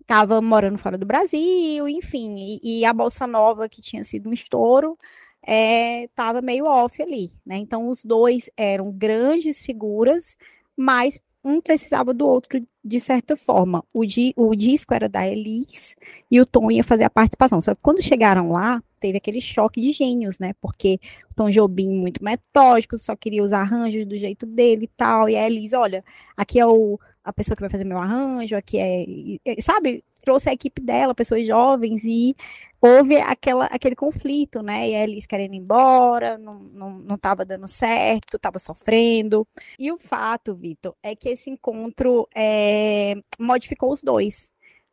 estava 0.00 0.40
morando 0.40 0.78
fora 0.78 0.96
do 0.96 1.04
Brasil, 1.04 1.86
enfim, 1.86 2.36
e, 2.38 2.80
e, 2.80 2.84
a 2.86 2.92
Bolsa 2.92 3.26
Nova, 3.26 3.68
que 3.68 3.82
tinha 3.82 4.02
sido 4.02 4.30
um 4.30 4.32
estouro, 4.32 4.96
estava 5.42 6.38
é, 6.38 6.42
meio 6.42 6.64
off 6.64 7.02
ali, 7.02 7.32
né? 7.44 7.58
Então, 7.58 7.88
os 7.88 8.02
dois 8.02 8.48
eram 8.56 8.90
grandes 8.90 9.60
figuras, 9.60 10.38
mas 10.74 11.20
um 11.44 11.60
precisava 11.60 12.14
do 12.14 12.26
outro 12.26 12.66
de 12.82 12.98
certa 12.98 13.36
forma. 13.36 13.84
O, 13.92 14.06
di, 14.06 14.32
o 14.36 14.54
disco 14.54 14.94
era 14.94 15.06
da 15.06 15.28
Elis 15.28 15.96
e 16.30 16.40
o 16.40 16.46
Tom 16.46 16.70
ia 16.70 16.82
fazer 16.82 17.04
a 17.04 17.10
participação. 17.10 17.60
Só 17.60 17.74
que 17.74 17.80
quando 17.82 18.02
chegaram 18.02 18.52
lá, 18.52 18.82
teve 19.06 19.18
aquele 19.18 19.40
choque 19.40 19.80
de 19.80 19.92
gênios, 19.92 20.38
né? 20.40 20.52
Porque 20.60 20.98
o 21.30 21.34
Tom 21.34 21.48
Jobim 21.48 21.88
muito 22.00 22.22
metódico, 22.24 22.98
só 22.98 23.14
queria 23.14 23.42
os 23.42 23.52
arranjos 23.52 24.04
do 24.04 24.16
jeito 24.16 24.44
dele 24.44 24.86
e 24.86 24.88
tal. 24.88 25.28
E 25.28 25.36
a 25.36 25.46
Elis, 25.46 25.72
olha, 25.72 26.04
aqui 26.36 26.58
é 26.58 26.66
o, 26.66 26.98
a 27.22 27.32
pessoa 27.32 27.54
que 27.54 27.62
vai 27.62 27.70
fazer 27.70 27.84
meu 27.84 27.98
arranjo, 27.98 28.56
aqui 28.56 28.78
é. 28.78 29.60
Sabe? 29.62 30.04
Trouxe 30.22 30.50
a 30.50 30.52
equipe 30.52 30.82
dela, 30.82 31.14
pessoas 31.14 31.46
jovens, 31.46 32.02
e 32.02 32.34
houve 32.80 33.16
aquela, 33.16 33.66
aquele 33.66 33.94
conflito, 33.94 34.60
né? 34.60 34.88
E 34.90 34.94
a 34.96 35.04
Elis 35.04 35.24
querendo 35.24 35.54
ir 35.54 35.58
embora, 35.58 36.36
não, 36.36 36.58
não, 36.58 36.90
não 36.98 37.16
tava 37.16 37.44
dando 37.44 37.68
certo, 37.68 38.36
estava 38.36 38.58
sofrendo. 38.58 39.46
E 39.78 39.92
o 39.92 39.98
fato, 39.98 40.52
Vitor, 40.52 40.96
é 41.00 41.14
que 41.14 41.28
esse 41.28 41.48
encontro 41.48 42.28
é, 42.34 43.14
modificou 43.38 43.92
os 43.92 44.02
dois. 44.02 44.50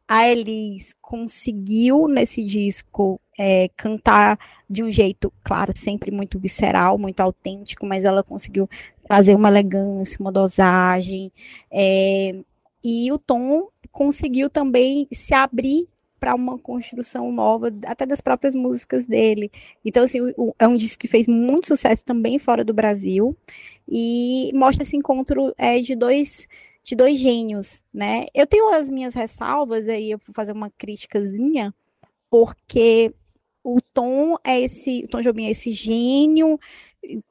A 0.07 0.29
Elis 0.29 0.93
conseguiu 1.01 2.07
nesse 2.07 2.43
disco 2.43 3.19
é, 3.37 3.69
cantar 3.75 4.37
de 4.69 4.83
um 4.83 4.91
jeito, 4.91 5.31
claro, 5.43 5.71
sempre 5.75 6.11
muito 6.11 6.39
visceral, 6.39 6.97
muito 6.97 7.19
autêntico, 7.19 7.85
mas 7.85 8.05
ela 8.05 8.23
conseguiu 8.23 8.69
trazer 9.03 9.35
uma 9.35 9.49
elegância, 9.49 10.17
uma 10.19 10.31
dosagem. 10.31 11.31
É, 11.71 12.35
e 12.83 13.11
o 13.11 13.17
Tom 13.17 13.69
conseguiu 13.91 14.49
também 14.49 15.07
se 15.11 15.33
abrir 15.33 15.87
para 16.19 16.35
uma 16.35 16.57
construção 16.57 17.31
nova, 17.33 17.69
até 17.85 18.05
das 18.05 18.21
próprias 18.21 18.55
músicas 18.55 19.05
dele. 19.05 19.51
Então, 19.83 20.03
assim, 20.03 20.21
o, 20.37 20.55
é 20.57 20.65
um 20.67 20.75
disco 20.75 21.01
que 21.01 21.07
fez 21.07 21.27
muito 21.27 21.67
sucesso 21.67 22.03
também 22.05 22.39
fora 22.39 22.63
do 22.63 22.73
Brasil 22.73 23.35
e 23.87 24.49
mostra 24.53 24.83
esse 24.83 24.95
encontro 24.95 25.53
é, 25.57 25.79
de 25.81 25.95
dois 25.95 26.47
de 26.81 26.95
dois 26.95 27.17
gênios, 27.17 27.81
né? 27.93 28.25
Eu 28.33 28.45
tenho 28.45 28.73
as 28.73 28.89
minhas 28.89 29.13
ressalvas 29.13 29.87
aí, 29.87 30.11
eu 30.11 30.17
vou 30.17 30.33
fazer 30.33 30.51
uma 30.51 30.69
críticazinha, 30.69 31.73
porque 32.29 33.13
o 33.63 33.79
Tom 33.81 34.37
é 34.43 34.61
esse, 34.61 35.07
Tom 35.07 35.21
Jobim 35.21 35.45
é 35.45 35.51
esse 35.51 35.71
gênio 35.71 36.59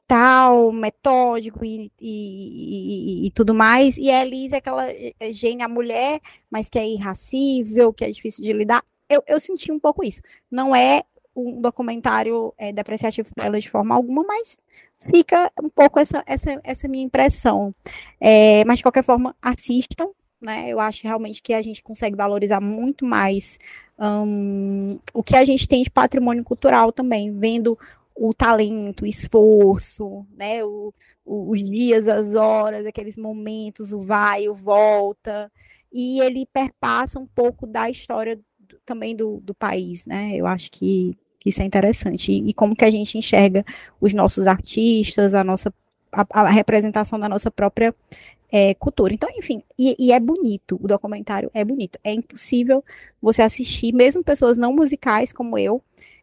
tal, 0.07 0.71
metódico 0.71 1.65
e, 1.65 1.91
e, 1.99 3.23
e, 3.23 3.27
e, 3.27 3.31
tudo 3.31 3.53
mais, 3.53 3.97
e 3.97 4.09
a 4.11 4.21
Elise 4.23 4.53
é 4.53 4.57
aquela 4.57 4.85
é, 4.89 5.13
gênia 5.31 5.67
mulher, 5.67 6.21
mas 6.49 6.69
que 6.69 6.77
é 6.77 6.87
irracível, 6.87 7.91
que 7.91 8.05
é 8.05 8.11
difícil 8.11 8.43
de 8.43 8.53
lidar. 8.53 8.83
Eu, 9.09 9.23
eu 9.27 9.39
senti 9.39 9.71
um 9.71 9.79
pouco 9.79 10.03
isso. 10.03 10.21
Não 10.49 10.75
é 10.75 11.03
um 11.35 11.59
documentário 11.59 12.53
é, 12.57 12.71
depreciativo 12.71 13.29
dela 13.35 13.59
de 13.59 13.69
forma 13.69 13.95
alguma, 13.95 14.23
mas 14.23 14.57
fica 15.11 15.51
um 15.61 15.69
pouco 15.69 15.99
essa, 15.99 16.23
essa, 16.25 16.59
essa 16.63 16.87
minha 16.87 17.03
impressão. 17.03 17.73
É, 18.19 18.63
mas, 18.65 18.77
de 18.77 18.83
qualquer 18.83 19.03
forma, 19.03 19.35
assistam, 19.41 20.09
né? 20.43 20.69
Eu 20.69 20.79
acho 20.79 21.03
realmente 21.03 21.41
que 21.41 21.53
a 21.53 21.61
gente 21.61 21.81
consegue 21.81 22.15
valorizar 22.15 22.59
muito 22.59 23.05
mais 23.05 23.57
um, 23.97 24.99
o 25.13 25.23
que 25.23 25.35
a 25.35 25.45
gente 25.45 25.67
tem 25.67 25.83
de 25.83 25.89
patrimônio 25.89 26.43
cultural 26.43 26.91
também, 26.91 27.31
vendo 27.31 27.77
o 28.15 28.33
talento, 28.33 29.03
o 29.03 29.07
esforço, 29.07 30.25
né? 30.35 30.63
O, 30.63 30.93
o, 31.25 31.51
os 31.51 31.61
dias, 31.61 32.07
as 32.07 32.35
horas, 32.35 32.85
aqueles 32.85 33.17
momentos, 33.17 33.93
o 33.93 34.01
vai, 34.01 34.47
o 34.47 34.53
volta, 34.53 35.51
e 35.91 36.19
ele 36.19 36.45
perpassa 36.51 37.19
um 37.19 37.27
pouco 37.27 37.65
da 37.65 37.89
história 37.89 38.35
do, 38.59 38.77
também 38.85 39.15
do, 39.15 39.39
do 39.41 39.53
país, 39.53 40.05
né? 40.05 40.35
Eu 40.35 40.45
acho 40.47 40.71
que, 40.71 41.17
isso 41.45 41.61
é 41.61 41.65
interessante. 41.65 42.31
E, 42.31 42.49
e, 42.49 42.53
como 42.53 42.75
que 42.75 42.85
a 42.85 42.91
gente 42.91 43.17
enxerga 43.17 43.65
os 43.99 44.13
nossos 44.13 44.47
artistas, 44.47 45.33
a 45.33 45.43
nossa 45.43 45.73
a, 46.13 46.41
a 46.41 46.49
representação 46.49 47.19
da 47.19 47.27
nossa 47.27 47.49
própria 47.49 47.93
é, 48.53 48.75
cultura. 48.75 49.11
Então, 49.11 49.27
enfim, 49.35 49.63
e, 49.79 49.95
e, 49.97 50.11
é 50.11 50.19
bonito, 50.19 50.79
o 50.79 50.87
documentário 50.87 51.49
é 51.55 51.65
bonito. 51.65 51.97
É 52.03 52.13
impossível 52.13 52.85
você 53.19 53.41
assistir, 53.41 53.91
mesmo 53.91 54.23
pessoas 54.23 54.57
não 54.57 54.71
musicais 54.71 55.33
como 55.33 55.57
eu, 55.57 55.81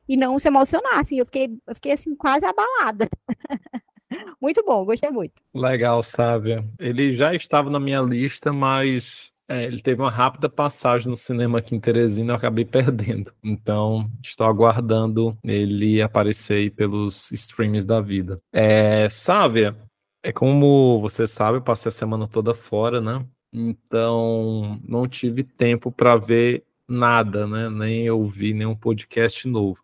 e 0.09 0.17
não 0.17 0.39
se 0.39 0.47
emocionar, 0.47 1.01
assim, 1.01 1.19
eu 1.19 1.25
fiquei, 1.25 1.51
eu 1.67 1.75
fiquei 1.75 1.91
assim, 1.91 2.15
quase 2.15 2.47
abalada. 2.47 3.09
muito 4.41 4.63
bom, 4.65 4.85
gostei 4.85 5.11
muito. 5.11 5.43
Legal, 5.53 6.05
Sávia. 6.05 6.65
Ele 6.79 7.17
já 7.17 7.35
estava 7.35 7.69
na 7.69 7.81
minha 7.81 8.01
lista, 8.01 8.53
mas 8.53 9.33
é, 9.49 9.65
ele 9.65 9.83
teve 9.83 10.01
uma 10.01 10.11
rápida 10.11 10.49
passagem 10.49 11.09
no 11.09 11.17
cinema 11.17 11.59
aqui 11.59 11.75
em 11.75 11.81
Teresina, 11.81 12.33
eu 12.33 12.37
acabei 12.37 12.65
perdendo. 12.67 13.33
Então, 13.43 14.09
estou 14.23 14.47
aguardando 14.47 15.37
ele 15.43 16.01
aparecer 16.01 16.71
pelos 16.75 17.33
streams 17.33 17.85
da 17.85 18.01
vida. 18.01 18.41
É, 18.53 19.09
Sávia, 19.09 19.77
é 20.23 20.33
como 20.33 21.01
você 21.01 21.27
sabe, 21.27 21.59
eu 21.59 21.63
passei 21.63 21.89
a 21.89 21.93
semana 21.93 22.29
toda 22.29 22.55
fora, 22.55 23.01
né? 23.01 23.25
Então, 23.53 24.81
não 24.87 25.09
tive 25.09 25.43
tempo 25.43 25.91
para 25.91 26.17
ver 26.17 26.65
nada, 26.89 27.47
né? 27.47 27.69
Nem 27.71 28.11
ouvir 28.11 28.55
nenhum 28.55 28.77
podcast 28.77 29.47
novo. 29.49 29.83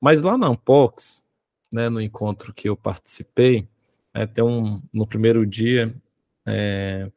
Mas 0.00 0.22
lá 0.22 0.36
na 0.38 0.50
Unbox, 0.50 1.24
né, 1.72 1.88
no 1.88 2.00
encontro 2.00 2.52
que 2.52 2.68
eu 2.68 2.76
participei, 2.76 3.68
é, 4.14 4.26
tem 4.26 4.44
um, 4.44 4.82
no 4.92 5.06
primeiro 5.06 5.46
dia, 5.46 5.94
é, 6.46 7.10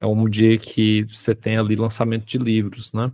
é 0.00 0.06
um 0.06 0.28
dia 0.28 0.58
que 0.58 1.04
você 1.04 1.34
tem 1.34 1.56
ali 1.56 1.74
lançamento 1.76 2.24
de 2.26 2.38
livros, 2.38 2.92
né? 2.92 3.12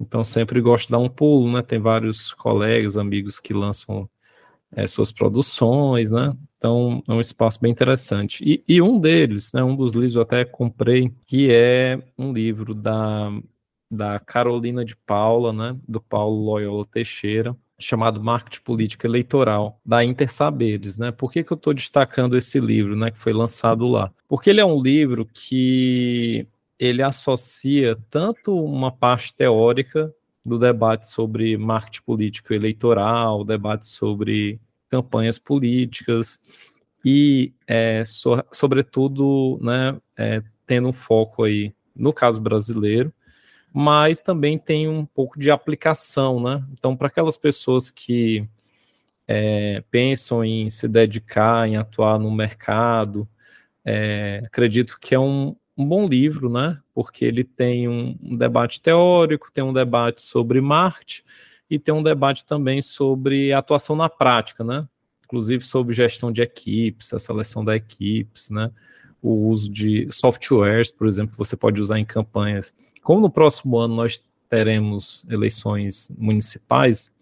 Então 0.00 0.24
sempre 0.24 0.60
gosto 0.60 0.86
de 0.86 0.92
dar 0.92 0.98
um 0.98 1.08
pulo, 1.08 1.50
né? 1.52 1.62
Tem 1.62 1.78
vários 1.78 2.32
colegas, 2.32 2.98
amigos 2.98 3.40
que 3.40 3.54
lançam 3.54 4.08
é, 4.76 4.86
suas 4.86 5.12
produções, 5.12 6.10
né? 6.10 6.34
Então 6.58 7.02
é 7.08 7.12
um 7.12 7.20
espaço 7.20 7.60
bem 7.60 7.70
interessante. 7.70 8.42
E, 8.44 8.64
e, 8.66 8.80
um 8.80 8.98
deles, 8.98 9.52
né? 9.52 9.62
Um 9.62 9.76
dos 9.76 9.92
livros 9.92 10.16
eu 10.16 10.22
até 10.22 10.44
comprei, 10.44 11.12
que 11.28 11.50
é 11.50 12.02
um 12.18 12.32
livro 12.32 12.74
da 12.74 13.30
da 13.94 14.18
Carolina 14.18 14.84
de 14.84 14.96
Paula, 14.96 15.52
né, 15.52 15.76
do 15.86 16.00
Paulo 16.00 16.44
Loyola 16.44 16.84
Teixeira, 16.84 17.56
chamado 17.78 18.22
Marketing 18.22 18.62
Política 18.62 19.06
Eleitoral, 19.06 19.80
da 19.84 20.04
Intersaberes, 20.04 20.96
né? 20.96 21.10
Por 21.10 21.30
que, 21.30 21.42
que 21.42 21.52
eu 21.52 21.56
estou 21.56 21.74
destacando 21.74 22.36
esse 22.36 22.60
livro, 22.60 22.96
né, 22.96 23.10
que 23.10 23.18
foi 23.18 23.32
lançado 23.32 23.86
lá? 23.86 24.12
Porque 24.28 24.50
ele 24.50 24.60
é 24.60 24.64
um 24.64 24.80
livro 24.80 25.26
que 25.32 26.46
ele 26.78 27.02
associa 27.02 27.96
tanto 28.10 28.56
uma 28.64 28.90
parte 28.90 29.34
teórica 29.34 30.12
do 30.44 30.58
debate 30.58 31.08
sobre 31.08 31.56
marketing 31.56 32.02
político 32.04 32.52
eleitoral, 32.52 33.44
debate 33.44 33.86
sobre 33.86 34.60
campanhas 34.88 35.38
políticas 35.38 36.40
e, 37.04 37.52
é, 37.66 38.04
so, 38.04 38.42
sobretudo, 38.52 39.58
né, 39.60 39.98
é, 40.16 40.42
tendo 40.66 40.88
um 40.88 40.92
foco 40.92 41.44
aí 41.44 41.74
no 41.94 42.12
caso 42.12 42.40
brasileiro, 42.40 43.12
mas 43.72 44.20
também 44.20 44.58
tem 44.58 44.88
um 44.88 45.04
pouco 45.04 45.38
de 45.38 45.50
aplicação, 45.50 46.40
né? 46.40 46.64
Então, 46.72 46.96
para 46.96 47.08
aquelas 47.08 47.36
pessoas 47.36 47.90
que 47.90 48.48
é, 49.26 49.82
pensam 49.90 50.44
em 50.44 50.70
se 50.70 50.86
dedicar, 50.86 51.68
em 51.68 51.76
atuar 51.76 52.18
no 52.18 52.30
mercado, 52.30 53.28
é, 53.84 54.42
acredito 54.46 54.98
que 55.00 55.14
é 55.14 55.18
um, 55.18 55.56
um, 55.76 55.86
bom 55.86 56.06
livro, 56.06 56.48
né? 56.48 56.78
Porque 56.94 57.24
ele 57.24 57.42
tem 57.44 57.88
um, 57.88 58.16
um, 58.22 58.36
debate 58.36 58.80
teórico, 58.80 59.52
tem 59.52 59.64
um 59.64 59.72
debate 59.72 60.22
sobre 60.22 60.60
marketing 60.60 61.22
e 61.74 61.78
tem 61.78 61.94
um 61.94 62.02
debate 62.02 62.44
também 62.44 62.80
sobre 62.82 63.52
atuação 63.52 63.94
na 63.96 64.08
prática, 64.08 64.62
né? 64.64 64.86
Inclusive 65.24 65.64
sobre 65.64 65.94
gestão 65.94 66.30
de 66.30 66.42
equipes, 66.42 67.12
a 67.12 67.18
seleção 67.18 67.64
da 67.64 67.74
equipes, 67.76 68.50
né? 68.50 68.70
O 69.22 69.48
uso 69.48 69.70
de 69.70 70.06
softwares, 70.10 70.90
por 70.90 71.06
exemplo, 71.06 71.32
que 71.32 71.38
você 71.38 71.56
pode 71.56 71.80
usar 71.80 71.98
em 71.98 72.04
campanhas 72.04 72.74
como 73.04 73.20
no 73.20 73.30
próximo 73.30 73.78
ano 73.78 73.94
nós 73.94 74.20
teremos 74.48 75.26
eleições 75.28 76.08
municipais, 76.16 77.12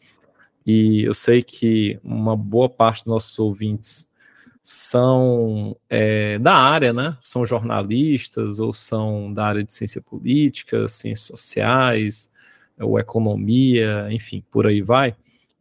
e 0.65 1.03
eu 1.03 1.13
sei 1.13 1.43
que 1.43 1.99
uma 2.05 2.37
boa 2.37 2.69
parte 2.69 2.99
dos 2.99 3.13
nossos 3.13 3.39
ouvintes 3.41 4.09
são 4.63 5.77
é, 5.91 6.39
da 6.39 6.55
área, 6.55 6.93
né? 6.93 7.19
São 7.21 7.45
jornalistas 7.45 8.61
ou 8.61 8.73
são 8.73 9.35
da 9.35 9.45
área 9.45 9.65
de 9.65 9.73
ciência 9.73 10.01
política, 10.01 10.87
ciências 10.87 11.27
sociais, 11.27 12.31
ou 12.81 12.99
economia, 12.99 14.09
enfim, 14.11 14.43
por 14.51 14.67
aí 14.67 14.83
vai. 14.83 15.15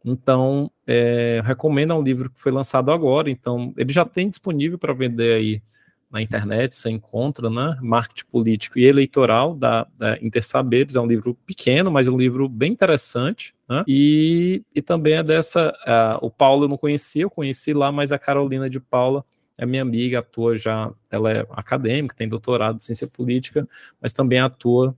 Então, 0.04 0.70
é, 0.86 1.40
recomendo 1.44 1.92
é 1.92 1.96
um 1.96 2.02
livro 2.02 2.30
que 2.30 2.40
foi 2.40 2.50
lançado 2.50 2.90
agora, 2.90 3.30
então 3.30 3.72
ele 3.76 3.92
já 3.92 4.04
tem 4.04 4.28
disponível 4.28 4.78
para 4.78 4.92
vender 4.92 5.34
aí 5.34 5.62
na 6.10 6.20
internet, 6.20 6.76
você 6.76 6.90
encontra, 6.90 7.48
né? 7.48 7.78
Marketing 7.80 8.26
Político 8.30 8.78
e 8.78 8.84
Eleitoral, 8.84 9.54
da, 9.54 9.86
da 9.96 10.18
Intersaberes, 10.20 10.94
é 10.94 11.00
um 11.00 11.06
livro 11.06 11.34
pequeno, 11.46 11.90
mas 11.90 12.06
é 12.06 12.10
um 12.10 12.18
livro 12.18 12.50
bem 12.50 12.72
interessante, 12.72 13.54
né? 13.66 13.82
E, 13.88 14.62
e 14.74 14.82
também 14.82 15.14
é 15.14 15.22
dessa, 15.22 15.72
o 16.20 16.30
Paulo 16.30 16.64
eu 16.64 16.68
não 16.68 16.76
conhecia, 16.76 17.22
eu 17.22 17.30
conheci 17.30 17.72
lá, 17.72 17.90
mas 17.90 18.12
a 18.12 18.18
Carolina 18.18 18.68
de 18.68 18.78
Paula 18.78 19.24
é 19.58 19.64
minha 19.64 19.80
amiga, 19.80 20.18
atua 20.18 20.54
já, 20.56 20.92
ela 21.10 21.32
é 21.32 21.46
acadêmica, 21.50 22.14
tem 22.14 22.28
doutorado 22.28 22.76
em 22.76 22.80
ciência 22.80 23.06
política, 23.06 23.66
mas 24.00 24.12
também 24.12 24.38
atua 24.38 24.94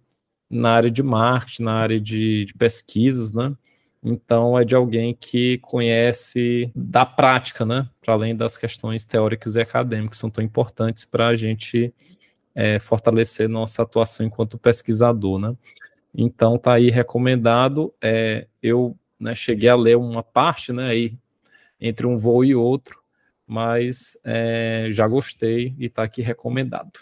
na 0.55 0.71
área 0.71 0.91
de 0.91 1.03
marketing, 1.03 1.63
na 1.65 1.75
área 1.75 2.01
de, 2.01 2.45
de 2.45 2.55
pesquisas, 2.55 3.33
né? 3.33 3.55
Então 4.03 4.59
é 4.59 4.65
de 4.65 4.75
alguém 4.75 5.15
que 5.15 5.59
conhece 5.59 6.71
da 6.75 7.07
prática, 7.07 7.65
né? 7.65 7.89
Para 8.01 8.15
além 8.15 8.37
das 8.37 8.57
questões 8.57 9.05
teóricas 9.05 9.57
e 9.57 9.61
acadêmicas, 9.61 10.19
são 10.19 10.31
tão 10.31 10.45
importantes 10.45 11.05
para 11.05 11.29
a 11.29 11.35
gente 11.35 11.93
é, 12.55 12.79
fortalecer 12.79 13.49
nossa 13.49 13.83
atuação 13.83 14.25
enquanto 14.27 14.59
pesquisador, 14.59 15.39
né? 15.39 15.57
Então 16.15 16.59
tá 16.59 16.75
aí 16.75 16.91
recomendado. 16.91 17.93
É, 18.03 18.47
eu 18.63 18.97
né, 19.19 19.35
cheguei 19.35 19.69
a 19.69 19.77
ler 19.77 19.97
uma 19.97 20.23
parte, 20.23 20.73
né? 20.73 20.89
Aí 20.89 21.19
entre 21.81 22.07
um 22.07 22.17
voo 22.17 22.45
e 22.45 22.55
outro, 22.55 23.03
mas 23.47 24.17
é, 24.23 24.89
já 24.91 25.09
gostei 25.09 25.75
e 25.79 25.87
está 25.87 26.03
aqui 26.03 26.23
recomendado. 26.23 27.01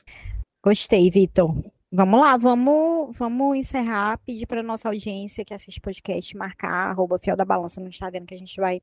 Gostei, 0.62 1.10
Vitor. 1.10 1.52
Vamos 1.94 2.20
lá, 2.20 2.38
vamos, 2.38 3.14
vamos 3.18 3.54
encerrar, 3.54 4.16
pedir 4.24 4.46
para 4.46 4.62
nossa 4.62 4.88
audiência 4.88 5.44
que 5.44 5.52
assiste 5.52 5.78
podcast 5.78 6.34
marcar 6.34 6.88
arroba 6.88 7.18
Fiel 7.18 7.36
da 7.36 7.44
Balança 7.44 7.82
no 7.82 7.88
Instagram, 7.88 8.24
que 8.24 8.34
a 8.34 8.38
gente 8.38 8.58
vai 8.58 8.80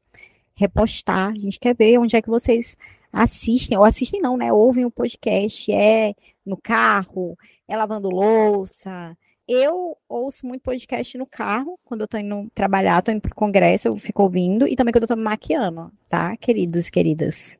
repostar. 0.54 1.32
A 1.32 1.36
gente 1.36 1.60
quer 1.60 1.76
ver 1.76 1.98
onde 1.98 2.16
é 2.16 2.22
que 2.22 2.30
vocês 2.30 2.78
assistem, 3.12 3.76
ou 3.76 3.84
assistem 3.84 4.22
não, 4.22 4.38
né? 4.38 4.54
Ouvem 4.54 4.86
o 4.86 4.92
podcast, 4.92 5.72
é 5.74 6.14
no 6.46 6.56
carro, 6.56 7.36
é 7.68 7.76
lavando 7.76 8.12
louça. 8.12 9.18
Eu 9.48 9.98
ouço 10.08 10.46
muito 10.46 10.62
podcast 10.62 11.18
no 11.18 11.26
carro, 11.26 11.80
quando 11.84 12.02
eu 12.02 12.08
tô 12.08 12.16
indo 12.16 12.48
trabalhar, 12.54 13.02
tô 13.02 13.12
indo 13.12 13.22
pro 13.22 13.34
congresso, 13.34 13.88
eu 13.88 13.98
fico 13.98 14.22
ouvindo, 14.22 14.68
e 14.68 14.76
também 14.76 14.92
quando 14.92 15.06
eu 15.06 15.08
tô 15.08 15.16
me 15.16 15.24
maquiando, 15.24 15.92
tá, 16.08 16.38
queridos 16.38 16.88
e 16.88 16.92
queridas? 16.92 17.60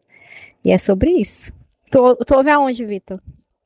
E 0.64 0.70
é 0.70 0.78
sobre 0.78 1.10
isso. 1.10 1.52
Tu, 1.90 2.16
tu 2.18 2.36
ouve 2.36 2.52
aonde, 2.52 2.86
Vitor? 2.86 3.20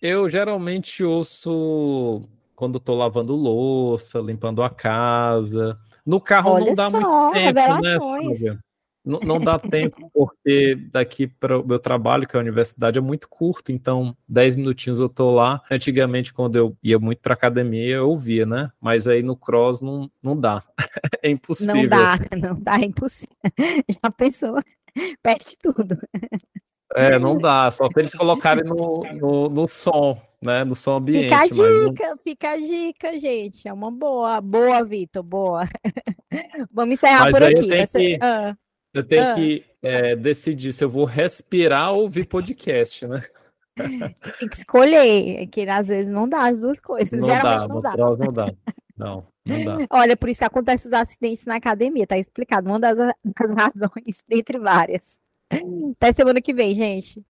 Eu 0.03 0.29
geralmente 0.29 1.01
ouço 1.01 2.27
quando 2.53 2.77
estou 2.77 2.97
lavando 2.97 3.33
louça, 3.33 4.19
limpando 4.19 4.61
a 4.61 4.69
casa. 4.69 5.79
No 6.05 6.19
carro 6.19 6.51
Olha 6.51 6.65
não 6.65 6.75
dá 6.75 6.89
só, 6.89 6.99
muito 6.99 7.33
tempo, 7.33 7.81
né? 7.81 8.59
Não, 9.05 9.19
não 9.21 9.39
dá 9.39 9.57
tempo, 9.59 10.09
porque 10.13 10.75
daqui 10.91 11.25
para 11.25 11.57
o 11.57 11.65
meu 11.65 11.79
trabalho, 11.79 12.27
que 12.27 12.35
é 12.35 12.37
a 12.37 12.41
universidade, 12.41 12.97
é 12.97 13.01
muito 13.01 13.29
curto, 13.29 13.71
então 13.71 14.13
10 14.27 14.57
minutinhos 14.57 14.99
eu 14.99 15.07
tô 15.07 15.31
lá. 15.31 15.61
Antigamente, 15.71 16.33
quando 16.33 16.57
eu 16.57 16.77
ia 16.83 16.99
muito 16.99 17.21
para 17.21 17.33
academia, 17.33 17.95
eu 17.95 18.09
ouvia, 18.09 18.45
né? 18.45 18.73
Mas 18.81 19.07
aí 19.07 19.23
no 19.23 19.37
cross 19.37 19.79
não, 19.79 20.11
não 20.21 20.37
dá. 20.37 20.61
é 21.23 21.29
impossível. 21.29 21.75
Não 21.75 21.87
dá, 21.87 22.19
não 22.37 22.59
dá, 22.59 22.75
é 22.75 22.85
impossível. 22.85 23.37
Já 24.03 24.11
pensou? 24.11 24.61
Perde 25.21 25.57
tudo. 25.61 25.97
É, 26.95 27.17
não 27.17 27.37
dá, 27.37 27.71
só 27.71 27.87
se 27.87 27.99
eles 27.99 28.13
colocarem 28.13 28.63
no, 28.63 29.03
no, 29.13 29.49
no 29.49 29.67
som, 29.67 30.21
né? 30.41 30.63
No 30.63 30.75
som 30.75 30.97
ambiente. 30.97 31.23
Fica 31.23 31.41
a 31.41 31.47
dica, 31.47 32.07
não... 32.09 32.17
fica 32.17 32.49
a 32.49 32.57
dica, 32.57 33.19
gente. 33.19 33.67
É 33.67 33.73
uma 33.73 33.91
boa, 33.91 34.39
boa, 34.41 34.83
Vitor, 34.83 35.23
boa. 35.23 35.63
Vamos 36.71 36.93
encerrar 36.93 37.23
mas 37.23 37.33
por 37.33 37.43
aqui. 37.43 37.59
Eu 37.59 37.69
tenho 37.69 37.87
que, 37.87 38.19
ah. 38.21 38.57
eu 38.93 39.03
tenho 39.03 39.23
ah. 39.23 39.35
que 39.35 39.65
é, 39.81 40.15
decidir 40.15 40.71
se 40.73 40.83
eu 40.83 40.89
vou 40.89 41.05
respirar 41.05 41.93
ou 41.93 42.03
ouvir 42.03 42.25
podcast, 42.25 43.07
né? 43.07 43.23
Tem 44.39 44.47
que 44.47 44.55
escolher, 44.55 45.47
que 45.47 45.67
às 45.67 45.87
vezes 45.87 46.11
não 46.11 46.29
dá 46.29 46.47
as 46.47 46.59
duas 46.59 46.79
coisas. 46.79 47.11
Não 47.11 47.27
Geralmente 47.27 47.67
dá, 47.67 47.73
não 47.73 47.81
dá. 47.81 47.97
Não 47.97 48.33
dá. 48.33 48.53
Não, 48.95 49.27
não 49.45 49.65
dá. 49.65 49.77
Olha, 49.89 50.15
por 50.15 50.29
isso 50.29 50.39
que 50.39 50.45
acontece 50.45 50.87
os 50.87 50.93
acidentes 50.93 51.43
na 51.45 51.55
academia, 51.55 52.05
tá 52.05 52.17
explicado. 52.17 52.69
Uma 52.69 52.79
das, 52.79 52.95
das 52.95 53.51
razões, 53.51 54.23
dentre 54.27 54.59
várias. 54.59 55.17
Até 55.97 56.11
semana 56.13 56.41
que 56.41 56.53
vem, 56.53 56.73
gente. 56.75 57.21